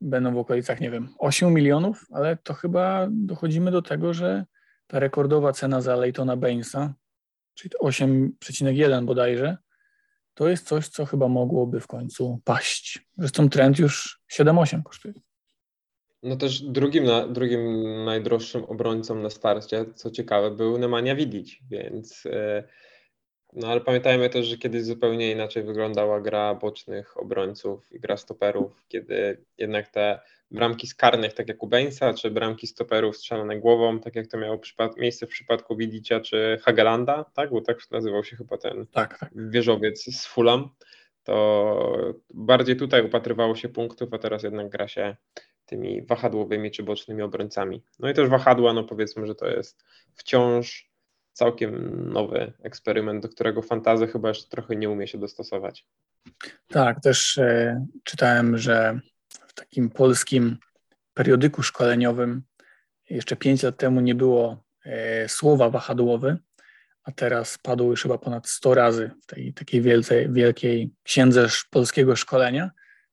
będą 0.00 0.34
w 0.34 0.38
okolicach, 0.38 0.80
nie 0.80 0.90
wiem, 0.90 1.08
8 1.18 1.54
milionów, 1.54 2.06
ale 2.12 2.36
to 2.36 2.54
chyba 2.54 3.06
dochodzimy 3.10 3.70
do 3.70 3.82
tego, 3.82 4.14
że 4.14 4.44
ta 4.86 4.98
rekordowa 4.98 5.52
cena 5.52 5.80
za 5.80 5.96
Leightona 5.96 6.36
Bainsa, 6.36 6.94
czyli 7.54 7.74
8,1 7.82 9.04
bodajże, 9.04 9.56
to 10.34 10.48
jest 10.48 10.68
coś, 10.68 10.88
co 10.88 11.06
chyba 11.06 11.28
mogłoby 11.28 11.80
w 11.80 11.86
końcu 11.86 12.40
paść. 12.44 13.08
Zresztą 13.18 13.48
trend 13.48 13.78
już 13.78 14.20
7,8 14.32 14.82
kosztuje. 14.82 15.14
No 16.22 16.36
też 16.36 16.62
drugim, 16.62 17.04
na, 17.04 17.28
drugim 17.28 17.84
najdroższym 18.04 18.64
obrońcą 18.64 19.14
na 19.14 19.30
starcie, 19.30 19.84
co 19.94 20.10
ciekawe, 20.10 20.50
był 20.50 20.78
Nemanja 20.78 21.16
Vidic, 21.16 21.56
więc 21.70 22.26
e, 22.26 22.64
no 23.52 23.68
ale 23.68 23.80
pamiętajmy 23.80 24.30
też, 24.30 24.46
że 24.46 24.58
kiedyś 24.58 24.84
zupełnie 24.84 25.32
inaczej 25.32 25.62
wyglądała 25.62 26.20
gra 26.20 26.54
bocznych 26.54 27.20
obrońców 27.20 27.92
i 27.92 28.00
gra 28.00 28.16
stoperów, 28.16 28.84
kiedy 28.88 29.44
jednak 29.58 29.88
te 29.88 30.20
bramki 30.50 30.86
z 30.86 30.94
karnych, 30.94 31.32
tak 31.32 31.48
jak 31.48 31.62
u 31.62 31.66
Bainsa, 31.66 32.14
czy 32.14 32.30
bramki 32.30 32.66
stoperów 32.66 33.16
strzelane 33.16 33.60
głową, 33.60 34.00
tak 34.00 34.16
jak 34.16 34.26
to 34.26 34.38
miało 34.38 34.60
miejsce 34.96 35.26
w 35.26 35.30
przypadku 35.30 35.76
Vidicia 35.76 36.20
czy 36.20 36.58
Hagelanda, 36.62 37.24
tak, 37.34 37.50
bo 37.50 37.60
tak 37.60 37.78
nazywał 37.90 38.24
się 38.24 38.36
chyba 38.36 38.58
ten 38.58 38.86
tak, 38.86 39.18
tak. 39.18 39.30
wieżowiec 39.34 40.04
z 40.04 40.26
Fulham, 40.26 40.70
to 41.24 42.14
bardziej 42.34 42.76
tutaj 42.76 43.06
upatrywało 43.06 43.56
się 43.56 43.68
punktów, 43.68 44.14
a 44.14 44.18
teraz 44.18 44.42
jednak 44.42 44.68
gra 44.68 44.88
się 44.88 45.16
tymi 45.70 46.02
wahadłowymi 46.02 46.70
czy 46.70 46.82
bocznymi 46.82 47.22
obrońcami. 47.22 47.82
No 47.98 48.10
i 48.10 48.14
też 48.14 48.28
wahadła, 48.28 48.72
no 48.72 48.84
powiedzmy, 48.84 49.26
że 49.26 49.34
to 49.34 49.46
jest 49.46 49.84
wciąż 50.14 50.90
całkiem 51.32 52.04
nowy 52.12 52.52
eksperyment, 52.62 53.22
do 53.22 53.28
którego 53.28 53.62
fantazja 53.62 54.06
chyba 54.06 54.28
jeszcze 54.28 54.48
trochę 54.48 54.76
nie 54.76 54.90
umie 54.90 55.06
się 55.06 55.18
dostosować. 55.18 55.86
Tak, 56.68 57.00
też 57.00 57.38
e, 57.38 57.86
czytałem, 58.04 58.58
że 58.58 59.00
w 59.28 59.52
takim 59.54 59.90
polskim 59.90 60.56
periodyku 61.14 61.62
szkoleniowym 61.62 62.42
jeszcze 63.10 63.36
pięć 63.36 63.62
lat 63.62 63.76
temu 63.76 64.00
nie 64.00 64.14
było 64.14 64.64
e, 64.84 65.28
słowa 65.28 65.70
wahadłowy, 65.70 66.38
a 67.04 67.12
teraz 67.12 67.58
padło 67.58 67.90
już 67.90 68.02
chyba 68.02 68.18
ponad 68.18 68.48
100 68.48 68.74
razy 68.74 69.10
w 69.22 69.26
tej 69.26 69.54
takiej 69.54 69.82
wielcej, 69.82 70.32
wielkiej 70.32 70.90
księdze 71.02 71.46
polskiego 71.70 72.16
szkolenia. 72.16 72.70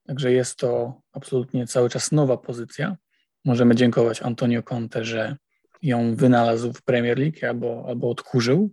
Także 0.08 0.32
jest 0.32 0.56
to 0.56 1.00
absolutnie 1.12 1.66
cały 1.66 1.88
czas 1.90 2.12
nowa 2.12 2.36
pozycja. 2.36 2.96
Możemy 3.44 3.74
dziękować 3.74 4.22
Antonio 4.22 4.62
Conte, 4.62 5.04
że 5.04 5.36
ją 5.82 6.16
wynalazł 6.16 6.72
w 6.72 6.82
Premier 6.82 7.18
League 7.18 7.46
albo, 7.48 7.84
albo 7.88 8.10
odkurzył. 8.10 8.70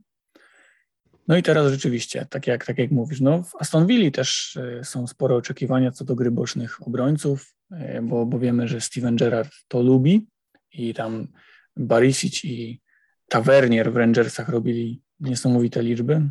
No 1.27 1.37
i 1.37 1.43
teraz 1.43 1.71
rzeczywiście, 1.71 2.25
tak 2.29 2.47
jak, 2.47 2.65
tak 2.65 2.77
jak 2.77 2.91
mówisz, 2.91 3.21
no 3.21 3.43
w 3.43 3.55
Aston 3.55 3.87
Villa 3.87 4.11
też 4.11 4.57
e, 4.57 4.83
są 4.83 5.07
spore 5.07 5.35
oczekiwania 5.35 5.91
co 5.91 6.05
do 6.05 6.15
gry 6.15 6.31
bocznych 6.31 6.87
obrońców, 6.87 7.55
e, 7.71 8.01
bo, 8.01 8.25
bo 8.25 8.39
wiemy, 8.39 8.67
że 8.67 8.81
Steven 8.81 9.15
Gerrard 9.15 9.51
to 9.67 9.81
lubi 9.81 10.27
i 10.71 10.93
tam 10.93 11.27
Barisic 11.77 12.45
i 12.45 12.81
Tavernier 13.29 13.93
w 13.93 13.95
Rangersach 13.95 14.49
robili 14.49 15.01
niesamowite 15.19 15.83
liczby. 15.83 16.29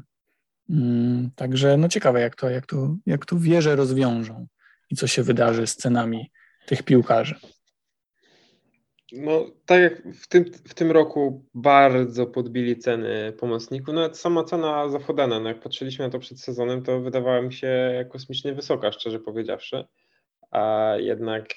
Mm, 0.70 1.30
także 1.36 1.76
no 1.76 1.88
ciekawe, 1.88 2.20
jak 2.20 2.36
to, 2.36 2.50
jak 2.50 2.66
to, 2.66 2.96
jak 3.06 3.26
to 3.26 3.38
wieże 3.38 3.76
rozwiążą 3.76 4.46
i 4.94 4.96
co 4.96 5.06
się 5.06 5.22
wydarzy 5.22 5.66
z 5.66 5.76
cenami 5.76 6.30
tych 6.66 6.82
piłkarzy. 6.82 7.34
No, 9.12 9.46
tak 9.66 9.80
jak 9.80 10.14
w 10.14 10.28
tym, 10.28 10.44
w 10.44 10.74
tym 10.74 10.90
roku 10.90 11.44
bardzo 11.54 12.26
podbili 12.26 12.78
ceny 12.78 13.32
pomocników, 13.32 13.94
nawet 13.94 14.18
sama 14.18 14.44
cena 14.44 14.88
za 14.88 14.98
Fodena, 14.98 15.40
no 15.40 15.48
jak 15.48 15.60
patrzyliśmy 15.60 16.04
na 16.04 16.10
to 16.10 16.18
przed 16.18 16.40
sezonem, 16.40 16.82
to 16.82 17.00
wydawała 17.00 17.42
mi 17.42 17.52
się 17.52 18.04
kosmicznie 18.12 18.54
wysoka, 18.54 18.92
szczerze 18.92 19.20
powiedziawszy, 19.20 19.84
a 20.50 20.92
jednak 20.98 21.48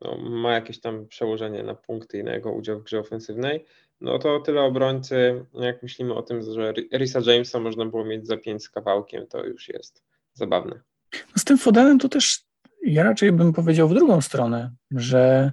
no, 0.00 0.18
ma 0.18 0.52
jakieś 0.52 0.80
tam 0.80 1.06
przełożenie 1.06 1.62
na 1.62 1.74
punkty 1.74 2.18
i 2.18 2.24
na 2.24 2.34
jego 2.34 2.52
udział 2.52 2.80
w 2.80 2.84
grze 2.84 2.98
ofensywnej, 2.98 3.64
no 4.00 4.18
to 4.18 4.40
tyle 4.40 4.60
obrońcy, 4.60 5.44
jak 5.54 5.82
myślimy 5.82 6.14
o 6.14 6.22
tym, 6.22 6.42
że 6.52 6.72
Risa 6.94 7.20
Jamesa 7.26 7.60
można 7.60 7.86
było 7.86 8.04
mieć 8.04 8.26
za 8.26 8.36
pięć 8.36 8.62
z 8.62 8.70
kawałkiem, 8.70 9.26
to 9.26 9.44
już 9.44 9.68
jest 9.68 10.02
zabawne. 10.34 10.80
No 11.12 11.36
z 11.36 11.44
tym 11.44 11.58
Fodenem 11.58 11.98
to 11.98 12.08
też 12.08 12.49
ja 12.82 13.02
raczej 13.02 13.32
bym 13.32 13.52
powiedział 13.52 13.88
w 13.88 13.94
drugą 13.94 14.20
stronę, 14.20 14.70
że 14.90 15.52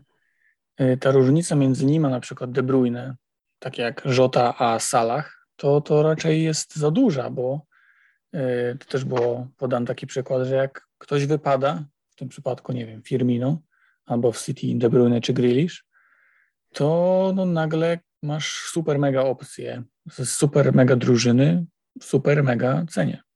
y, 0.82 0.98
ta 0.98 1.12
różnica 1.12 1.56
między 1.56 1.86
nim 1.86 2.06
a 2.06 2.10
na 2.10 2.20
przykład 2.20 2.52
De 2.52 2.64
Bruyne, 2.64 3.16
tak 3.60 3.78
jak 3.78 4.02
Żota 4.06 4.58
a 4.58 4.80
Salah, 4.80 5.48
to, 5.56 5.82
to 5.82 6.04
raczej 6.04 6.44
jest 6.44 6.76
za 6.76 6.92
duża, 6.92 7.30
bo 7.30 7.62
y, 8.36 8.78
to 8.80 8.86
też 8.86 9.06
było 9.06 9.48
podany 9.58 9.86
taki 9.86 10.08
przykład, 10.08 10.48
że 10.48 10.56
jak 10.56 10.88
ktoś 10.98 11.26
wypada, 11.26 11.84
w 12.10 12.16
tym 12.16 12.30
przypadku, 12.30 12.72
nie 12.72 12.86
wiem, 12.86 13.02
Firmino, 13.02 13.62
albo 14.06 14.32
w 14.32 14.42
City 14.42 14.68
De 14.76 14.90
Bruyne 14.90 15.22
czy 15.22 15.34
Grealish, 15.34 15.86
to 16.74 17.34
no 17.36 17.46
nagle 17.46 18.00
masz 18.24 18.54
super 18.54 19.00
mega 19.00 19.22
opcje 19.22 19.84
z 20.10 20.30
super 20.30 20.74
mega 20.74 20.96
drużyny, 20.96 21.66
super 22.02 22.44
mega 22.44 22.86
cenie. 22.90 23.27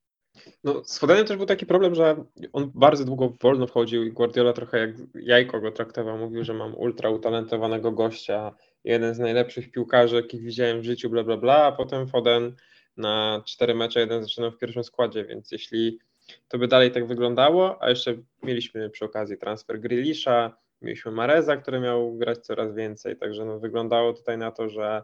No, 0.64 0.84
z 0.84 1.00
Fodenem 1.00 1.26
też 1.26 1.38
był 1.38 1.46
taki 1.46 1.66
problem, 1.66 1.96
że 1.96 2.24
on 2.54 2.72
bardzo 2.76 3.06
długo 3.06 3.34
wolno 3.42 3.68
wchodził 3.68 4.04
i 4.04 4.12
Guardiola 4.12 4.54
trochę 4.54 4.80
jak 4.80 4.92
jajko 5.14 5.62
go 5.62 5.72
traktował. 5.72 6.18
Mówił, 6.18 6.44
że 6.44 6.54
mam 6.54 6.76
ultra 6.76 7.10
utalentowanego 7.10 7.92
gościa, 7.92 8.56
jeden 8.84 9.16
z 9.16 9.20
najlepszych 9.20 9.72
piłkarzy, 9.72 10.16
jakich 10.16 10.42
widziałem 10.42 10.82
w 10.82 10.84
życiu, 10.84 11.10
bla, 11.10 11.24
bla, 11.24 11.38
bla, 11.38 11.66
a 11.66 11.72
potem 11.72 12.08
Foden 12.08 12.56
na 12.98 13.44
cztery 13.46 13.76
mecze 13.76 14.00
jeden 14.00 14.24
zaczynał 14.24 14.52
w 14.52 14.58
pierwszym 14.58 14.84
składzie, 14.84 15.26
więc 15.26 15.52
jeśli 15.52 16.00
to 16.48 16.58
by 16.58 16.68
dalej 16.68 16.92
tak 16.92 17.08
wyglądało, 17.08 17.84
a 17.84 17.90
jeszcze 17.90 18.16
mieliśmy 18.44 18.90
przy 18.90 19.06
okazji 19.06 19.38
transfer 19.38 19.80
Grilisza, 19.80 20.58
mieliśmy 20.82 21.12
Mareza, 21.12 21.58
który 21.58 21.80
miał 21.80 22.14
grać 22.14 22.38
coraz 22.38 22.76
więcej, 22.76 23.18
także 23.18 23.46
no, 23.46 23.60
wyglądało 23.60 24.14
tutaj 24.14 24.38
na 24.38 24.52
to, 24.52 24.70
że 24.70 25.04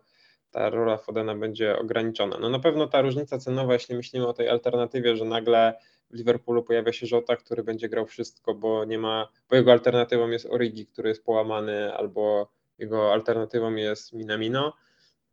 ta 0.57 0.69
rola 0.69 0.97
Fodena 0.97 1.35
będzie 1.35 1.79
ograniczona. 1.79 2.37
No 2.39 2.49
na 2.49 2.59
pewno 2.59 2.87
ta 2.87 3.01
różnica 3.01 3.37
cenowa, 3.37 3.73
jeśli 3.73 3.95
myślimy 3.95 4.27
o 4.27 4.33
tej 4.33 4.49
alternatywie, 4.49 5.15
że 5.15 5.25
nagle 5.25 5.73
w 6.11 6.15
Liverpoolu 6.15 6.63
pojawia 6.63 6.93
się 6.93 7.07
Żota, 7.07 7.35
który 7.35 7.63
będzie 7.63 7.89
grał 7.89 8.05
wszystko, 8.05 8.53
bo 8.53 8.85
nie 8.85 8.97
ma, 8.97 9.27
bo 9.49 9.55
jego 9.55 9.71
alternatywą 9.71 10.29
jest 10.29 10.45
Origi, 10.45 10.85
który 10.85 11.09
jest 11.09 11.23
połamany, 11.23 11.93
albo 11.93 12.51
jego 12.77 13.13
alternatywą 13.13 13.75
jest 13.75 14.13
Minamino, 14.13 14.73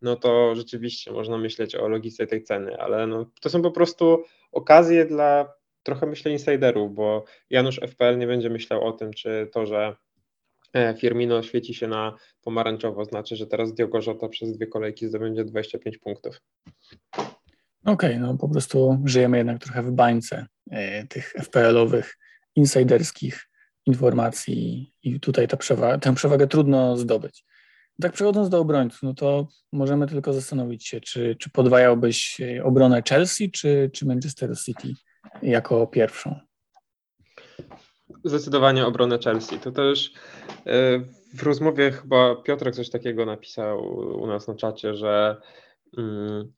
no 0.03 0.17
to 0.17 0.55
rzeczywiście 0.55 1.13
można 1.13 1.39
myśleć 1.39 1.75
o 1.75 1.89
logice 1.89 2.27
tej 2.27 2.43
ceny, 2.43 2.81
ale 2.81 3.07
no, 3.07 3.27
to 3.41 3.51
są 3.51 3.63
po 3.63 3.71
prostu 3.71 4.25
okazje 4.53 5.05
dla 5.05 5.55
trochę 5.83 6.07
myślę 6.07 6.33
insiderów, 6.33 6.95
bo 6.95 7.25
Janusz 7.51 7.81
FPL 7.81 8.19
nie 8.19 8.27
będzie 8.27 8.51
myślał 8.51 8.85
o 8.87 8.93
tym, 8.93 9.13
czy 9.13 9.49
to, 9.53 9.67
że 9.67 9.97
Firmino 10.99 11.43
świeci 11.43 11.75
się 11.75 11.89
na 11.89 12.17
pomarańczowo, 12.43 13.05
znaczy, 13.05 13.37
że 13.37 13.47
teraz 13.47 13.75
Diogo 13.75 13.99
Jota 14.07 14.29
przez 14.29 14.57
dwie 14.57 14.67
kolejki 14.67 15.09
zdobędzie 15.09 15.45
25 15.45 15.99
punktów. 15.99 16.41
Okej, 17.85 18.11
okay, 18.11 18.19
no 18.19 18.37
po 18.37 18.49
prostu 18.49 18.99
żyjemy 19.05 19.37
jednak 19.37 19.59
trochę 19.59 19.83
w 19.83 19.91
bańce 19.91 20.47
e, 20.71 21.07
tych 21.07 21.33
FPL-owych, 21.39 22.19
insiderskich 22.57 23.49
informacji 23.87 24.93
i 25.03 25.21
tutaj 25.21 25.49
ta 25.49 25.57
przewaga, 25.57 25.99
tę 25.99 26.15
przewagę 26.15 26.47
trudno 26.47 26.97
zdobyć. 26.97 27.45
Tak 28.01 28.13
przechodząc 28.13 28.49
do 28.49 28.59
obrońców, 28.59 29.03
no 29.03 29.15
to 29.15 29.49
możemy 29.73 30.07
tylko 30.07 30.33
zastanowić 30.33 30.87
się, 30.87 31.01
czy, 31.01 31.37
czy 31.39 31.51
podwajałbyś 31.51 32.41
e, 32.41 32.65
obronę 32.65 33.03
Chelsea 33.09 33.51
czy, 33.51 33.91
czy 33.93 34.07
Manchester 34.07 34.59
City 34.59 34.89
jako 35.43 35.87
pierwszą? 35.87 36.41
Zdecydowanie 38.25 38.87
obronę 38.87 39.19
Chelsea. 39.19 39.59
To 39.59 39.73
też 39.73 40.13
e, 40.67 40.99
w 41.35 41.43
rozmowie 41.43 41.91
chyba 41.91 42.37
Piotrek 42.37 42.75
coś 42.75 42.91
takiego 42.91 43.27
napisał 43.27 43.97
u 44.23 44.27
nas 44.27 44.49
na 44.49 44.55
czacie, 44.55 44.95
że 44.95 45.37
mm, 45.99 46.53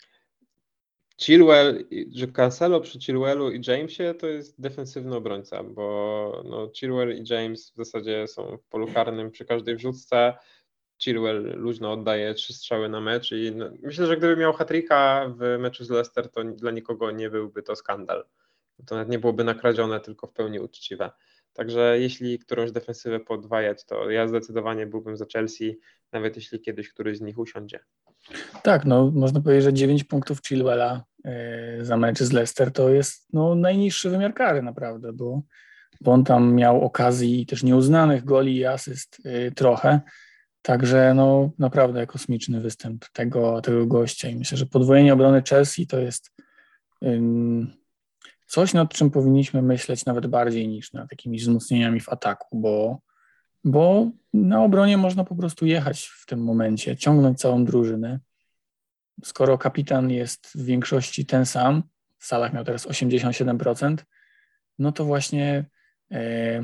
Chilwell, 1.20 1.84
że 2.14 2.26
Cancelo 2.26 2.80
przy 2.80 2.98
Chilwellu 2.98 3.50
i 3.50 3.60
Jamesie 3.66 4.14
to 4.14 4.26
jest 4.26 4.60
defensywny 4.60 5.16
obrońca, 5.16 5.62
bo 5.62 6.42
no, 6.44 6.70
Chilwell 6.74 7.16
i 7.16 7.24
James 7.30 7.70
w 7.70 7.76
zasadzie 7.76 8.26
są 8.26 8.56
w 8.56 8.64
polu 8.68 8.86
karnym 8.94 9.30
przy 9.30 9.44
każdej 9.44 9.76
wrzutce. 9.76 10.34
Chilwell 10.98 11.54
luźno 11.56 11.92
oddaje 11.92 12.34
trzy 12.34 12.52
strzały 12.54 12.88
na 12.88 13.00
mecz 13.00 13.32
i 13.32 13.52
no, 13.54 13.70
myślę, 13.82 14.06
że 14.06 14.16
gdyby 14.16 14.36
miał 14.36 14.52
hatrika 14.52 15.26
w 15.38 15.58
meczu 15.58 15.84
z 15.84 15.90
Leicester, 15.90 16.30
to 16.30 16.44
dla 16.44 16.70
nikogo 16.70 17.10
nie 17.10 17.30
byłby 17.30 17.62
to 17.62 17.76
skandal. 17.76 18.24
To 18.86 18.94
nawet 18.94 19.08
nie 19.08 19.18
byłoby 19.18 19.44
nakradzione, 19.44 20.00
tylko 20.00 20.26
w 20.26 20.32
pełni 20.32 20.60
uczciwe. 20.60 21.10
Także 21.56 21.96
jeśli 22.00 22.38
którąś 22.38 22.72
defensywę 22.72 23.20
podwajać, 23.20 23.84
to 23.84 24.10
ja 24.10 24.28
zdecydowanie 24.28 24.86
byłbym 24.86 25.16
za 25.16 25.24
Chelsea, 25.32 25.78
nawet 26.12 26.36
jeśli 26.36 26.60
kiedyś 26.60 26.88
któryś 26.88 27.18
z 27.18 27.20
nich 27.20 27.38
usiądzie. 27.38 27.80
Tak, 28.62 28.84
no 28.84 29.10
można 29.14 29.40
powiedzieć, 29.40 29.64
że 29.64 29.72
9 29.72 30.04
punktów 30.04 30.42
Chilwella 30.48 31.04
e, 31.24 31.84
za 31.84 31.96
mecz 31.96 32.18
z 32.18 32.32
Leicester 32.32 32.72
to 32.72 32.88
jest 32.88 33.32
no, 33.32 33.54
najniższy 33.54 34.10
wymiar 34.10 34.34
kary 34.34 34.62
naprawdę, 34.62 35.12
bo, 35.12 35.42
bo 36.00 36.12
on 36.12 36.24
tam 36.24 36.54
miał 36.54 36.84
okazji 36.84 37.46
też 37.46 37.62
nieuznanych 37.62 38.24
goli 38.24 38.56
i 38.56 38.64
asyst 38.64 39.18
e, 39.24 39.50
trochę, 39.50 40.00
także 40.62 41.12
no 41.14 41.50
naprawdę 41.58 42.06
kosmiczny 42.06 42.60
występ 42.60 43.04
tego, 43.12 43.60
tego 43.60 43.86
gościa 43.86 44.28
i 44.28 44.36
myślę, 44.36 44.58
że 44.58 44.66
podwojenie 44.66 45.12
obrony 45.12 45.42
Chelsea 45.48 45.86
to 45.86 45.98
jest 46.00 46.32
coś, 48.46 48.74
nad 48.74 48.92
czym 48.92 49.10
powinniśmy 49.10 49.62
myśleć 49.62 50.04
nawet 50.04 50.26
bardziej 50.26 50.68
niż 50.68 50.92
nad 50.92 51.10
jakimiś 51.10 51.42
wzmocnieniami 51.42 52.00
w 52.00 52.08
ataku, 52.08 52.60
bo, 52.60 53.00
bo 53.64 54.10
na 54.34 54.64
obronie 54.64 54.96
można 54.96 55.24
po 55.24 55.36
prostu 55.36 55.66
jechać 55.66 56.06
w 56.06 56.26
tym 56.26 56.44
momencie, 56.44 56.96
ciągnąć 56.96 57.38
całą 57.38 57.64
drużynę. 57.64 58.20
Skoro 59.24 59.58
kapitan 59.58 60.10
jest 60.10 60.48
w 60.54 60.64
większości 60.64 61.26
ten 61.26 61.46
sam, 61.46 61.82
w 62.18 62.26
salach 62.26 62.52
miał 62.52 62.64
teraz 62.64 62.86
87%, 62.86 63.96
no 64.78 64.92
to 64.92 65.04
właśnie 65.04 65.64
e, 66.12 66.62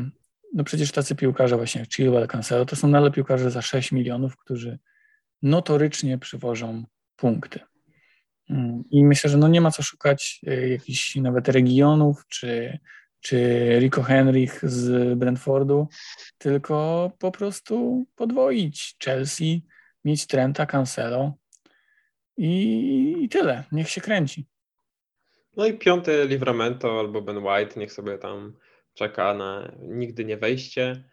no 0.53 0.65
przecież 0.65 0.93
tacy 0.93 1.15
piłkarze 1.15 1.57
właśnie 1.57 1.81
jak 1.81 1.93
Chilwell, 1.93 2.27
Cancelo, 2.29 2.65
to 2.65 2.77
są 2.77 2.89
nadal 2.89 3.13
piłkarze 3.13 3.51
za 3.51 3.63
6 3.63 3.93
milionów, 3.93 4.37
którzy 4.37 4.79
notorycznie 5.43 6.19
przywożą 6.19 6.85
punkty. 7.17 7.61
Mm, 8.51 8.85
I 8.91 9.05
myślę, 9.05 9.31
że 9.31 9.39
no 9.39 9.49
nie 9.49 9.61
ma 9.61 9.71
co 9.71 9.83
szukać 9.83 10.41
e, 10.47 10.69
jakichś 10.69 11.17
nawet 11.17 11.49
regionów, 11.49 12.27
czy, 12.29 12.79
czy 13.21 13.69
Rico 13.81 14.03
Henrich 14.03 14.61
z 14.63 15.19
Brentfordu, 15.19 15.89
tylko 16.39 17.11
po 17.19 17.31
prostu 17.31 18.07
podwoić 18.17 18.97
Chelsea, 19.05 19.65
mieć 20.05 20.27
Trenta, 20.27 20.67
Cancelo 20.67 21.35
i, 22.37 23.15
i 23.23 23.29
tyle. 23.29 23.65
Niech 23.73 23.91
się 23.91 24.01
kręci. 24.01 24.47
No 25.57 25.67
i 25.67 25.79
piąty 25.79 26.27
Livramento 26.27 27.01
albo 27.01 27.23
Ben 27.23 27.39
White, 27.39 27.81
niech 27.81 27.93
sobie 27.93 28.19
tam 28.19 28.57
czeka 28.95 29.35
na 29.35 29.73
nigdy 29.81 30.25
nie 30.25 30.37
wejście. 30.37 31.05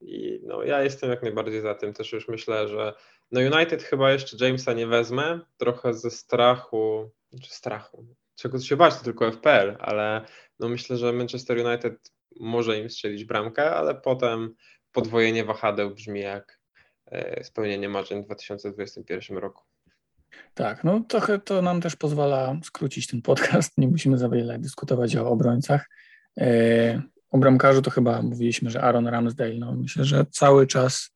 I 0.00 0.40
no, 0.42 0.62
ja 0.62 0.82
jestem 0.82 1.10
jak 1.10 1.22
najbardziej 1.22 1.60
za 1.60 1.74
tym. 1.74 1.92
Też 1.92 2.12
już 2.12 2.28
myślę, 2.28 2.68
że 2.68 2.94
no 3.30 3.40
United 3.40 3.82
chyba 3.82 4.12
jeszcze 4.12 4.46
Jamesa 4.46 4.72
nie 4.72 4.86
wezmę, 4.86 5.40
trochę 5.56 5.94
ze 5.94 6.10
strachu, 6.10 7.10
czy 7.42 7.50
strachu, 7.50 8.06
czego 8.34 8.60
się 8.60 8.76
bać, 8.76 8.94
to 8.94 9.04
tylko 9.04 9.32
FPL, 9.32 9.76
ale 9.78 10.24
no 10.58 10.68
myślę, 10.68 10.96
że 10.96 11.12
Manchester 11.12 11.66
United 11.66 12.12
może 12.40 12.78
im 12.78 12.90
strzelić 12.90 13.24
bramkę, 13.24 13.70
ale 13.70 13.94
potem 13.94 14.54
podwojenie 14.92 15.44
wahadeł 15.44 15.94
brzmi 15.94 16.20
jak 16.20 16.60
e, 17.06 17.44
spełnienie 17.44 17.88
marzeń 17.88 18.22
w 18.22 18.26
2021 18.26 19.38
roku. 19.38 19.62
Tak, 20.54 20.84
no 20.84 21.00
trochę 21.08 21.38
to 21.38 21.62
nam 21.62 21.80
też 21.80 21.96
pozwala 21.96 22.56
skrócić 22.64 23.06
ten 23.06 23.22
podcast. 23.22 23.78
Nie 23.78 23.88
musimy 23.88 24.18
za 24.18 24.28
wiele 24.28 24.58
dyskutować 24.58 25.16
o 25.16 25.28
obrońcach. 25.28 25.88
E, 26.40 27.02
o 27.30 27.38
bramkarzu 27.38 27.82
to 27.82 27.90
chyba 27.90 28.22
mówiliśmy, 28.22 28.70
że 28.70 28.82
Aaron 28.82 29.06
Ramsdale. 29.06 29.54
No 29.54 29.72
myślę, 29.72 30.04
że 30.04 30.26
cały 30.30 30.66
czas 30.66 31.10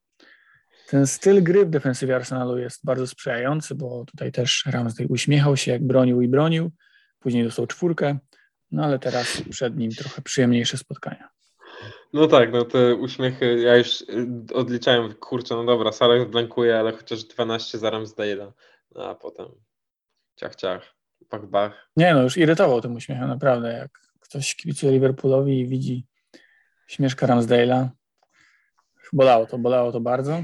ten 0.93 1.07
styl 1.07 1.43
gry 1.43 1.67
w 1.67 1.71
defensywie 1.71 2.17
Arsenalu 2.17 2.59
jest 2.59 2.85
bardzo 2.85 3.07
sprzyjający, 3.07 3.75
bo 3.75 4.05
tutaj 4.05 4.33
też 4.33 4.65
Ramsdale 4.67 5.09
uśmiechał 5.09 5.57
się, 5.57 5.73
jak 5.73 5.87
bronił 5.87 6.23
i 6.23 6.29
bronił. 6.29 6.71
Później 7.19 7.45
dostał 7.45 7.67
czwórkę, 7.67 8.19
no 8.71 8.85
ale 8.85 8.99
teraz 8.99 9.43
przed 9.51 9.77
nim 9.77 9.91
trochę 9.91 10.23
przyjemniejsze 10.23 10.79
spotkania. 10.79 11.29
No 12.13 12.27
tak, 12.27 12.53
no 12.53 12.65
te 12.65 12.95
uśmiechy, 12.95 13.61
ja 13.61 13.77
już 13.77 14.01
y, 14.01 14.55
odliczałem, 14.55 15.15
kurczę, 15.15 15.55
no 15.55 15.65
dobra, 15.65 15.93
Salah 15.93 16.29
blankuje, 16.29 16.79
ale 16.79 16.93
chociaż 16.93 17.25
12 17.25 17.79
za 17.79 17.91
Ramsdale'a, 17.91 18.53
no 18.95 19.09
a 19.09 19.15
potem 19.15 19.47
ciach, 20.37 20.57
ciach, 20.57 20.95
bach, 21.31 21.47
bach. 21.47 21.91
Nie 21.97 22.15
no, 22.15 22.23
już 22.23 22.37
irytował 22.37 22.81
tym 22.81 22.97
uśmiechem, 22.97 23.29
naprawdę, 23.29 23.73
jak 23.73 23.91
ktoś 24.21 24.55
kibicuje 24.55 24.93
Liverpoolowi 24.93 25.61
i 25.61 25.67
widzi 25.67 26.07
śmieszka 26.87 27.27
Ramsdale'a, 27.27 27.89
bolało 29.13 29.47
to, 29.47 29.59
bolało 29.59 29.93
to 29.93 30.01
bardzo. 30.01 30.43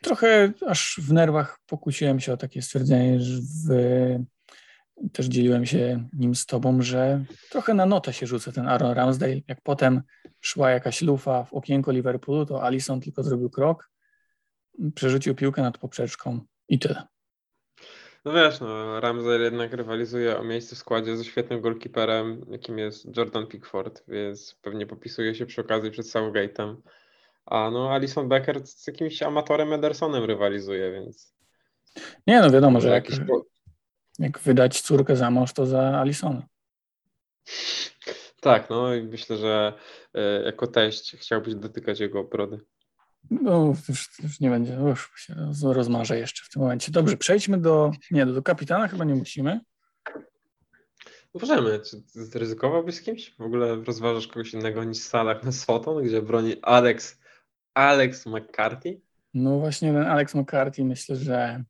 Trochę 0.00 0.52
aż 0.66 1.00
w 1.02 1.12
nerwach 1.12 1.58
pokusiłem 1.66 2.20
się 2.20 2.32
o 2.32 2.36
takie 2.36 2.62
stwierdzenie, 2.62 3.20
że 3.20 3.40
w 3.40 3.68
też 5.12 5.26
dzieliłem 5.26 5.66
się 5.66 6.08
nim 6.12 6.34
z 6.34 6.46
tobą, 6.46 6.82
że 6.82 7.24
trochę 7.50 7.74
na 7.74 7.86
notę 7.86 8.12
się 8.12 8.26
rzuca 8.26 8.52
ten 8.52 8.68
Aaron 8.68 8.92
Ramsdale. 8.92 9.40
Jak 9.48 9.60
potem 9.62 10.02
szła 10.40 10.70
jakaś 10.70 11.02
lufa 11.02 11.44
w 11.44 11.54
okienko 11.54 11.92
Liverpoolu, 11.92 12.46
to 12.46 12.62
Alisson 12.62 13.00
tylko 13.00 13.22
zrobił 13.22 13.50
krok, 13.50 13.90
przerzucił 14.94 15.34
piłkę 15.34 15.62
nad 15.62 15.78
poprzeczką 15.78 16.40
i 16.68 16.78
tyle. 16.78 17.02
No 18.24 18.32
wiesz, 18.32 18.60
no, 18.60 19.00
Ramsdale 19.00 19.44
jednak 19.44 19.72
rywalizuje 19.72 20.38
o 20.38 20.44
miejsce 20.44 20.76
w 20.76 20.78
składzie 20.78 21.16
ze 21.16 21.24
świetnym 21.24 21.60
golkiperem, 21.60 22.46
jakim 22.50 22.78
jest 22.78 23.16
Jordan 23.16 23.46
Pickford, 23.46 24.02
więc 24.08 24.58
pewnie 24.62 24.86
popisuje 24.86 25.34
się 25.34 25.46
przy 25.46 25.60
okazji 25.60 25.90
przed 25.90 26.06
Southgate'em. 26.06 26.76
A 27.50 27.70
no 27.70 27.90
Alison 27.90 28.28
Becker 28.28 28.66
z 28.66 28.86
jakimś 28.86 29.22
amatorem 29.22 29.72
Edersonem 29.72 30.24
rywalizuje, 30.24 30.92
więc... 30.92 31.34
Nie, 32.26 32.40
no 32.40 32.50
wiadomo, 32.50 32.80
że 32.80 32.88
jak, 32.88 33.06
jak 34.18 34.38
wydać 34.38 34.80
córkę 34.80 35.16
za 35.16 35.30
mąż, 35.30 35.52
to 35.52 35.66
za 35.66 36.00
Alisona. 36.00 36.42
Tak, 38.40 38.70
no 38.70 38.94
i 38.94 39.02
myślę, 39.02 39.36
że 39.36 39.72
y, 40.16 40.20
jako 40.44 40.66
teść 40.66 41.16
chciałbyś 41.16 41.54
dotykać 41.54 42.00
jego 42.00 42.24
brody. 42.24 42.60
No, 43.30 43.74
już, 43.88 44.10
już 44.22 44.40
nie 44.40 44.50
będzie, 44.50 44.72
już 44.72 45.12
się 45.16 45.34
rozmarzę 45.62 46.18
jeszcze 46.18 46.44
w 46.44 46.48
tym 46.48 46.62
momencie. 46.62 46.92
Dobrze, 46.92 47.16
przejdźmy 47.16 47.58
do, 47.58 47.92
nie, 48.10 48.26
do 48.26 48.42
kapitana 48.42 48.88
chyba 48.88 49.04
nie 49.04 49.14
musimy. 49.14 49.60
Możemy. 51.34 51.80
Czy 51.80 52.02
zryzykowałbyś 52.06 52.94
z 52.94 53.02
kimś? 53.02 53.36
W 53.36 53.40
ogóle 53.40 53.76
rozważasz 53.84 54.26
kogoś 54.26 54.54
innego 54.54 54.84
niż 54.84 54.98
Salah 54.98 55.44
na 55.44 55.52
Soton, 55.52 56.04
gdzie 56.04 56.22
broni 56.22 56.56
Alex, 56.62 57.20
Alex 57.78 58.26
McCarthy? 58.26 59.00
No 59.34 59.58
właśnie 59.58 59.92
ten 59.92 60.02
Alex 60.02 60.34
McCarthy 60.34 60.84
myślę, 60.84 61.16
że 61.16 61.64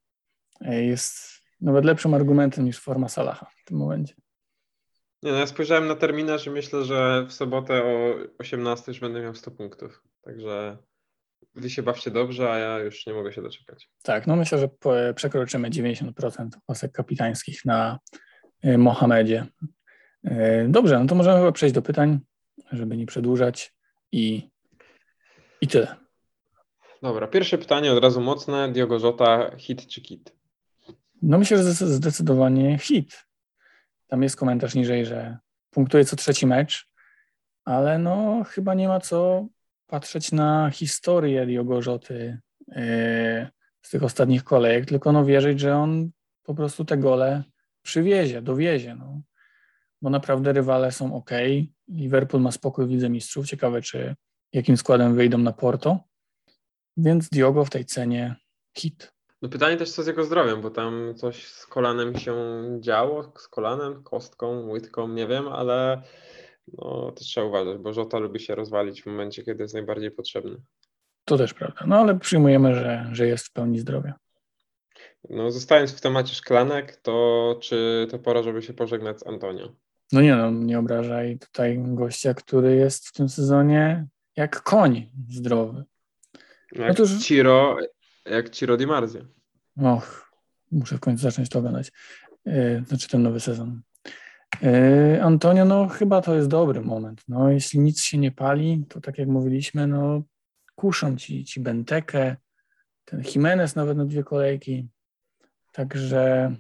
jest 0.61 1.42
nawet 1.61 1.84
lepszym 1.84 2.14
argumentem 2.14 2.64
niż 2.64 2.78
forma 2.78 3.09
Salaha 3.09 3.46
w 3.56 3.64
tym 3.64 3.76
momencie. 3.76 4.14
Nie, 5.22 5.32
no 5.32 5.38
ja 5.38 5.46
spojrzałem 5.46 5.86
na 5.86 5.94
terminarz 5.94 6.46
i 6.46 6.50
myślę, 6.50 6.84
że 6.84 7.26
w 7.28 7.32
sobotę 7.32 7.84
o 7.84 8.14
18 8.38 8.92
już 8.92 9.00
będę 9.00 9.22
miał 9.22 9.34
100 9.34 9.50
punktów. 9.50 10.02
Także 10.22 10.78
wy 11.54 11.70
się 11.70 11.82
bawcie 11.82 12.11
dobrze, 12.11 12.52
a 12.52 12.59
ja 12.59 12.78
już 12.78 13.06
nie 13.06 13.14
mogę 13.14 13.32
się 13.32 13.42
doczekać. 13.42 13.90
Tak, 14.02 14.26
no 14.26 14.36
myślę, 14.36 14.59
że 14.59 14.68
przekroczymy 15.14 15.70
90% 15.70 16.48
pasek 16.66 16.92
kapitańskich 16.92 17.64
na 17.64 17.98
y, 18.64 18.78
Mohamedzie. 18.78 19.46
Y, 20.26 20.66
dobrze, 20.68 20.98
no 20.98 21.06
to 21.06 21.14
możemy 21.14 21.38
chyba 21.38 21.52
przejść 21.52 21.74
do 21.74 21.82
pytań, 21.82 22.18
żeby 22.72 22.96
nie 22.96 23.06
przedłużać 23.06 23.74
i, 24.12 24.50
i 25.61 25.68
tyle. 25.68 25.96
Dobra, 27.02 27.26
pierwsze 27.26 27.59
pytanie 27.59 27.92
od 27.92 28.02
razu 28.02 28.20
mocne. 28.20 28.72
Diogo 28.72 28.98
Jota, 28.98 29.56
hit 29.56 29.86
czy 29.86 30.00
kit? 30.00 30.32
No 31.22 31.38
myślę, 31.38 31.59
że 31.59 31.72
zdecydowanie 31.72 32.78
hit. 32.78 33.26
Tam 34.06 34.22
jest 34.22 34.36
komentarz 34.36 34.74
niżej, 34.74 35.06
że 35.06 35.38
punktuje 35.70 36.04
co 36.04 36.16
trzeci 36.16 36.46
mecz, 36.46 36.88
ale 37.64 37.98
no 37.98 38.44
chyba 38.44 38.74
nie 38.74 38.88
ma 38.88 39.00
co 39.00 39.46
patrzeć 39.86 40.32
na 40.32 40.70
historię 40.70 41.46
Diogo 41.46 41.82
Rzoty 41.82 42.38
yy, 42.68 42.76
z 43.82 43.90
tych 43.90 44.02
ostatnich 44.02 44.44
kolejek, 44.44 44.86
tylko 44.86 45.12
no 45.12 45.24
wierzyć, 45.24 45.61
że 45.61 45.76
on 45.76 46.11
po 46.42 46.54
prostu 46.54 46.84
te 46.84 46.96
gole 46.96 47.42
przywiezie, 47.82 48.42
dowiezie. 48.42 48.94
No. 48.94 49.20
Bo 50.02 50.11
naprawdę 50.11 50.52
rywale 50.52 50.92
są 50.92 51.14
ok. 51.14 51.30
Liverpool 51.88 52.42
ma 52.42 52.52
spokój 52.52 52.86
w 52.86 52.90
Lidze 52.90 53.11
Mistrzów. 53.11 53.46
Ciekawe, 53.46 53.82
czy 53.82 54.14
jakim 54.53 54.76
składem 54.76 55.14
wyjdą 55.14 55.38
na 55.38 55.53
Porto. 55.53 55.99
Więc 56.96 57.28
Diogo 57.28 57.64
w 57.64 57.70
tej 57.70 57.84
cenie 57.84 58.36
hit. 58.78 59.12
No 59.42 59.49
pytanie 59.49 59.76
też 59.76 59.90
co 59.90 60.03
z 60.03 60.07
jego 60.07 60.24
zdrowiem, 60.24 60.61
bo 60.61 60.70
tam 60.70 61.14
coś 61.16 61.46
z 61.46 61.66
kolanem 61.66 62.18
się 62.18 62.34
działo, 62.80 63.32
z 63.36 63.49
kolanem, 63.49 64.03
kostką, 64.03 64.68
łydką, 64.68 65.09
nie 65.09 65.26
wiem, 65.26 65.49
ale 65.49 66.03
no, 66.72 67.12
to 67.12 67.20
trzeba 67.24 67.46
uważać, 67.46 67.78
bo 67.78 67.92
Żota 67.92 68.18
lubi 68.18 68.40
się 68.40 68.55
rozwalić 68.55 69.03
w 69.03 69.07
momencie, 69.07 69.42
kiedy 69.42 69.62
jest 69.62 69.74
najbardziej 69.74 70.11
potrzebny. 70.11 70.57
To 71.24 71.38
też 71.38 71.55
prawda, 71.55 71.84
no 71.86 71.96
ale 71.96 72.18
przyjmujemy, 72.18 72.74
że, 72.74 73.09
że 73.12 73.26
jest 73.26 73.46
w 73.46 73.53
pełni 73.53 73.78
zdrowia. 73.78 74.14
No 75.30 75.51
zostając 75.51 75.92
w 75.92 76.01
temacie 76.01 76.34
szklanek, 76.34 76.96
to 76.96 77.59
czy 77.62 78.07
to 78.11 78.18
pora, 78.18 78.42
żeby 78.42 78.62
się 78.62 78.74
pożegnać 78.74 79.20
z 79.20 79.26
Antonio? 79.26 79.74
No 80.12 80.20
nie 80.20 80.36
no, 80.36 80.51
nie 80.51 80.78
obrażaj 80.78 81.38
tutaj 81.38 81.78
gościa, 81.78 82.34
który 82.34 82.76
jest 82.76 83.09
w 83.09 83.12
tym 83.12 83.28
sezonie 83.28 84.07
jak 84.39 84.62
koń 84.62 85.11
zdrowy. 85.28 85.84
Jak 86.72 86.99
no 86.99 87.05
Ciro 87.22 87.76
jak 88.26 88.51
Ciro 88.51 88.76
Di 88.76 88.86
Marzio. 88.86 89.20
Och, 89.76 90.32
muszę 90.70 90.97
w 90.97 91.01
końcu 91.01 91.22
zacząć 91.22 91.49
to 91.49 91.59
oglądać. 91.59 91.93
Yy, 92.45 92.84
znaczy 92.89 93.09
ten 93.09 93.22
nowy 93.22 93.41
sezon. 93.41 93.80
Yy, 94.62 95.22
Antonio, 95.22 95.64
no 95.64 95.89
chyba 95.89 96.20
to 96.22 96.34
jest 96.34 96.49
dobry 96.49 96.80
moment. 96.80 97.22
No, 97.28 97.51
jeśli 97.51 97.80
nic 97.80 98.03
się 98.03 98.18
nie 98.18 98.32
pali, 98.32 98.84
to 98.89 99.01
tak 99.01 99.18
jak 99.18 99.28
mówiliśmy, 99.28 99.86
no 99.86 100.22
kuszą 100.74 101.16
ci, 101.16 101.45
ci 101.45 101.61
Bentekę, 101.61 102.36
ten 103.05 103.22
Jimenez 103.34 103.76
nawet 103.76 103.97
na 103.97 104.05
dwie 104.05 104.24
kolejki. 104.24 104.89
Także 105.72 106.55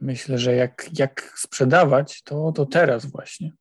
myślę, 0.00 0.38
że 0.38 0.54
jak, 0.54 0.98
jak 0.98 1.32
sprzedawać, 1.36 2.22
to, 2.22 2.52
to 2.52 2.66
teraz 2.66 3.06
właśnie. 3.06 3.52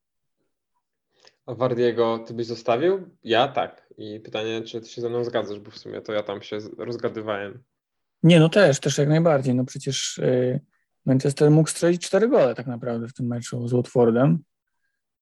A 1.46 1.54
Wardiego 1.54 2.20
ty 2.28 2.34
byś 2.34 2.48
zostawił? 2.48 3.10
Ja 3.24 3.48
tak. 3.48 3.88
I 3.98 4.20
pytanie, 4.20 4.62
czy 4.62 4.82
ty 4.82 4.90
się 4.90 5.02
ze 5.02 5.10
mną 5.10 5.24
zgadzasz, 5.24 5.60
bo 5.60 5.72
w 5.72 5.78
sumie 5.78 6.02
to 6.02 6.14
ja 6.14 6.24
tam 6.24 6.42
się 6.42 6.58
rozgadywałem. 6.78 7.64
Nie, 8.24 8.40
no 8.40 8.50
też, 8.50 8.80
też 8.80 8.98
jak 8.98 9.10
najbardziej. 9.10 9.56
No 9.56 9.66
przecież 9.66 10.18
y, 10.18 10.60
Manchester 11.06 11.52
mógł 11.52 11.70
strzelić 11.70 12.08
cztery 12.08 12.28
gole 12.28 12.56
tak 12.56 12.68
naprawdę 12.68 13.08
w 13.08 13.14
tym 13.14 13.28
meczu 13.28 13.68
z 13.68 13.74
Watfordem. 13.74 14.44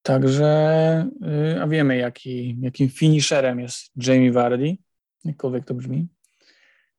Także, 0.01 1.09
y, 1.55 1.61
a 1.61 1.67
wiemy 1.67 1.97
jaki, 1.97 2.57
jakim 2.61 2.89
finisherem 2.89 3.59
jest 3.59 3.91
Jamie 3.95 4.31
Vardy, 4.31 4.77
jakkolwiek 5.23 5.65
to 5.65 5.73
brzmi. 5.73 6.07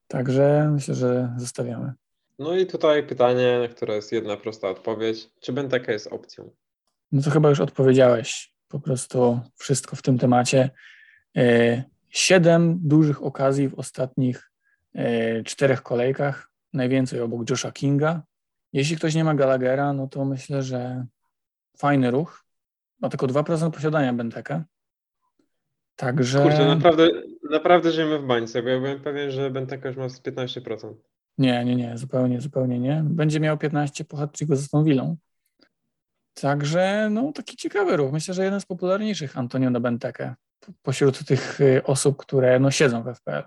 Także 0.09 0.70
myślę, 0.73 0.95
że 0.95 1.35
zostawiamy. 1.39 1.93
No 2.39 2.57
i 2.57 2.66
tutaj 2.66 3.07
pytanie, 3.07 3.59
na 3.59 3.68
które 3.68 3.95
jest 3.95 4.12
jedna 4.12 4.37
prosta 4.37 4.68
odpowiedź. 4.68 5.31
Czy 5.41 5.53
Benteke 5.53 5.93
jest 5.93 6.07
opcją? 6.07 6.51
No 7.12 7.23
to 7.23 7.31
chyba 7.31 7.49
już 7.49 7.61
odpowiedziałeś 7.61 8.51
po 8.73 8.81
prostu 8.81 9.41
wszystko 9.57 9.97
w 9.97 10.03
tym 10.03 10.18
temacie. 10.18 10.70
E, 11.37 11.83
siedem 12.09 12.79
dużych 12.83 13.23
okazji 13.23 13.68
w 13.68 13.75
ostatnich 13.75 14.51
e, 14.95 15.43
czterech 15.43 15.83
kolejkach, 15.83 16.51
najwięcej 16.73 17.20
obok 17.20 17.51
Josha 17.51 17.73
Kinga. 17.73 18.23
Jeśli 18.73 18.97
ktoś 18.97 19.14
nie 19.14 19.25
ma 19.25 19.35
Gallaghera, 19.35 19.93
no 19.93 20.09
to 20.09 20.25
myślę, 20.25 20.62
że 20.62 21.07
fajny 21.79 22.11
ruch. 22.11 22.45
Ma 23.01 23.09
tylko 23.09 23.27
2% 23.27 23.70
posiadania 23.70 24.12
Benteke. 24.12 24.64
Także... 25.97 26.43
Kurczę, 26.43 26.66
naprawdę, 26.66 27.09
naprawdę 27.51 27.93
żyjemy 27.93 28.18
w 28.18 28.27
bańce, 28.27 28.62
bo 28.62 28.68
ja 28.68 28.81
byłem 28.81 29.01
pewien, 29.01 29.31
że 29.31 29.51
Benteke 29.51 29.89
już 29.89 29.97
ma 29.97 30.07
15%. 30.07 30.95
Nie, 31.39 31.64
nie, 31.64 31.77
nie, 31.77 31.99
zupełnie, 31.99 32.41
zupełnie 32.41 32.79
nie. 32.79 33.03
Będzie 33.05 33.41
miał 33.41 33.59
15 33.59 34.05
po 34.05 34.16
hat 34.16 34.39
z 34.55 34.68
tą 34.68 34.85
Villą. 34.85 35.16
Także 36.35 37.09
no 37.11 37.33
taki 37.33 37.57
ciekawy 37.57 37.97
ruch. 37.97 38.12
Myślę, 38.12 38.35
że 38.35 38.45
jeden 38.45 38.61
z 38.61 38.66
popularniejszych 38.66 39.39
Antonio 39.39 39.70
na 39.70 39.80
Benteke 39.80 40.35
pośród 40.83 41.26
tych 41.26 41.61
y, 41.61 41.83
osób, 41.85 42.16
które 42.16 42.61
no, 42.61 42.70
siedzą 42.70 43.03
w 43.03 43.09
FPL. 43.14 43.43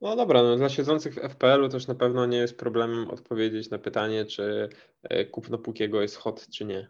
No 0.00 0.16
dobra, 0.16 0.42
no 0.42 0.56
dla 0.56 0.68
siedzących 0.68 1.14
w 1.14 1.18
FPL-u 1.18 1.68
też 1.68 1.86
na 1.86 1.94
pewno 1.94 2.26
nie 2.26 2.38
jest 2.38 2.58
problemem 2.58 3.10
odpowiedzieć 3.10 3.70
na 3.70 3.78
pytanie, 3.78 4.24
czy 4.24 4.68
e, 5.02 5.24
kupno 5.24 5.58
Pukiego 5.58 6.02
jest 6.02 6.16
hot, 6.16 6.48
czy 6.50 6.64
nie. 6.64 6.88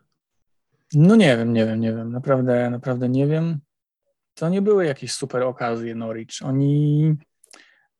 No 0.94 1.16
nie 1.16 1.36
wiem, 1.36 1.52
nie 1.52 1.66
wiem, 1.66 1.80
nie 1.80 1.92
wiem. 1.92 2.12
Naprawdę, 2.12 2.70
naprawdę 2.70 3.08
nie 3.08 3.26
wiem. 3.26 3.60
To 4.34 4.48
nie 4.48 4.62
były 4.62 4.84
jakieś 4.86 5.12
super 5.12 5.42
okazje 5.42 5.94
Norwich. 5.94 6.28
Oni 6.44 7.16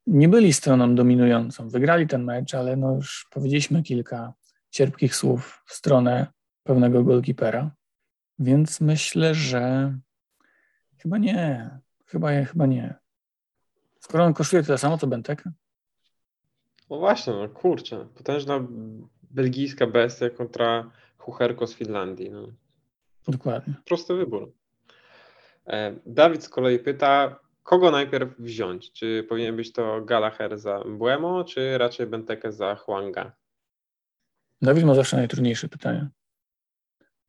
nie 0.07 0.29
byli 0.29 0.53
stroną 0.53 0.95
dominującą. 0.95 1.69
Wygrali 1.69 2.07
ten 2.07 2.25
mecz, 2.25 2.55
ale 2.55 2.77
no 2.77 2.95
już 2.95 3.27
powiedzieliśmy 3.31 3.83
kilka 3.83 4.33
cierpkich 4.71 5.17
słów 5.17 5.63
w 5.67 5.73
stronę 5.73 6.27
pewnego 6.63 7.05
golkipera. 7.05 7.71
Więc 8.39 8.81
myślę, 8.81 9.35
że 9.35 9.95
chyba 10.99 11.19
nie. 11.19 11.71
Chyba, 12.07 12.45
chyba 12.45 12.67
nie. 12.67 12.95
Skoro 14.01 14.25
on 14.25 14.35
kosztuje 14.35 14.63
tyle 14.63 14.79
samo, 14.79 14.99
co 14.99 15.07
Benteke? 15.07 15.53
No 16.91 16.99
właśnie, 16.99 17.33
no 17.33 17.49
kurczę. 17.49 18.07
Potężna 18.15 18.67
belgijska 19.23 19.87
bestia 19.87 20.31
kontra 20.31 20.91
Hucherko 21.19 21.67
z 21.67 21.75
Finlandii. 21.75 22.31
No. 22.31 22.49
Dokładnie. 23.29 23.75
Prosty 23.85 24.15
wybór. 24.15 24.53
E, 25.67 25.97
Dawid 26.07 26.45
z 26.45 26.49
kolei 26.49 26.79
pyta, 26.79 27.41
kogo 27.63 27.91
najpierw 27.91 28.39
wziąć? 28.39 28.93
Czy 28.93 29.27
powinien 29.29 29.57
być 29.57 29.73
to 29.73 30.01
Gallagher 30.05 30.59
za 30.59 30.85
Buemo, 30.85 31.45
czy 31.45 31.79
raczej 31.79 32.07
Benteke 32.07 32.53
za 32.53 32.75
Huanga? 32.75 33.33
Dawid 34.63 34.85
ma 34.85 34.95
zawsze 34.95 35.17
najtrudniejsze 35.17 35.69
pytania. 35.69 36.09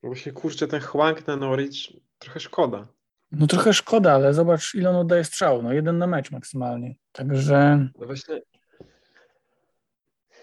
No 0.03 0.09
właśnie, 0.09 0.31
kurczę, 0.31 0.67
ten 0.67 0.81
Huang 0.81 1.27
na 1.27 1.35
Norwich 1.35 1.75
trochę 2.19 2.39
szkoda. 2.39 2.87
No 3.31 3.47
trochę 3.47 3.73
szkoda, 3.73 4.13
ale 4.13 4.33
zobacz, 4.33 4.75
ile 4.75 4.89
on 4.89 4.95
oddaje 4.95 5.23
strzał. 5.23 5.63
No 5.63 5.73
jeden 5.73 5.97
na 5.97 6.07
mecz 6.07 6.31
maksymalnie. 6.31 6.95
Także. 7.11 7.89
No 7.99 8.05
właśnie. 8.05 8.41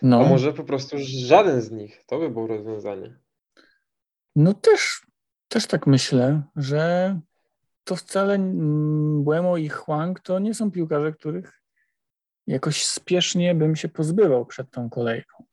No. 0.03 0.21
A 0.21 0.29
może 0.29 0.53
po 0.53 0.65
prostu 0.65 0.97
żaden 1.01 1.63
z 1.63 1.71
nich. 1.71 2.05
To 2.07 2.19
by 2.19 2.31
było 2.31 2.47
rozwiązanie. 2.47 3.19
No 4.37 4.55
też, 4.55 5.07
też 5.49 5.67
tak 5.67 5.87
myślę, 5.87 6.43
że 6.57 7.21
to 7.85 7.97
wcale 7.97 8.39
Buemo 9.19 9.57
i 9.57 9.69
Huang 9.69 10.21
to 10.21 10.39
nie 10.39 10.55
są 10.55 10.71
piłkarze, 10.71 11.13
których 11.13 11.63
jakoś 12.47 12.87
spiesznie 12.87 13.55
bym 13.55 13.77
się 13.77 13.89
pozbywał 13.89 14.47
przed 14.47 14.71
tą 14.71 14.91
kolejką. 14.91 15.45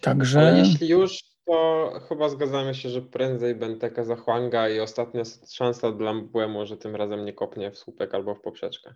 Także. 0.00 0.40
Ale 0.40 0.58
jeśli 0.58 0.88
już, 0.88 1.29
to 1.46 1.92
chyba 2.08 2.28
zgadzamy 2.28 2.74
się, 2.74 2.88
że 2.88 3.02
prędzej 3.02 3.54
Benteke 3.54 4.04
za 4.04 4.16
Huanga 4.16 4.68
i 4.68 4.80
ostatnia 4.80 5.22
szansa 5.50 5.92
dla 5.92 6.14
Buemo, 6.14 6.66
że 6.66 6.76
tym 6.76 6.96
razem 6.96 7.24
nie 7.24 7.32
kopnie 7.32 7.70
w 7.70 7.78
słupek 7.78 8.14
albo 8.14 8.34
w 8.34 8.40
poprzeczkę. 8.40 8.94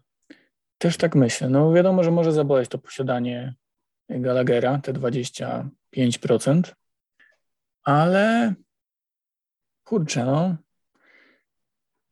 Też 0.79 0.97
tak 0.97 1.15
myślę. 1.15 1.49
No 1.49 1.73
wiadomo, 1.73 2.05
że 2.05 2.11
może 2.11 2.33
zaboleć 2.33 2.69
to 2.69 2.79
posiadanie 2.79 3.55
Gallaghera, 4.09 4.79
te 4.79 4.93
25%, 4.93 6.75
ale 7.85 8.55
kurczę, 9.85 10.25
no 10.25 10.57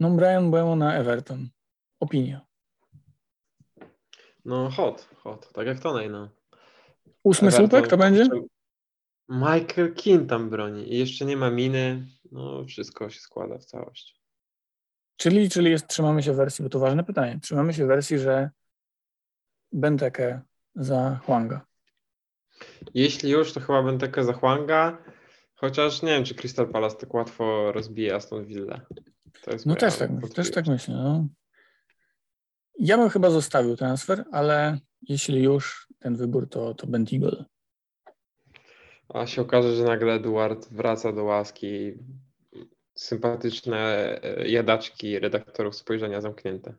no 0.03 0.11
Brian 0.11 0.51
Buemo 0.51 0.77
na 0.77 0.95
Everton. 0.95 1.49
Opinia. 2.01 2.41
No 4.45 4.71
hot, 4.71 5.09
hot, 5.17 5.53
tak 5.53 5.67
jak 5.67 5.81
Tonej, 5.81 6.11
no. 6.11 6.29
Ósmy 7.23 7.49
Everton, 7.49 7.69
słupek 7.69 7.91
to 7.91 7.97
będzie? 7.97 8.27
Michael 9.29 9.95
Keane 9.95 10.27
tam 10.27 10.51
broni 10.51 10.95
i 10.95 10.99
jeszcze 10.99 11.25
nie 11.25 11.37
ma 11.37 11.51
miny, 11.51 12.07
no 12.33 12.65
wszystko 12.65 13.11
się 13.11 13.21
składa 13.21 13.59
w 13.59 13.65
całość. 13.65 14.23
Czyli, 15.17 15.51
czyli 15.51 15.71
jest, 15.71 15.87
trzymamy 15.87 16.23
się 16.23 16.33
wersji, 16.33 16.63
bo 16.63 16.69
to 16.69 16.79
ważne 16.79 17.05
pytanie, 17.05 17.39
trzymamy 17.43 17.75
się 17.75 17.87
wersji, 17.87 18.19
że 18.19 18.51
Benteke 19.73 20.41
za 20.75 21.21
Huanga. 21.27 21.67
Jeśli 22.95 23.31
już, 23.31 23.53
to 23.53 23.61
chyba 23.61 23.83
Benteke 23.83 24.25
za 24.25 24.33
Huanga, 24.33 24.99
chociaż 25.55 26.03
nie 26.03 26.09
wiem, 26.09 26.25
czy 26.25 26.35
Crystal 26.35 26.69
Palace 26.69 26.97
tak 26.97 27.15
łatwo 27.15 27.73
rozbije 27.73 28.15
Aston 28.15 28.45
Villa. 28.45 28.81
no 29.67 29.77
też 29.77 29.97
tak, 29.97 30.11
też 30.35 30.51
tak 30.51 30.67
myślę. 30.67 30.95
No. 30.95 31.29
Ja 32.79 32.97
bym 32.97 33.09
chyba 33.09 33.31
zostawił 33.31 33.77
transfer, 33.77 34.25
ale 34.33 34.79
jeśli 35.03 35.43
już 35.43 35.89
ten 35.99 36.17
wybór, 36.17 36.49
to, 36.49 36.75
to 36.75 36.87
Bentigol. 36.87 37.45
A 39.13 39.27
się 39.27 39.43
okaże, 39.43 39.77
że 39.77 39.85
nagle 39.85 40.13
Eduard 40.13 40.69
wraca 40.69 41.13
do 41.13 41.25
łaski. 41.25 41.93
Sympatyczne 42.95 43.79
e, 44.23 44.49
jadaczki 44.49 45.19
redaktorów 45.19 45.77
spojrzenia 45.77 46.21
zamknięte. 46.21 46.75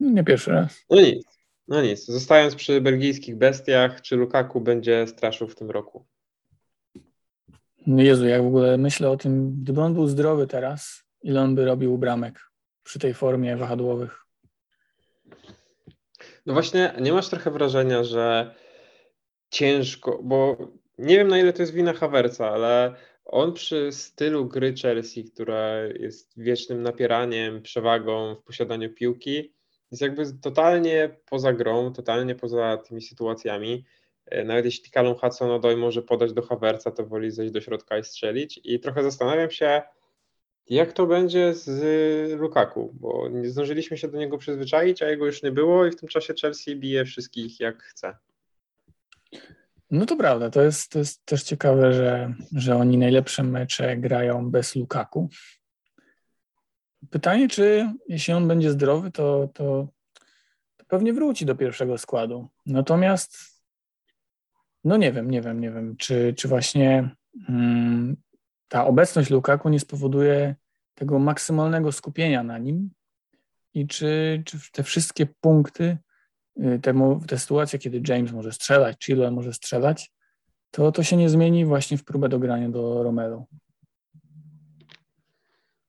Nie 0.00 0.24
pierwszy 0.24 0.50
raz. 0.50 0.84
No 0.90 1.00
nic. 1.00 1.24
No 1.68 1.82
nic. 1.82 2.06
Zostając 2.06 2.54
przy 2.54 2.80
belgijskich 2.80 3.36
bestiach, 3.36 4.02
czy 4.02 4.16
Lukaku 4.16 4.60
będzie 4.60 5.06
straszył 5.06 5.48
w 5.48 5.54
tym 5.54 5.70
roku? 5.70 6.06
No 7.86 8.02
Jezu, 8.02 8.26
jak 8.26 8.42
w 8.42 8.46
ogóle 8.46 8.78
myślę 8.78 9.10
o 9.10 9.16
tym, 9.16 9.62
gdyby 9.62 9.80
on 9.80 9.94
był 9.94 10.06
zdrowy 10.06 10.46
teraz, 10.46 11.04
ile 11.22 11.42
on 11.42 11.54
by 11.54 11.64
robił 11.64 11.98
bramek 11.98 12.50
przy 12.82 12.98
tej 12.98 13.14
formie 13.14 13.56
wahadłowych? 13.56 14.26
No 16.46 16.52
właśnie, 16.52 16.94
nie 17.00 17.12
masz 17.12 17.28
trochę 17.28 17.50
wrażenia, 17.50 18.04
że 18.04 18.54
ciężko, 19.50 20.20
bo 20.22 20.56
nie 20.98 21.16
wiem 21.16 21.28
na 21.28 21.38
ile 21.38 21.52
to 21.52 21.62
jest 21.62 21.72
wina 21.72 21.92
Havertza, 21.92 22.50
ale 22.50 22.94
on 23.24 23.52
przy 23.52 23.92
stylu 23.92 24.46
gry 24.46 24.74
Chelsea, 24.82 25.24
która 25.24 25.84
jest 25.84 26.32
wiecznym 26.36 26.82
napieraniem, 26.82 27.62
przewagą 27.62 28.34
w 28.34 28.42
posiadaniu 28.42 28.94
piłki, 28.94 29.52
jest 29.90 30.02
jakby 30.02 30.24
totalnie 30.42 31.16
poza 31.30 31.52
grą, 31.52 31.92
totalnie 31.92 32.34
poza 32.34 32.76
tymi 32.76 33.02
sytuacjami. 33.02 33.84
E, 34.26 34.44
nawet 34.44 34.64
jeśli 34.64 34.90
Callum 34.90 35.14
Hudson-Odoi 35.14 35.76
może 35.76 36.02
podać 36.02 36.32
do 36.32 36.42
Havertza, 36.42 36.90
to 36.90 37.06
woli 37.06 37.30
zejść 37.30 37.52
do 37.52 37.60
środka 37.60 37.98
i 37.98 38.04
strzelić. 38.04 38.60
I 38.64 38.80
trochę 38.80 39.02
zastanawiam 39.02 39.50
się, 39.50 39.82
jak 40.68 40.92
to 40.92 41.06
będzie 41.06 41.54
z 41.54 42.40
Lukaku, 42.40 42.90
bo 42.94 43.28
nie 43.28 43.48
zdążyliśmy 43.48 43.98
się 43.98 44.08
do 44.08 44.18
niego 44.18 44.38
przyzwyczaić, 44.38 45.02
a 45.02 45.10
jego 45.10 45.26
już 45.26 45.42
nie 45.42 45.52
było 45.52 45.86
i 45.86 45.90
w 45.90 45.96
tym 45.96 46.08
czasie 46.08 46.34
Chelsea 46.40 46.76
bije 46.76 47.04
wszystkich 47.04 47.60
jak 47.60 47.82
chce. 47.82 48.16
No 49.90 50.06
to 50.06 50.16
prawda, 50.16 50.50
to 50.50 50.62
jest, 50.62 50.90
to 50.92 50.98
jest 50.98 51.24
też 51.24 51.42
ciekawe, 51.42 51.92
że, 51.92 52.34
że 52.52 52.76
oni 52.76 52.98
najlepsze 52.98 53.42
mecze 53.42 53.96
grają 53.96 54.50
bez 54.50 54.76
Lukaku. 54.76 55.28
Pytanie, 57.10 57.48
czy 57.48 57.92
jeśli 58.08 58.34
on 58.34 58.48
będzie 58.48 58.70
zdrowy, 58.70 59.10
to, 59.10 59.48
to, 59.54 59.88
to 60.76 60.84
pewnie 60.88 61.12
wróci 61.12 61.46
do 61.46 61.54
pierwszego 61.54 61.98
składu. 61.98 62.48
Natomiast, 62.66 63.38
no 64.84 64.96
nie 64.96 65.12
wiem, 65.12 65.30
nie 65.30 65.42
wiem, 65.42 65.60
nie 65.60 65.70
wiem, 65.70 65.96
czy, 65.96 66.34
czy 66.36 66.48
właśnie 66.48 67.10
hmm, 67.46 68.16
ta 68.68 68.86
obecność 68.86 69.30
Lukaku 69.30 69.68
nie 69.68 69.80
spowoduje 69.80 70.54
tego 70.94 71.18
maksymalnego 71.18 71.92
skupienia 71.92 72.42
na 72.42 72.58
nim 72.58 72.90
i 73.74 73.86
czy, 73.86 74.42
czy 74.46 74.58
te 74.72 74.82
wszystkie 74.82 75.26
punkty 75.26 75.98
te, 76.82 77.18
te 77.28 77.38
sytuacje, 77.38 77.78
kiedy 77.78 78.02
James 78.08 78.32
może 78.32 78.52
strzelać, 78.52 79.04
Chilwell 79.04 79.32
może 79.32 79.52
strzelać, 79.52 80.12
to 80.70 80.92
to 80.92 81.02
się 81.02 81.16
nie 81.16 81.28
zmieni 81.28 81.64
właśnie 81.64 81.98
w 81.98 82.04
próbę 82.04 82.28
dogrania 82.28 82.68
do 82.68 83.02
Romelu. 83.02 83.46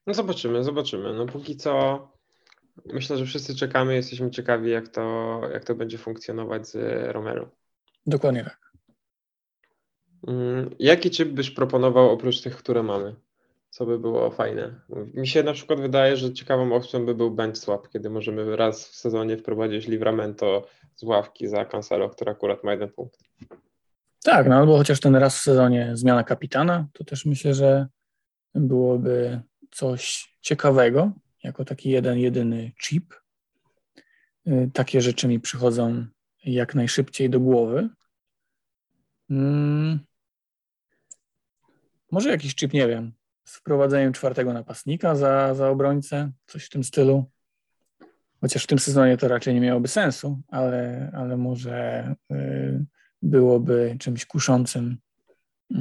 No 0.08 0.14
zobaczymy, 0.14 0.64
zobaczymy. 0.64 1.14
No 1.14 1.26
póki 1.26 1.58
co 1.58 2.08
myślę, 2.86 3.18
że 3.18 3.26
wszyscy 3.26 3.56
czekamy, 3.56 3.96
jesteśmy 3.96 4.32
ciekawi, 4.32 4.72
jak 4.72 4.88
to, 4.88 5.42
jak 5.54 5.66
to 5.66 5.76
będzie 5.76 5.98
funkcjonować 5.98 6.68
z 6.68 6.76
Romelu. 7.12 7.48
Dokładnie 8.06 8.44
tak. 8.44 8.72
Mm, 10.28 10.76
jaki 10.80 11.10
chip 11.10 11.30
byś 11.30 11.52
proponował 11.52 12.10
oprócz 12.10 12.42
tych, 12.42 12.58
które 12.58 12.84
mamy? 12.84 13.16
Co 13.70 13.86
by 13.86 14.00
było 14.00 14.32
fajne. 14.32 14.82
Mi 15.14 15.28
się 15.28 15.44
na 15.44 15.54
przykład 15.54 15.82
wydaje, 15.82 16.18
że 16.18 16.34
ciekawą 16.34 16.74
opcją 16.74 17.06
by 17.06 17.16
był 17.16 17.32
bench 17.32 17.58
swap, 17.58 17.90
kiedy 17.90 18.10
możemy 18.10 18.56
raz 18.56 18.88
w 18.88 18.96
sezonie 18.96 19.38
wprowadzić 19.38 19.88
Livramento 19.88 20.68
z 20.96 21.04
ławki 21.04 21.48
za 21.48 21.66
Cancelo, 21.66 22.10
który 22.10 22.32
akurat 22.32 22.64
ma 22.64 22.72
jeden 22.72 22.90
punkt. 22.90 23.20
Tak, 24.24 24.48
no 24.48 24.56
albo 24.56 24.78
chociaż 24.78 25.00
ten 25.00 25.16
raz 25.16 25.38
w 25.38 25.42
sezonie 25.42 25.92
zmiana 25.94 26.24
kapitana, 26.24 26.88
to 26.94 27.04
też 27.04 27.26
myślę, 27.26 27.54
że 27.54 27.88
byłoby 28.56 29.42
coś 29.72 30.36
ciekawego, 30.42 31.12
jako 31.44 31.66
taki 31.66 31.90
jeden, 31.90 32.18
jedyny 32.18 32.72
chip. 32.84 33.14
Y, 34.48 34.70
takie 34.74 35.02
rzeczy 35.02 35.28
mi 35.28 35.40
przychodzą 35.40 36.06
jak 36.46 36.76
najszybciej 36.76 37.30
do 37.30 37.40
głowy. 37.40 37.90
Hmm. 39.28 40.00
Może 42.12 42.30
jakiś 42.30 42.56
chip, 42.56 42.74
nie 42.74 42.88
wiem, 42.88 43.12
z 43.48 43.56
wprowadzeniem 43.56 44.14
czwartego 44.14 44.54
napastnika 44.54 45.16
za, 45.16 45.56
za 45.56 45.70
obrońcę, 45.70 46.32
coś 46.48 46.66
w 46.66 46.70
tym 46.70 46.84
stylu. 46.84 47.26
Chociaż 48.42 48.64
w 48.64 48.68
tym 48.68 48.80
sezonie 48.80 49.18
to 49.18 49.28
raczej 49.28 49.54
nie 49.54 49.62
miałoby 49.62 49.88
sensu, 49.88 50.42
ale, 50.48 51.12
ale 51.14 51.38
może 51.38 52.16
y, 52.32 52.86
byłoby 53.22 53.96
czymś 54.00 54.26
kuszącym, 54.26 54.98
y, 55.72 55.76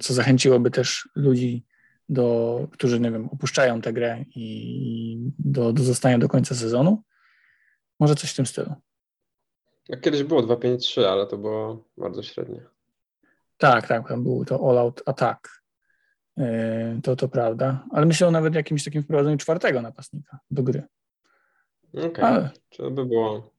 co 0.00 0.14
zachęciłoby 0.14 0.70
też 0.70 1.08
ludzi, 1.14 1.64
do, 2.08 2.68
którzy 2.72 3.00
nie 3.00 3.10
wiem, 3.10 3.28
opuszczają 3.28 3.80
tę 3.80 3.92
grę 3.92 4.24
i 4.34 5.32
do, 5.38 5.72
do 5.72 5.82
zostania 5.82 6.18
do 6.18 6.28
końca 6.28 6.54
sezonu. 6.54 7.02
Może 8.00 8.14
coś 8.14 8.32
w 8.32 8.36
tym 8.36 8.46
stylu. 8.46 8.74
Jak 9.88 10.00
kiedyś 10.00 10.22
było 10.22 10.42
2-5-3, 10.42 11.04
ale 11.04 11.26
to 11.26 11.38
było 11.38 11.84
bardzo 11.96 12.22
średnie. 12.22 12.60
Tak, 13.56 13.86
tak, 13.86 14.08
tam 14.08 14.22
był 14.22 14.44
to 14.44 14.70
all-out 14.70 15.02
attack. 15.06 15.57
Yy, 16.38 17.02
to, 17.02 17.16
to 17.16 17.28
prawda. 17.28 17.84
Ale 17.90 18.06
myślę 18.06 18.28
o 18.28 18.30
nawet 18.30 18.54
jakimś 18.54 18.84
takim 18.84 19.02
wprowadzeniu 19.02 19.36
czwartego 19.36 19.82
napastnika 19.82 20.38
do 20.50 20.62
gry. 20.62 20.86
Okej, 21.92 22.06
okay. 22.06 22.24
ale... 22.24 22.50
to 22.76 22.90
by 22.90 23.04
było 23.06 23.50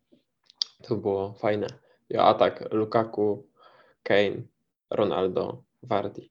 to 0.82 0.96
było 0.96 1.34
fajne. 1.34 1.68
Ja 2.10 2.24
atak 2.24 2.74
Lukaku, 2.74 3.48
Kane, 4.04 4.42
Ronaldo, 4.90 5.64
Vardy. 5.84 6.30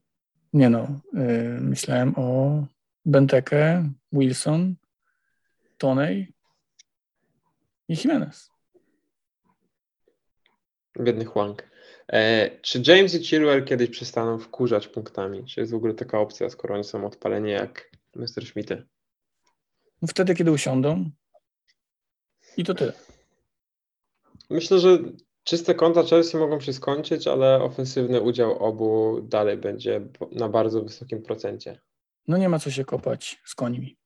Nie 0.53 0.71
no, 0.71 1.01
yy, 1.13 1.61
myślałem 1.61 2.15
o 2.17 2.63
Benteke, 3.05 3.91
Wilson, 4.13 4.75
Tonej 5.79 6.33
i 7.89 7.97
Jimenez. 7.97 8.51
Biedny 11.01 11.25
Huang. 11.25 11.63
E, 12.13 12.51
czy 12.61 12.83
James 12.87 13.15
i 13.15 13.25
Chilwell 13.25 13.65
kiedyś 13.65 13.91
przestaną 13.91 14.39
wkurzać 14.39 14.89
punktami? 14.89 15.45
Czy 15.45 15.61
jest 15.61 15.73
w 15.73 15.75
ogóle 15.75 15.95
taka 15.95 16.21
opcja, 16.21 16.51
skoro 16.51 16.75
oni 16.75 16.85
są 16.85 17.07
odpaleni 17.07 17.51
jak 17.51 17.91
Mr. 18.17 18.47
Schmitty? 18.47 18.87
No 20.03 20.09
wtedy, 20.09 20.35
kiedy 20.35 20.53
usiądą. 20.53 21.11
I 22.57 22.65
to 22.65 22.75
tyle. 22.75 22.93
Myślę, 24.51 24.79
że 24.79 24.99
czyste 25.45 25.75
konta 25.75 26.03
Chelsea 26.03 26.37
mogą 26.37 26.61
się 26.61 26.73
skończyć, 26.73 27.27
ale 27.27 27.63
ofensywny 27.63 28.21
udział 28.21 28.59
obu 28.59 29.21
dalej 29.23 29.57
będzie 29.57 30.01
na 30.33 30.49
bardzo 30.49 30.83
wysokim 30.83 31.23
procencie. 31.23 31.81
No 32.29 32.37
nie 32.37 32.49
ma 32.49 32.59
co 32.59 32.71
się 32.71 32.85
kopać 32.85 33.41
z 33.45 33.55
końmi. 33.55 33.97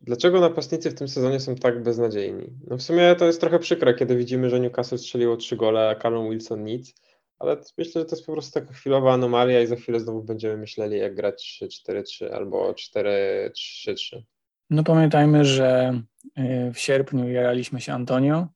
Dlaczego 0.00 0.40
napastnicy 0.40 0.90
w 0.90 0.94
tym 0.94 1.08
sezonie 1.08 1.40
są 1.40 1.54
tak 1.54 1.82
beznadziejni? 1.82 2.50
No 2.66 2.76
w 2.76 2.82
sumie 2.82 3.14
to 3.18 3.26
jest 3.26 3.40
trochę 3.40 3.58
przykre, 3.58 3.94
kiedy 3.94 4.16
widzimy, 4.16 4.50
że 4.50 4.60
Newcastle 4.60 4.98
strzeliło 4.98 5.36
trzy 5.36 5.56
gole, 5.56 5.88
a 5.88 6.02
Callum 6.02 6.30
Wilson 6.30 6.64
nic, 6.64 6.94
ale 7.38 7.56
myślę, 7.78 8.00
że 8.00 8.04
to 8.04 8.16
jest 8.16 8.26
po 8.26 8.32
prostu 8.32 8.60
taka 8.60 8.72
chwilowa 8.72 9.12
anomalia 9.12 9.62
i 9.62 9.66
za 9.66 9.76
chwilę 9.76 10.00
znowu 10.00 10.22
będziemy 10.22 10.56
myśleli, 10.56 10.98
jak 10.98 11.14
grać 11.14 11.62
3-4-3 11.62 12.32
albo 12.32 12.72
4-3-3. 12.72 14.22
No 14.70 14.84
pamiętajmy, 14.84 15.44
że 15.44 16.02
y, 16.38 16.72
w 16.72 16.78
sierpniu 16.78 17.28
jaraliśmy 17.28 17.80
się 17.80 17.92
Antonio, 17.92 18.48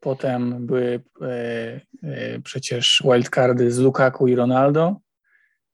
potem 0.00 0.66
były 0.66 0.84
y, 0.84 1.00
y, 2.04 2.40
przecież 2.44 3.02
wildcardy 3.04 3.70
z 3.70 3.78
Lukaku 3.78 4.28
i 4.28 4.34
Ronaldo 4.34 4.96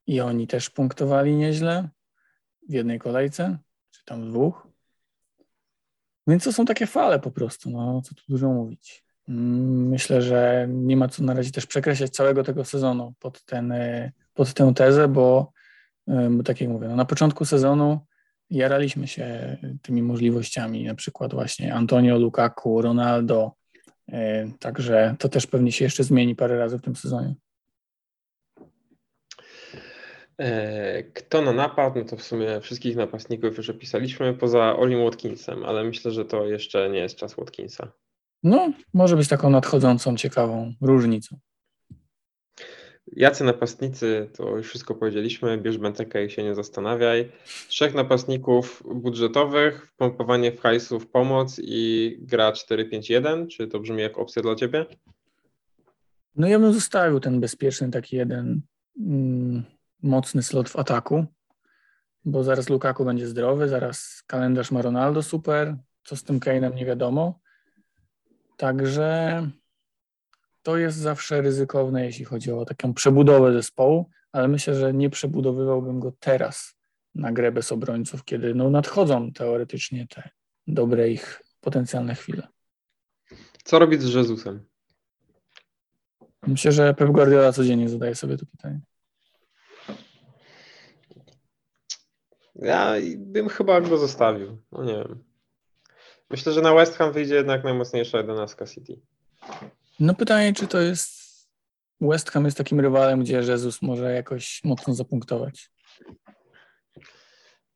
i 0.07 0.21
oni 0.21 0.47
też 0.47 0.71
punktowali 0.71 1.37
nieźle 1.37 1.89
w 2.69 2.73
jednej 2.73 2.99
kolejce, 2.99 3.59
czy 3.91 4.05
tam 4.05 4.31
dwóch. 4.31 4.72
Więc 6.27 6.45
to 6.45 6.53
są 6.53 6.65
takie 6.65 6.87
fale 6.87 7.19
po 7.19 7.31
prostu, 7.31 7.71
no 7.71 8.03
co 8.03 8.15
tu 8.15 8.23
dużo 8.29 8.49
mówić. 8.49 9.05
Mm, 9.29 9.89
myślę, 9.89 10.23
że 10.23 10.67
nie 10.71 10.97
ma 10.97 11.09
co 11.09 11.23
na 11.23 11.35
razie 11.35 11.51
też 11.51 11.67
przekreślać 11.67 12.11
całego 12.11 12.45
tego 12.45 12.65
sezonu 12.65 13.15
pod, 13.19 13.45
ten, 13.45 13.73
e, 13.73 14.13
pod 14.35 14.55
tę 14.55 14.75
tezę, 14.75 15.09
bo, 15.09 15.53
tak 16.45 16.61
jak 16.61 16.71
mówię, 16.71 16.89
no 16.89 16.97
na 16.97 17.05
początku 17.05 17.45
sezonu 17.45 18.01
jaraliśmy 18.51 19.09
się 19.09 19.57
tymi 19.83 20.03
możliwościami, 20.03 20.85
na 20.85 20.95
przykład 20.95 21.35
właśnie 21.35 21.75
Antonio, 21.75 22.19
Lukaku, 22.19 22.83
Ronaldo, 22.83 23.53
e, 24.09 24.49
także 24.59 25.17
to 25.19 25.29
też 25.29 25.47
pewnie 25.47 25.73
się 25.73 25.85
jeszcze 25.85 26.05
zmieni 26.05 26.35
parę 26.37 26.59
razy 26.59 26.79
w 26.79 26.83
tym 26.83 26.97
sezonie. 26.97 27.35
E, 30.39 31.03
kto 31.03 31.43
na 31.43 31.53
napad? 31.53 31.97
No 31.97 32.05
to 32.05 32.17
w 32.17 32.23
sumie 32.23 32.61
wszystkich 32.61 32.97
napastników 32.97 33.57
już 33.57 33.71
opisaliśmy, 33.71 34.35
poza 34.35 34.77
Olim 34.77 35.05
Watkinsem, 35.05 35.65
ale 35.65 35.85
myślę, 35.85 36.11
że 36.11 36.25
to 36.25 36.47
jeszcze 36.47 36.91
nie 36.91 36.99
jest 36.99 37.17
czas 37.17 37.35
Watkinsa. 37.35 37.93
No, 38.43 38.73
może 38.95 39.17
być 39.17 39.29
taką 39.29 39.51
nadchodzącą, 39.51 40.17
ciekawą 40.17 40.75
różnicą. 40.81 41.37
Jacy 43.17 43.45
napastnicy, 43.45 44.31
to 44.37 44.57
już 44.57 44.69
wszystko 44.69 44.95
powiedzieliśmy, 44.95 45.59
bierz 45.59 45.79
Bentekę 45.79 46.25
i 46.25 46.31
się 46.31 46.43
nie 46.43 46.55
zastanawiaj. 46.55 47.33
Trzech 47.69 47.95
napastników 47.95 48.83
budżetowych, 48.95 49.87
wpompowanie 49.87 50.53
w 50.53 50.61
hajsu 50.61 51.01
w 51.01 51.11
pomoc 51.11 51.61
i 51.65 52.17
gra 52.21 52.53
4-5-1, 52.53 53.47
czy 53.49 53.67
to 53.67 53.81
brzmi 53.81 54.03
jak 54.03 54.19
opcja 54.19 54.43
dla 54.43 54.55
Ciebie? 54.55 54.87
No 56.37 56.49
ja 56.49 56.59
bym 56.59 56.73
zostawił 56.73 57.21
ten 57.21 57.41
bezpieczny 57.41 57.91
taki 57.91 58.17
jeden 58.17 58.63
mm, 59.01 59.65
mocny 60.03 60.43
slot 60.43 60.69
w 60.69 60.77
ataku, 60.77 61.27
bo 62.25 62.45
zaraz 62.45 62.69
Lukaku 62.69 63.05
będzie 63.05 63.27
zdrowy, 63.27 63.69
zaraz 63.69 64.23
kalendarz 64.27 64.71
ma 64.71 64.83
Ronaldo 64.83 65.23
super, 65.23 65.77
co 66.05 66.17
z 66.17 66.25
tym 66.25 66.41
Kane'em 66.41 66.75
nie 66.75 66.87
wiadomo. 66.87 67.41
Także 68.57 69.43
to 70.63 70.77
jest 70.77 70.99
zawsze 70.99 71.43
ryzykowne, 71.43 72.05
jeśli 72.05 72.25
chodzi 72.25 72.53
o 72.53 72.65
taką 72.65 72.95
przebudowę 72.95 73.53
zespołu, 73.53 74.11
ale 74.33 74.49
myślę, 74.49 74.75
że 74.75 74.95
nie 74.95 75.11
przebudowywałbym 75.11 76.01
go 76.01 76.13
teraz 76.21 76.75
na 77.15 77.33
grę 77.33 77.53
bez 77.53 77.73
obrońców, 77.73 78.25
kiedy 78.25 78.55
no, 78.55 78.71
nadchodzą 78.71 79.33
teoretycznie 79.33 80.07
te 80.07 80.31
dobre 80.67 81.11
ich 81.11 81.43
potencjalne 81.61 82.15
chwile. 82.15 82.49
Co 83.65 83.79
robić 83.79 84.03
z 84.03 84.15
Jezusem? 84.15 84.67
Myślę, 86.47 86.73
że 86.73 86.95
Pep 86.95 87.11
Guardiola 87.11 87.53
codziennie 87.53 87.89
zadaje 87.89 88.15
sobie 88.15 88.37
to 88.37 88.47
pytanie. 88.47 88.81
Ja 92.63 92.95
bym 93.17 93.49
chyba 93.49 93.81
go 93.81 93.99
zostawił. 93.99 94.59
No 94.73 94.85
nie 94.85 94.95
wiem. 94.95 95.25
Myślę, 96.31 96.53
że 96.53 96.61
na 96.61 96.75
West 96.75 96.97
Ham 96.97 97.13
wyjdzie 97.13 97.35
jednak 97.35 97.65
najmocniejsza 97.65 98.19
jedenastka 98.19 98.67
City. 98.67 99.01
No 100.01 100.15
pytanie, 100.15 100.53
czy 100.53 100.67
to 100.67 100.81
jest 100.81 101.23
West 102.01 102.31
Ham 102.31 102.45
jest 102.45 102.57
takim 102.57 102.81
rywalem, 102.81 103.21
gdzie 103.21 103.35
Jezus 103.35 103.83
może 103.83 104.13
jakoś 104.13 104.61
mocno 104.65 104.95
zapunktować. 104.95 105.71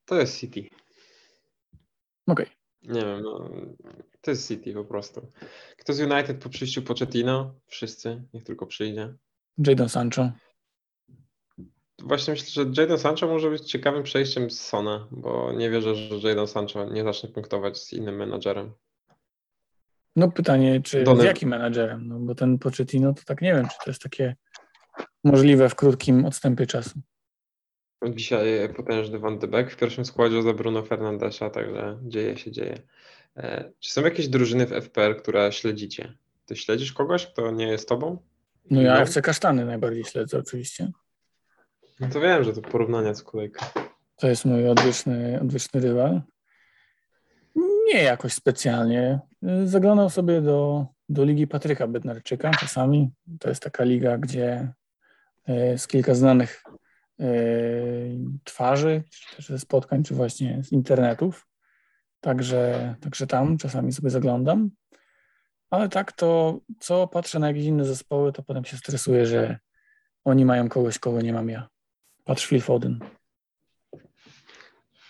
To 0.05 0.15
jest 0.21 0.41
City. 0.41 0.69
Okej. 2.27 2.47
Okay. 2.47 2.95
Nie 2.95 3.01
wiem, 3.01 3.23
no, 3.23 3.51
to 4.21 4.31
jest 4.31 4.49
City 4.49 4.73
po 4.73 4.85
prostu. 4.85 5.33
Kto 5.79 5.93
z 5.93 6.01
United 6.01 6.43
po 6.43 6.49
przyjściu 6.49 6.83
Pochettino? 6.83 7.55
Wszyscy, 7.67 8.23
niech 8.35 8.45
tylko 8.45 8.67
przyjdzie. 8.67 9.15
Jadon 9.59 9.89
Sancho. 9.89 10.31
Właśnie 12.03 12.31
myślę, 12.31 12.65
że 12.65 12.83
Jadon 12.83 12.99
Sancho 12.99 13.27
może 13.27 13.51
być 13.51 13.63
ciekawym 13.63 14.03
przejściem 14.03 14.51
z 14.51 14.61
Sona, 14.61 15.09
bo 15.11 15.53
nie 15.53 15.71
wierzę, 15.71 15.95
że 15.95 16.29
Jadon 16.29 16.49
Sancho 16.49 16.85
nie 16.85 17.05
zacznie 17.05 17.29
punktować 17.29 17.79
z 17.79 17.93
innym 17.93 18.17
menadżerem. 18.17 18.73
No 20.17 20.31
pytanie, 20.31 20.81
czy 20.81 21.05
z 21.21 21.25
jakim 21.25 21.49
menadżerem? 21.49 22.09
No 22.09 22.19
bo 22.19 22.35
ten 22.35 22.59
Pochettino 22.59 23.13
to 23.13 23.23
tak 23.27 23.43
nie 23.43 23.55
wiem, 23.55 23.69
czy 23.69 23.77
to 23.85 23.91
jest 23.91 24.03
takie 24.03 24.37
możliwe 25.25 25.69
w 25.69 25.75
krótkim 25.75 26.25
odstępie 26.25 26.67
czasu. 26.67 27.01
Dzisiaj 28.09 28.75
potężny 28.77 29.19
Van 29.19 29.39
de 29.39 29.49
Beek 29.49 29.71
w 29.71 29.77
pierwszym 29.77 30.05
składzie 30.05 30.43
za 30.43 30.53
Bruno 30.53 30.83
Fernandesza, 30.83 31.51
także 31.51 31.99
dzieje 32.03 32.37
się, 32.37 32.51
dzieje. 32.51 32.83
E, 33.37 33.73
czy 33.81 33.91
są 33.91 34.03
jakieś 34.03 34.29
drużyny 34.29 34.67
w 34.67 34.73
FPL, 34.73 35.15
które 35.15 35.53
śledzicie? 35.53 36.17
Ty 36.47 36.57
śledzisz 36.57 36.93
kogoś, 36.93 37.27
kto 37.27 37.51
nie 37.51 37.69
jest 37.69 37.89
tobą? 37.89 38.19
No 38.71 38.83
ja 38.83 39.01
FC 39.01 39.23
Kasztany 39.23 39.65
najbardziej 39.65 40.05
śledzę 40.05 40.39
oczywiście. 40.39 40.91
No 42.01 42.09
to 42.09 42.21
wiem, 42.21 42.45
że 42.45 42.53
to 42.53 42.63
porównania 42.63 43.15
z 43.15 43.23
kolejką. 43.23 43.67
To 44.17 44.29
jest 44.29 44.45
mój 44.45 44.69
odwieczny, 44.69 45.39
odwieczny 45.43 45.81
rywal. 45.81 46.23
Nie 47.87 48.03
jakoś 48.03 48.33
specjalnie. 48.33 49.21
Zaglądał 49.65 50.11
sobie 50.11 50.41
do, 50.41 50.87
do 51.09 51.25
Ligi 51.25 51.47
Patryka 51.47 51.87
Bednarczyka 51.87 52.51
czasami. 52.51 53.11
To 53.41 53.49
jest 53.49 53.63
taka 53.63 53.85
liga, 53.85 54.19
gdzie 54.19 54.73
jest 55.47 55.89
kilka 55.89 56.15
znanych 56.15 56.63
e, 57.21 57.27
twarzy, 58.45 59.03
czy 59.11 59.37
też 59.37 59.47
ze 59.47 59.59
spotkań, 59.59 60.03
czy 60.03 60.15
właśnie 60.15 60.65
z 60.65 60.73
internetów. 60.73 61.49
Także, 62.21 62.95
także 63.01 63.27
tam 63.27 63.59
czasami 63.59 63.93
sobie 63.93 64.11
zaglądam. 64.11 64.71
Ale 65.71 65.89
tak 65.89 66.13
to, 66.13 66.61
co 66.81 67.07
patrzę 67.07 67.39
na 67.39 67.49
jakieś 67.49 67.65
inne 67.65 67.85
zespoły, 67.85 68.33
to 68.33 68.43
potem 68.43 68.65
się 68.65 68.77
stresuję, 68.77 69.27
że 69.27 69.59
oni 70.25 70.45
mają 70.45 70.69
kogoś, 70.69 70.99
kogo 70.99 71.21
nie 71.21 71.33
mam 71.33 71.49
ja. 71.49 71.69
Patrz 72.27 72.47
Phil 72.47 72.61
Foden. 72.61 72.99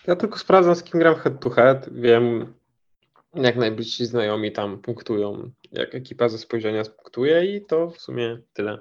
Ja 0.07 0.17
tylko 0.17 0.39
sprawdzam, 0.39 0.75
z 0.75 0.83
kim 0.83 1.01
gram 1.01 1.15
head 1.15 1.41
to 1.41 1.51
head. 1.51 1.89
Wiem, 1.93 2.55
jak 3.35 3.57
najbliżsi 3.57 4.07
znajomi 4.07 4.53
tam 4.53 4.83
punktują, 4.83 5.51
jak 5.73 5.95
ekipa 5.95 6.29
ze 6.29 6.39
spojrzenia 6.39 6.83
punktuje 6.85 7.57
i 7.57 7.67
to 7.67 7.91
w 7.91 8.01
sumie 8.01 8.39
tyle. 8.53 8.79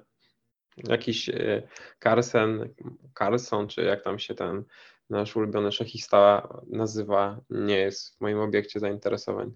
Jakiś 0.77 1.29
e, 1.29 1.67
Carson, 2.03 2.69
Carson, 3.17 3.67
czy 3.67 3.81
jak 3.81 4.03
tam 4.03 4.19
się 4.19 4.35
ten 4.35 4.63
nasz 5.09 5.35
ulubiony 5.35 5.71
szachista 5.71 6.47
nazywa, 6.67 7.41
nie 7.49 7.77
jest 7.77 8.17
w 8.17 8.21
moim 8.21 8.39
obiekcie 8.39 8.79
zainteresowań. 8.79 9.51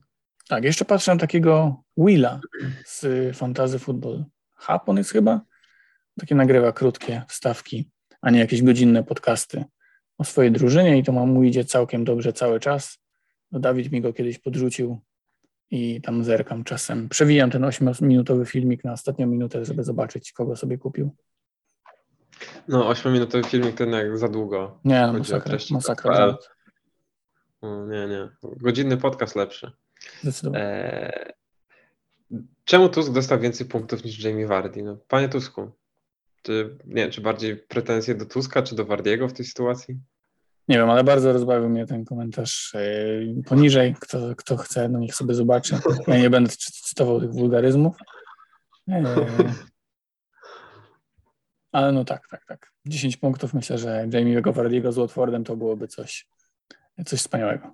Tak, 0.47 0.63
jeszcze 0.63 0.85
patrzę 0.85 1.13
na 1.13 1.19
takiego 1.19 1.83
Willa 1.97 2.39
z 2.85 3.37
Fantazy 3.37 3.79
Football. 3.79 4.25
Hapon 4.55 4.97
jest 4.97 5.11
chyba? 5.11 5.41
Takie 6.19 6.35
nagrywa 6.35 6.71
krótkie 6.71 7.23
wstawki 7.27 7.89
a 8.21 8.31
nie 8.31 8.39
jakieś 8.39 8.63
godzinne 8.63 9.03
podcasty 9.03 9.63
o 10.17 10.23
swojej 10.23 10.51
drużynie 10.51 10.97
i 10.97 11.03
to 11.03 11.11
mu 11.11 11.43
idzie 11.43 11.65
całkiem 11.65 12.03
dobrze 12.03 12.33
cały 12.33 12.59
czas. 12.59 12.99
No, 13.51 13.59
Dawid 13.59 13.91
mi 13.91 14.01
go 14.01 14.13
kiedyś 14.13 14.39
podrzucił 14.39 14.99
i 15.71 16.01
tam 16.01 16.23
zerkam 16.23 16.63
czasem. 16.63 17.09
Przewijam 17.09 17.51
ten 17.51 17.61
8-minutowy 17.61 18.45
filmik 18.45 18.83
na 18.83 18.93
ostatnią 18.93 19.27
minutę, 19.27 19.65
żeby 19.65 19.83
zobaczyć, 19.83 20.31
kogo 20.31 20.55
sobie 20.55 20.77
kupił. 20.77 21.15
No, 22.67 22.91
8-minutowy 22.91 23.45
filmik 23.45 23.75
to 23.75 23.83
jednak 23.83 24.17
za 24.17 24.27
długo. 24.27 24.79
Nie, 24.85 25.01
no 25.01 25.13
masakra, 25.13 25.57
masakra. 25.71 26.13
PL. 26.13 26.35
O, 27.61 27.85
nie, 27.85 28.07
nie. 28.07 28.29
Godzinny 28.43 28.97
podcast 28.97 29.35
lepszy. 29.35 29.71
Zdecydowanie. 30.21 30.63
Eee, 30.65 31.33
czemu 32.65 32.89
Tusk 32.89 33.11
dostał 33.11 33.39
więcej 33.39 33.67
punktów 33.67 34.03
niż 34.03 34.23
Jamie 34.23 34.47
Vardy? 34.47 34.83
No, 34.83 34.97
panie 35.07 35.29
Tusku, 35.29 35.71
czy, 36.41 36.77
nie 36.85 37.09
czy 37.09 37.21
bardziej 37.21 37.57
pretensje 37.57 38.15
do 38.15 38.25
Tuska, 38.25 38.61
czy 38.61 38.75
do 38.75 38.85
Wardiego 38.85 39.27
w 39.27 39.33
tej 39.33 39.45
sytuacji? 39.45 39.99
Nie 40.67 40.77
wiem, 40.77 40.89
ale 40.89 41.03
bardzo 41.03 41.33
rozbawił 41.33 41.69
mnie 41.69 41.85
ten 41.85 42.05
komentarz 42.05 42.73
yy, 42.73 43.43
poniżej. 43.43 43.95
Kto, 43.99 44.35
kto 44.35 44.57
chce, 44.57 44.89
no 44.89 44.99
niech 44.99 45.15
sobie 45.15 45.33
zobaczy. 45.33 45.75
Ja 46.07 46.17
nie 46.17 46.29
będę 46.29 46.49
cy- 46.49 46.71
cytował 46.71 47.19
tych 47.19 47.31
wulgaryzmów. 47.31 47.95
Yy, 48.87 49.03
ale 51.71 51.91
no 51.91 52.05
tak, 52.05 52.27
tak, 52.29 52.45
tak. 52.45 52.71
10 52.85 53.17
punktów 53.17 53.53
myślę, 53.53 53.77
że 53.77 54.07
Jamie'ego 54.07 54.53
Vardy'ego 54.53 54.91
z 54.91 54.95
Watfordem 54.97 55.43
to 55.43 55.55
byłoby 55.57 55.87
coś, 55.87 56.27
coś 57.05 57.19
wspaniałego. 57.19 57.73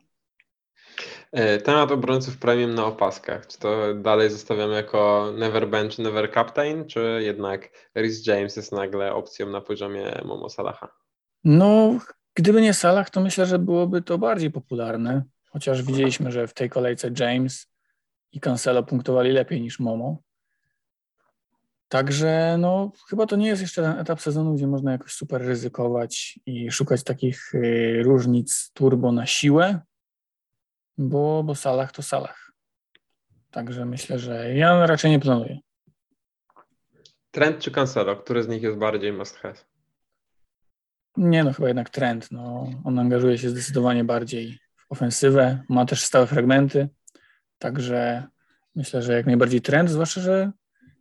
Eee, 1.33 1.61
temat 1.61 1.91
obrońców 1.91 2.37
premium 2.37 2.75
na 2.75 2.85
opaskach. 2.85 3.47
Czy 3.47 3.59
to 3.59 3.93
dalej 3.93 4.29
zostawiamy 4.29 4.73
jako 4.73 5.31
never 5.37 5.67
bench, 5.67 5.99
never 5.99 6.33
captain, 6.33 6.85
czy 6.85 7.19
jednak 7.21 7.69
Rhys 7.95 8.27
James 8.27 8.55
jest 8.55 8.71
nagle 8.71 9.13
opcją 9.13 9.49
na 9.49 9.61
poziomie 9.61 10.21
Momo 10.25 10.49
Salaha? 10.49 10.87
No, 11.43 11.99
gdyby 12.35 12.61
nie 12.61 12.73
Salah, 12.73 13.09
to 13.09 13.21
myślę, 13.21 13.45
że 13.45 13.59
byłoby 13.59 14.01
to 14.01 14.17
bardziej 14.17 14.51
popularne. 14.51 15.23
Chociaż 15.49 15.83
widzieliśmy, 15.83 16.31
że 16.31 16.47
w 16.47 16.53
tej 16.53 16.69
kolejce 16.69 17.11
James 17.19 17.67
i 18.31 18.39
Cancelo 18.39 18.83
punktowali 18.83 19.31
lepiej 19.31 19.61
niż 19.61 19.79
Momo. 19.79 20.17
Także 21.89 22.57
no, 22.59 22.91
chyba 23.09 23.25
to 23.25 23.35
nie 23.35 23.47
jest 23.47 23.61
jeszcze 23.61 23.81
ten 23.81 23.99
etap 23.99 24.21
sezonu, 24.21 24.53
gdzie 24.53 24.67
można 24.67 24.91
jakoś 24.91 25.11
super 25.11 25.41
ryzykować 25.41 26.39
i 26.45 26.71
szukać 26.71 27.03
takich 27.03 27.55
y, 27.55 28.01
różnic 28.03 28.71
turbo 28.73 29.11
na 29.11 29.25
siłę, 29.25 29.81
bo, 30.97 31.43
bo 31.43 31.55
Salah 31.55 31.91
to 31.91 32.01
Salah. 32.01 32.51
Także 33.51 33.85
myślę, 33.85 34.19
że 34.19 34.53
ja 34.55 34.85
raczej 34.85 35.11
nie 35.11 35.19
planuję. 35.19 35.59
Trent 37.31 37.59
czy 37.59 37.71
Cancelo? 37.71 38.15
Który 38.15 38.43
z 38.43 38.47
nich 38.47 38.63
jest 38.63 38.77
bardziej 38.77 39.13
must 39.13 39.35
have? 39.37 39.55
Nie, 41.17 41.43
no 41.43 41.53
chyba 41.53 41.67
jednak 41.67 41.89
trend. 41.89 42.31
No, 42.31 42.67
on 42.83 42.99
angażuje 42.99 43.37
się 43.37 43.49
zdecydowanie 43.49 44.03
bardziej 44.03 44.59
w 44.77 44.85
ofensywę, 44.91 45.63
ma 45.69 45.85
też 45.85 46.03
stałe 46.03 46.27
fragmenty, 46.27 46.89
także 47.57 48.27
myślę, 48.75 49.01
że 49.01 49.13
jak 49.13 49.25
najbardziej 49.25 49.61
trend, 49.61 49.89
zwłaszcza, 49.89 50.21
że 50.21 50.51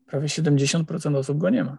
prawie 0.07 0.27
70% 0.29 1.17
osób 1.17 1.39
go 1.39 1.51
nie 1.51 1.65
ma. 1.65 1.79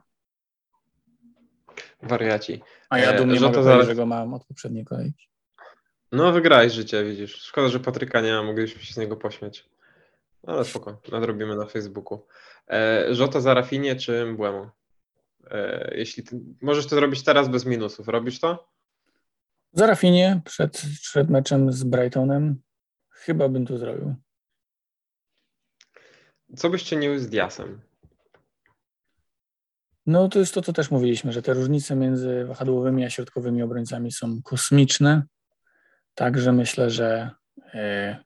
Wariaci. 2.04 2.62
A 2.90 3.00
ja 3.00 3.12
E, 3.12 3.18
dumnie 3.18 3.40
że 3.40 3.46
mogę 3.46 3.64
zaraz- 3.64 3.86
że 3.86 3.96
go 3.96 4.06
mam 4.06 4.34
od 4.34 4.46
poprzedniej 4.46 4.86
kolejki. 4.86 5.28
No, 6.16 6.32
wygrałeś 6.32 6.74
życie, 6.74 7.04
widzisz. 7.04 7.36
Szkoda, 7.36 7.68
że 7.68 7.80
Patryka 7.80 8.22
nie 8.22 8.34
ma, 8.34 8.44
mogliśmy 8.44 8.82
się 8.82 8.94
z 8.94 8.98
niego 8.98 9.16
pośmiać. 9.16 9.70
Ale 10.48 10.66
spoko, 10.66 11.02
nadrobimy 11.12 11.56
na 11.56 11.66
Facebooku. 11.66 12.26
E, 12.70 13.08
Żota 13.16 13.42
za 13.42 13.54
Rafinie 13.54 13.96
czy 13.96 14.26
Mbłemu? 14.26 14.70
E, 15.52 15.92
jeśli 15.98 16.24
ty, 16.24 16.40
możesz 16.62 16.88
to 16.88 16.96
zrobić 16.96 17.24
teraz 17.24 17.50
bez 17.50 17.66
minusów, 17.66 18.08
robisz 18.08 18.40
to? 18.40 18.70
Za 19.74 19.88
Rafinie 19.88 20.42
przed, 20.46 20.82
przed 21.02 21.30
meczem 21.30 21.72
z 21.72 21.84
Brightonem 21.84 22.62
chyba 23.10 23.50
bym 23.50 23.66
to 23.66 23.78
zrobił. 23.78 24.16
Co 26.56 26.70
byś 26.70 26.84
czynił 26.84 27.20
z 27.20 27.30
Diasem? 27.30 27.82
No 30.06 30.30
to 30.30 30.40
jest 30.40 30.54
to, 30.54 30.62
co 30.62 30.74
też 30.74 30.92
mówiliśmy, 30.92 31.32
że 31.32 31.42
te 31.42 31.54
różnice 31.54 31.96
między 31.96 32.46
wahadłowymi 32.46 33.06
a 33.06 33.10
środkowymi 33.10 33.62
obrońcami 33.62 34.12
są 34.12 34.42
kosmiczne. 34.44 35.24
Także 36.16 36.52
myślę, 36.52 36.90
że 36.90 37.32
e, 37.74 38.24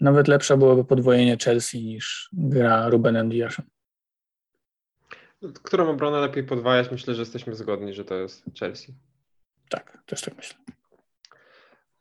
nawet 0.00 0.28
lepsze 0.28 0.56
byłoby 0.56 0.84
podwojenie 0.84 1.36
Chelsea 1.44 1.84
niż 1.84 2.28
gra 2.32 2.88
Rubenem 2.88 3.28
Diaszem. 3.28 3.64
Którą 5.62 5.90
obronę 5.90 6.20
lepiej 6.20 6.44
podwajać? 6.44 6.90
Myślę, 6.90 7.14
że 7.14 7.22
jesteśmy 7.22 7.54
zgodni, 7.54 7.94
że 7.94 8.04
to 8.04 8.14
jest 8.14 8.44
Chelsea. 8.60 8.94
Tak, 9.68 9.98
też 10.06 10.20
tak 10.20 10.36
myślę. 10.36 10.56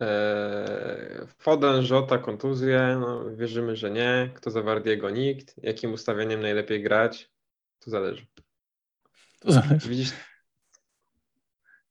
E, 0.02 1.28
Foden, 1.38 1.84
Żota, 1.84 2.18
kontuzje, 2.18 2.98
no, 3.00 3.36
wierzymy, 3.36 3.76
że 3.76 3.92
nie. 3.92 4.30
Kto 4.36 4.52
za 4.52 4.62
Wardiego? 4.62 5.10
Nikt. 5.10 5.56
Jakim 5.64 5.94
ustawieniem 5.94 6.42
najlepiej 6.42 6.84
grać? 6.84 7.32
To 7.80 7.92
zależy. 7.92 8.26
To 9.40 9.52
zależy. 9.52 9.90
Widzisz, 9.90 10.12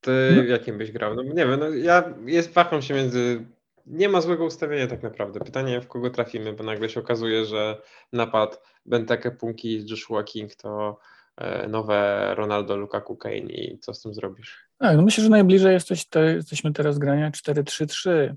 ty 0.07 0.34
No. 0.36 0.42
jakim 0.42 0.78
byś 0.78 0.92
grał? 0.92 1.14
No 1.14 1.22
nie 1.22 1.46
wiem, 1.46 1.61
no 1.61 1.68
ja 1.68 2.14
jest 2.26 2.52
waham 2.52 2.82
się 2.82 2.94
między. 2.94 3.44
Nie 3.86 4.09
ma 4.09 4.20
złego 4.20 4.44
ustawienia 4.44 4.86
tak 4.86 5.02
naprawdę. 5.02 5.40
Pytanie, 5.40 5.80
w 5.80 5.88
kogo 5.88 6.11
trafimy, 6.11 6.52
bo 6.52 6.64
nagle 6.64 6.88
się 6.88 7.00
okazuje, 7.00 7.44
że 7.44 7.80
napad 8.12 8.62
Benteke, 8.86 9.30
Punki, 9.30 9.86
Joshua 9.90 10.24
King 10.24 10.54
to 10.54 10.98
e, 11.36 11.68
nowe 11.68 12.32
Ronaldo, 12.34 12.76
Lukaku, 12.76 13.16
Kane 13.16 13.36
i 13.36 13.78
co 13.78 13.94
z 13.94 14.02
tym 14.02 14.14
zrobisz? 14.14 14.66
Tak, 14.78 14.96
no 14.96 15.02
myślę, 15.02 15.24
że 15.24 15.30
najbliżej 15.30 15.72
jesteś 15.72 16.09
te, 16.09 16.34
jesteśmy 16.34 16.72
teraz 16.72 16.98
grania 16.98 17.30
4-3-3. 17.30 18.34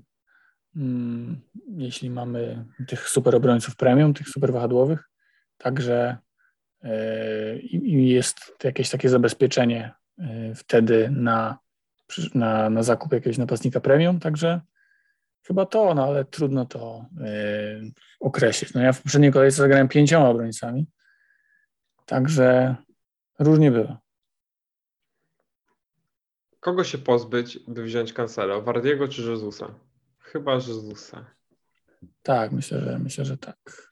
Mm, 0.76 1.40
jeśli 1.76 2.10
mamy 2.10 2.64
tych 2.88 3.08
super 3.08 3.36
obrońców 3.36 3.76
premium, 3.76 4.14
tych 4.14 4.28
super 4.28 4.52
wahadłowych. 4.52 5.10
Także 5.58 6.16
i 7.62 8.08
jest 8.08 8.64
jakieś 8.64 8.90
takie 8.90 9.08
zabezpieczenie 9.08 9.92
wtedy 10.54 11.10
na, 11.10 11.58
na, 12.34 12.70
na 12.70 12.82
zakup 12.82 13.12
jakiegoś 13.12 13.38
napastnika 13.38 13.80
premium. 13.80 14.20
Także 14.20 14.60
chyba 15.46 15.66
to, 15.66 15.94
no 15.94 16.04
ale 16.04 16.24
trudno 16.24 16.66
to 16.66 17.06
e, 17.20 17.80
określić. 18.20 18.74
No 18.74 18.80
ja 18.80 18.92
w 18.92 19.02
poprzedniej 19.02 19.32
kolejce 19.32 19.56
zagrałem 19.56 19.88
pięcioma 19.88 20.28
obrońcami. 20.28 20.86
Także 22.06 22.76
różnie 23.38 23.70
było. 23.70 23.96
Kogo 26.60 26.84
się 26.84 26.98
pozbyć, 26.98 27.58
by 27.68 27.82
wziąć 27.82 28.12
Cancelo? 28.12 28.62
Wardiego 28.62 29.08
czy 29.08 29.22
Jezusa? 29.22 29.74
Chyba 30.18 30.54
Jezusa. 30.54 31.24
Tak, 32.22 32.52
myślę, 32.52 32.80
że 32.80 32.98
myślę, 32.98 33.24
że 33.24 33.38
tak. 33.38 33.90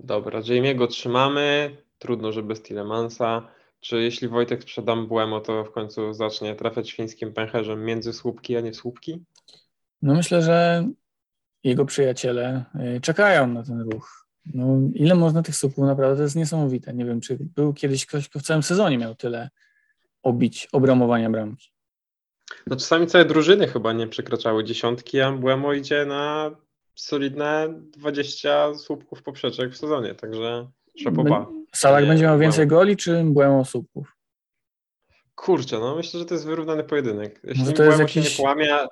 Dobra, 0.00 0.40
Jamie'ego 0.40 0.86
trzymamy. 0.88 1.76
Trudno, 1.98 2.32
że 2.32 2.42
bez 2.42 2.62
Tilemansa. 2.62 3.48
Czy 3.84 4.02
jeśli 4.02 4.28
Wojtek 4.28 4.62
sprzeda 4.62 4.96
Błemo, 4.96 5.40
to 5.40 5.64
w 5.64 5.72
końcu 5.72 6.12
zacznie 6.12 6.54
trafiać 6.54 6.90
świńskim 6.90 7.32
pęcherzem 7.32 7.84
między 7.84 8.12
słupki, 8.12 8.56
a 8.56 8.60
nie 8.60 8.72
w 8.72 8.76
słupki? 8.76 9.24
No 10.02 10.14
myślę, 10.14 10.42
że 10.42 10.88
jego 11.64 11.84
przyjaciele 11.84 12.64
y, 12.96 13.00
czekają 13.00 13.46
na 13.46 13.62
ten 13.62 13.80
ruch. 13.80 14.26
No, 14.54 14.78
ile 14.94 15.14
można 15.14 15.42
tych 15.42 15.56
słupów, 15.56 15.84
naprawdę 15.84 16.16
to 16.16 16.22
jest 16.22 16.36
niesamowite. 16.36 16.94
Nie 16.94 17.04
wiem, 17.04 17.20
czy 17.20 17.38
był 17.40 17.72
kiedyś 17.72 18.06
ktoś, 18.06 18.28
kto 18.28 18.38
w 18.38 18.42
całym 18.42 18.62
sezonie 18.62 18.98
miał 18.98 19.14
tyle 19.14 19.50
obić, 20.22 20.68
obramowania 20.72 21.30
bramki. 21.30 21.68
No 22.66 22.76
czasami 22.76 23.06
całe 23.06 23.24
drużyny 23.24 23.68
chyba 23.68 23.92
nie 23.92 24.06
przekraczały 24.06 24.64
dziesiątki, 24.64 25.20
a 25.20 25.32
Błemo 25.32 25.72
idzie 25.72 26.06
na 26.06 26.50
solidne 26.94 27.74
20 27.96 28.74
słupków 28.74 29.22
poprzeczek 29.22 29.72
w 29.72 29.76
sezonie, 29.76 30.14
także 30.14 30.70
szapoba. 30.96 31.46
Salak 31.74 32.06
będzie 32.06 32.22
miał 32.24 32.32
Mbeumo. 32.34 32.42
więcej 32.42 32.66
goli, 32.66 32.96
czy 32.96 33.24
Mbeumo 33.24 33.64
słupów? 33.64 34.16
Kurczę, 35.34 35.78
no 35.78 35.96
myślę, 35.96 36.20
że 36.20 36.26
to 36.26 36.34
jest 36.34 36.46
wyrównany 36.46 36.84
pojedynek. 36.84 37.40
Jeśli 37.44 37.60
Może 37.62 37.72
to 37.72 37.82
jest 37.84 37.94
Mbeumo 37.96 38.08
się 38.08 38.20
jakiś- 38.20 38.38
nie 38.38 38.42
połamie, 38.44 38.74
a- 38.74 38.88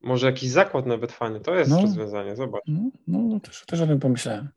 może 0.00 0.26
jakiś 0.26 0.50
zakład 0.50 0.86
nawet 0.86 1.12
fajny, 1.12 1.40
to 1.40 1.54
jest 1.54 1.70
No. 1.70 1.80
rozwiązanie, 1.82 2.36
zobacz. 2.36 2.62
No, 2.66 2.90
no 3.06 3.40
też, 3.40 3.64
też 3.66 3.80
o 3.80 3.86
tym 3.86 4.00
pomyślałem. 4.00 4.48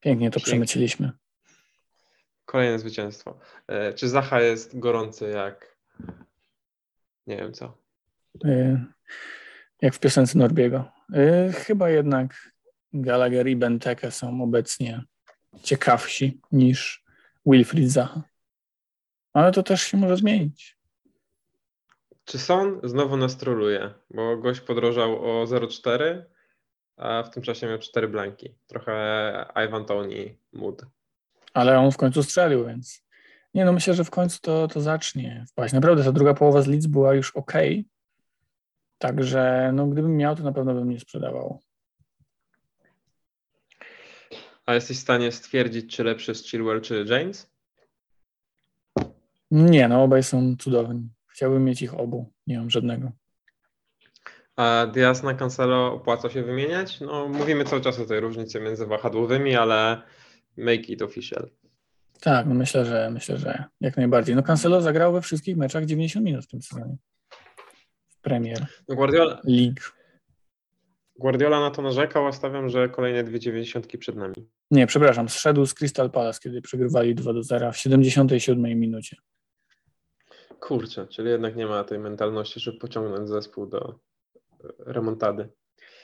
Pięknie 0.00 0.30
to 0.30 0.34
Pięknie. 0.34 0.50
przemyciliśmy. 0.50 1.12
Kolejne 2.44 2.78
zwycięstwo. 2.78 3.38
E, 3.68 3.92
Czy 3.94 4.08
Zacha 4.08 4.40
jest 4.40 4.78
gorący 4.78 5.28
jak 5.30 5.76
nie 7.26 7.36
wiem 7.36 7.52
co? 7.52 7.78
Y, 8.44 8.84
Jak 9.82 9.94
w 9.94 9.98
piosence 9.98 10.38
Norbiego. 10.38 10.84
Y, 11.48 11.52
Chyba 11.52 11.90
jednak 11.90 12.52
Gallagher 12.92 13.46
i 13.48 13.56
Benteke 13.56 14.10
są 14.10 14.42
obecnie 14.42 15.02
ciekawsi 15.62 16.40
niż 16.52 17.04
Wilfried 17.46 17.90
Zaha. 17.90 18.22
Ale 19.32 19.52
to 19.52 19.62
też 19.62 19.82
się 19.82 19.96
może 19.96 20.16
zmienić. 20.16 20.78
Czy 22.24 22.38
Son 22.38 22.80
znowu 22.84 23.16
nas 23.16 23.36
troluje? 23.36 23.94
Bo 24.10 24.36
gość 24.36 24.60
podrożał 24.60 25.40
o 25.40 25.44
0,4, 25.44 26.22
a 26.96 27.22
w 27.22 27.30
tym 27.30 27.42
czasie 27.42 27.66
miał 27.66 27.78
4 27.78 28.08
blanki. 28.08 28.54
Trochę 28.66 29.46
Ivan 29.66 29.84
Tony 29.84 30.36
mood. 30.52 30.86
Ale 31.54 31.78
on 31.78 31.92
w 31.92 31.96
końcu 31.96 32.22
strzelił, 32.22 32.66
więc 32.66 33.02
nie 33.54 33.64
no, 33.64 33.72
myślę, 33.72 33.94
że 33.94 34.04
w 34.04 34.10
końcu 34.10 34.38
to, 34.40 34.68
to 34.68 34.80
zacznie 34.80 35.44
wpaść. 35.48 35.74
Naprawdę 35.74 36.04
ta 36.04 36.12
druga 36.12 36.34
połowa 36.34 36.62
z 36.62 36.66
Leeds 36.66 36.86
była 36.86 37.14
już 37.14 37.30
ok. 37.36 37.52
Także 38.98 39.70
no, 39.74 39.86
gdybym 39.86 40.16
miał, 40.16 40.36
to 40.36 40.42
na 40.42 40.52
pewno 40.52 40.74
bym 40.74 40.90
nie 40.90 41.00
sprzedawał. 41.00 41.60
A 44.66 44.74
jesteś 44.74 44.96
w 44.98 45.00
stanie 45.00 45.32
stwierdzić, 45.32 45.96
czy 45.96 46.04
lepszy 46.04 46.30
jest 46.30 46.48
Chilwell 46.48 46.80
czy 46.80 47.04
James? 47.08 47.50
Nie, 49.50 49.88
no 49.88 50.02
obaj 50.02 50.22
są 50.22 50.56
cudowni. 50.56 51.08
Chciałbym 51.26 51.64
mieć 51.64 51.82
ich 51.82 51.94
obu. 51.94 52.32
Nie 52.46 52.58
mam 52.58 52.70
żadnego. 52.70 53.10
A 54.56 54.86
Diaz 54.92 55.22
na 55.22 55.34
Cancelo 55.34 55.92
opłaca 55.92 56.30
się 56.30 56.42
wymieniać? 56.42 57.00
No, 57.00 57.28
mówimy 57.28 57.64
cały 57.64 57.82
czas 57.82 57.98
o 57.98 58.04
tej 58.06 58.20
różnicy 58.20 58.60
między 58.60 58.86
wahadłowymi, 58.86 59.56
ale 59.56 60.02
make 60.56 60.90
it 60.90 61.02
official. 61.02 61.50
Tak, 62.20 62.46
no 62.46 62.54
myślę, 62.54 62.84
że 62.84 63.10
myślę, 63.10 63.38
że 63.38 63.64
jak 63.80 63.96
najbardziej. 63.96 64.36
No 64.36 64.42
Cancelo 64.42 64.80
zagrał 64.80 65.12
we 65.12 65.20
wszystkich 65.20 65.56
meczach 65.56 65.84
90 65.84 66.24
minut 66.26 66.44
w 66.44 66.48
tym 66.48 66.62
sezonie. 66.62 66.96
W 68.08 68.20
Premier 68.20 68.66
No 68.88 68.94
Guardiola, 68.96 69.40
League. 69.44 69.80
Guardiola 71.16 71.60
na 71.60 71.70
to 71.70 71.82
narzekał, 71.82 72.26
a 72.26 72.32
stawiam, 72.32 72.68
że 72.68 72.88
kolejne 72.88 73.24
dwie 73.24 73.40
dziewięćdziesiątki 73.40 73.98
przed 73.98 74.16
nami. 74.16 74.34
Nie, 74.70 74.86
przepraszam, 74.86 75.28
zszedł 75.28 75.66
z 75.66 75.74
Crystal 75.74 76.10
Palace, 76.10 76.40
kiedy 76.42 76.62
przegrywali 76.62 77.14
2 77.14 77.32
do 77.32 77.42
0 77.42 77.72
w 77.72 77.76
77 77.76 78.80
minucie. 78.80 79.16
Kurczę, 80.60 81.06
czyli 81.06 81.30
jednak 81.30 81.56
nie 81.56 81.66
ma 81.66 81.84
tej 81.84 81.98
mentalności, 81.98 82.60
żeby 82.60 82.78
pociągnąć 82.78 83.28
zespół 83.28 83.66
do 83.66 83.98
e, 84.64 84.68
remontady. 84.78 85.48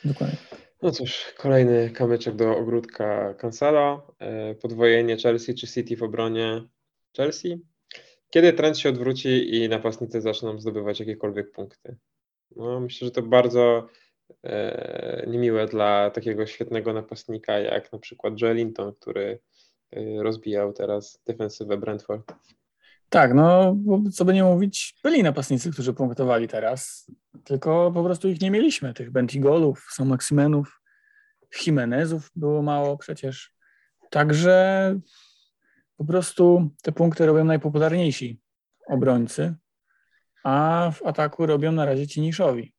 Dokładnie. 0.05 0.37
No 0.83 0.91
cóż, 0.91 1.25
kolejny 1.37 1.91
kamyczek 1.91 2.37
do 2.37 2.57
ogródka 2.57 3.35
Cancelo. 3.35 4.15
E, 4.19 4.55
Podwojenie 4.55 5.17
Chelsea 5.17 5.55
czy 5.55 5.67
City 5.67 5.97
w 5.97 6.03
obronie 6.03 6.63
Chelsea. 7.17 7.61
Kiedy 8.31 8.53
trend 8.53 8.79
się 8.79 8.89
odwróci 8.89 9.55
i 9.57 9.69
napastnicy 9.69 10.21
zaczną 10.21 10.61
zdobywać 10.61 11.01
jakiekolwiek 11.01 11.53
punkty? 11.53 11.97
No, 12.57 12.81
myślę, 12.81 13.05
że 13.05 13.11
to 13.11 13.23
bardzo 13.23 13.89
niemiłe 15.27 15.67
dla 15.67 16.11
takiego 16.11 16.47
świetnego 16.47 16.93
napastnika 16.93 17.59
jak 17.59 17.93
na 17.93 17.99
przykład 17.99 18.41
Joelinton, 18.41 18.95
który 18.95 19.39
e, 19.93 20.23
rozbijał 20.23 20.73
teraz 20.73 21.23
defensywę 21.27 21.77
Brentford. 21.77 22.33
Tak, 23.09 23.35
no 23.35 23.77
co 24.13 24.25
by 24.25 24.35
nie 24.35 24.45
mówić, 24.45 24.95
byli 25.05 25.23
napastnicy, 25.23 25.73
którzy 25.73 25.95
punktowali 25.95 26.49
teraz, 26.49 27.11
tylko 27.45 27.93
po 27.93 28.05
prostu 28.05 28.29
ich 28.29 28.41
nie 28.41 28.51
mieliśmy, 28.51 28.95
tych 28.95 29.11
Bentigolów, 29.11 29.87
są 29.91 30.05
Maximenów, 30.05 30.81
Jimenezów 31.67 32.31
było 32.37 32.63
mało 32.63 32.97
przecież. 32.97 33.55
Także 34.11 34.95
po 35.97 36.05
prostu 36.05 36.71
te 36.83 36.93
punkty 36.93 37.27
robią 37.27 37.45
najpopularniejsi 37.45 38.41
obrońcy, 38.87 39.55
a 40.45 40.91
w 40.95 41.03
ataku 41.03 41.47
robią 41.47 41.73
na 41.73 41.85
razie 41.85 42.07
ci 42.07 42.21
niszowi. 42.21 42.78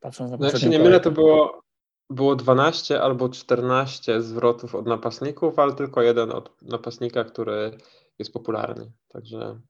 Patrząc 0.00 0.30
na 0.30 0.36
No 0.36 0.46
jak 0.46 0.58
się 0.58 0.68
nie 0.68 0.78
mylę, 0.78 1.00
to 1.00 1.10
było, 1.10 1.62
było 2.10 2.36
12 2.36 3.02
albo 3.02 3.28
14 3.28 4.22
zwrotów 4.22 4.74
od 4.74 4.86
napastników, 4.86 5.58
ale 5.58 5.72
tylko 5.72 6.02
jeden 6.02 6.32
od 6.32 6.62
napastnika, 6.62 7.24
który 7.24 7.78
jest 8.18 8.32
popularny. 8.32 8.92
Także 9.08 9.60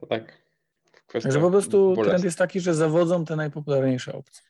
to 0.00 0.06
tak. 0.06 0.42
Także 1.06 1.40
po 1.40 1.50
prostu 1.50 1.78
bolesna. 1.82 2.04
trend 2.04 2.24
jest 2.24 2.38
taki, 2.38 2.60
że 2.60 2.74
zawodzą 2.74 3.24
te 3.24 3.36
najpopularniejsze 3.36 4.12
opcje. 4.12 4.42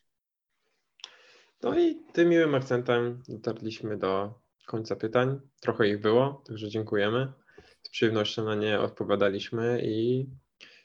No 1.63 1.79
i 1.79 2.03
tym 2.13 2.29
miłym 2.29 2.55
akcentem 2.55 3.23
dotarliśmy 3.29 3.97
do 3.97 4.35
końca 4.67 4.97
pytań. 4.97 5.41
Trochę 5.61 5.89
ich 5.89 6.01
było, 6.01 6.43
także 6.47 6.69
dziękujemy. 6.69 7.33
Z 7.83 7.91
przyjemnością 7.91 8.45
na 8.45 8.55
nie 8.55 8.81
odpowiadaliśmy 8.81 9.83
i 9.85 10.27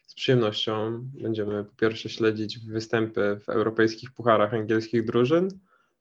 z 0.07 0.15
przyjemnością 0.15 0.99
będziemy 1.21 1.63
po 1.63 1.75
pierwsze 1.75 2.09
śledzić 2.09 2.59
występy 2.59 3.39
w 3.45 3.49
europejskich 3.49 4.11
pucharach 4.11 4.53
angielskich 4.53 5.05
drużyn, 5.05 5.47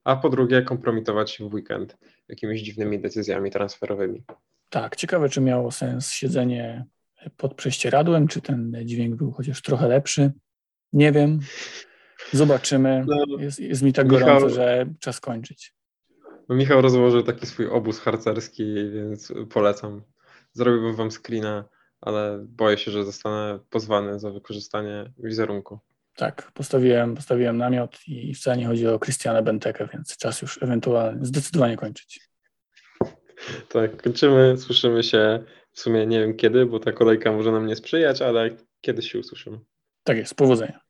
a 0.04 0.16
po 0.16 0.28
drugie 0.30 0.62
kompromitować 0.62 1.30
się 1.30 1.48
w 1.48 1.54
weekend 1.54 1.96
jakimiś 2.28 2.62
dziwnymi 2.62 3.00
decyzjami 3.00 3.50
transferowymi. 3.50 4.22
Tak, 4.70 4.96
ciekawe, 4.96 5.28
czy 5.28 5.40
miało 5.40 5.70
sens 5.70 6.12
siedzenie 6.12 6.84
pod 7.36 7.54
prześcieradłem, 7.54 8.28
czy 8.28 8.40
ten 8.40 8.76
dźwięk 8.84 9.16
był 9.16 9.32
chociaż 9.32 9.62
trochę 9.62 9.88
lepszy. 9.88 10.32
Nie 10.92 11.12
wiem. 11.12 11.40
Zobaczymy. 12.32 13.04
No, 13.06 13.38
Jest, 13.38 13.60
jest 13.60 13.82
mi 13.82 13.92
tak 13.92 14.08
Michał- 14.10 14.26
gorąco, 14.28 14.50
że 14.54 14.86
czas 15.00 15.20
kończyć. 15.20 15.74
No, 16.48 16.54
Michał 16.56 16.80
rozłożył 16.80 17.22
taki 17.22 17.46
swój 17.46 17.66
obóz 17.66 18.00
harcerski, 18.00 18.74
więc 18.94 19.32
polecam. 19.50 20.02
Zrobiłbym 20.52 20.94
wam 20.96 21.10
screena, 21.10 21.64
ale 22.00 22.44
boję 22.48 22.78
się, 22.78 22.90
że 22.90 23.04
zostanę 23.04 23.58
pozwany 23.70 24.18
za 24.18 24.30
wykorzystanie 24.30 25.12
wizerunku. 25.18 25.78
Tak, 26.16 26.52
postawiłem, 26.54 27.14
postawiłem 27.14 27.56
namiot 27.56 27.98
i 28.06 28.34
wcale 28.34 28.56
nie 28.56 28.66
chodzi 28.66 28.86
o 28.86 28.98
Christiana 28.98 29.42
Bentekę, 29.42 29.88
więc 29.92 30.16
czas 30.16 30.42
już 30.42 30.62
ewentualnie 30.62 31.26
zdecydowanie 31.26 31.76
kończyć. 31.76 32.20
Tak, 33.68 34.02
kończymy, 34.02 34.56
słyszymy 34.58 35.02
się 35.02 35.44
w 35.72 35.80
sumie 35.80 36.06
nie 36.06 36.20
wiem 36.20 36.36
kiedy, 36.36 36.66
bo 36.66 36.80
ta 36.80 36.92
kolejka 36.92 37.32
może 37.32 37.52
nam 37.52 37.66
nie 37.66 37.76
sprzyjać, 37.76 38.22
ale 38.22 38.50
kiedyś 38.80 39.12
się 39.12 39.18
usłyszymy. 39.18 39.58
Tak 40.02 40.16
jest, 40.16 40.34
powodzenia. 40.34 40.85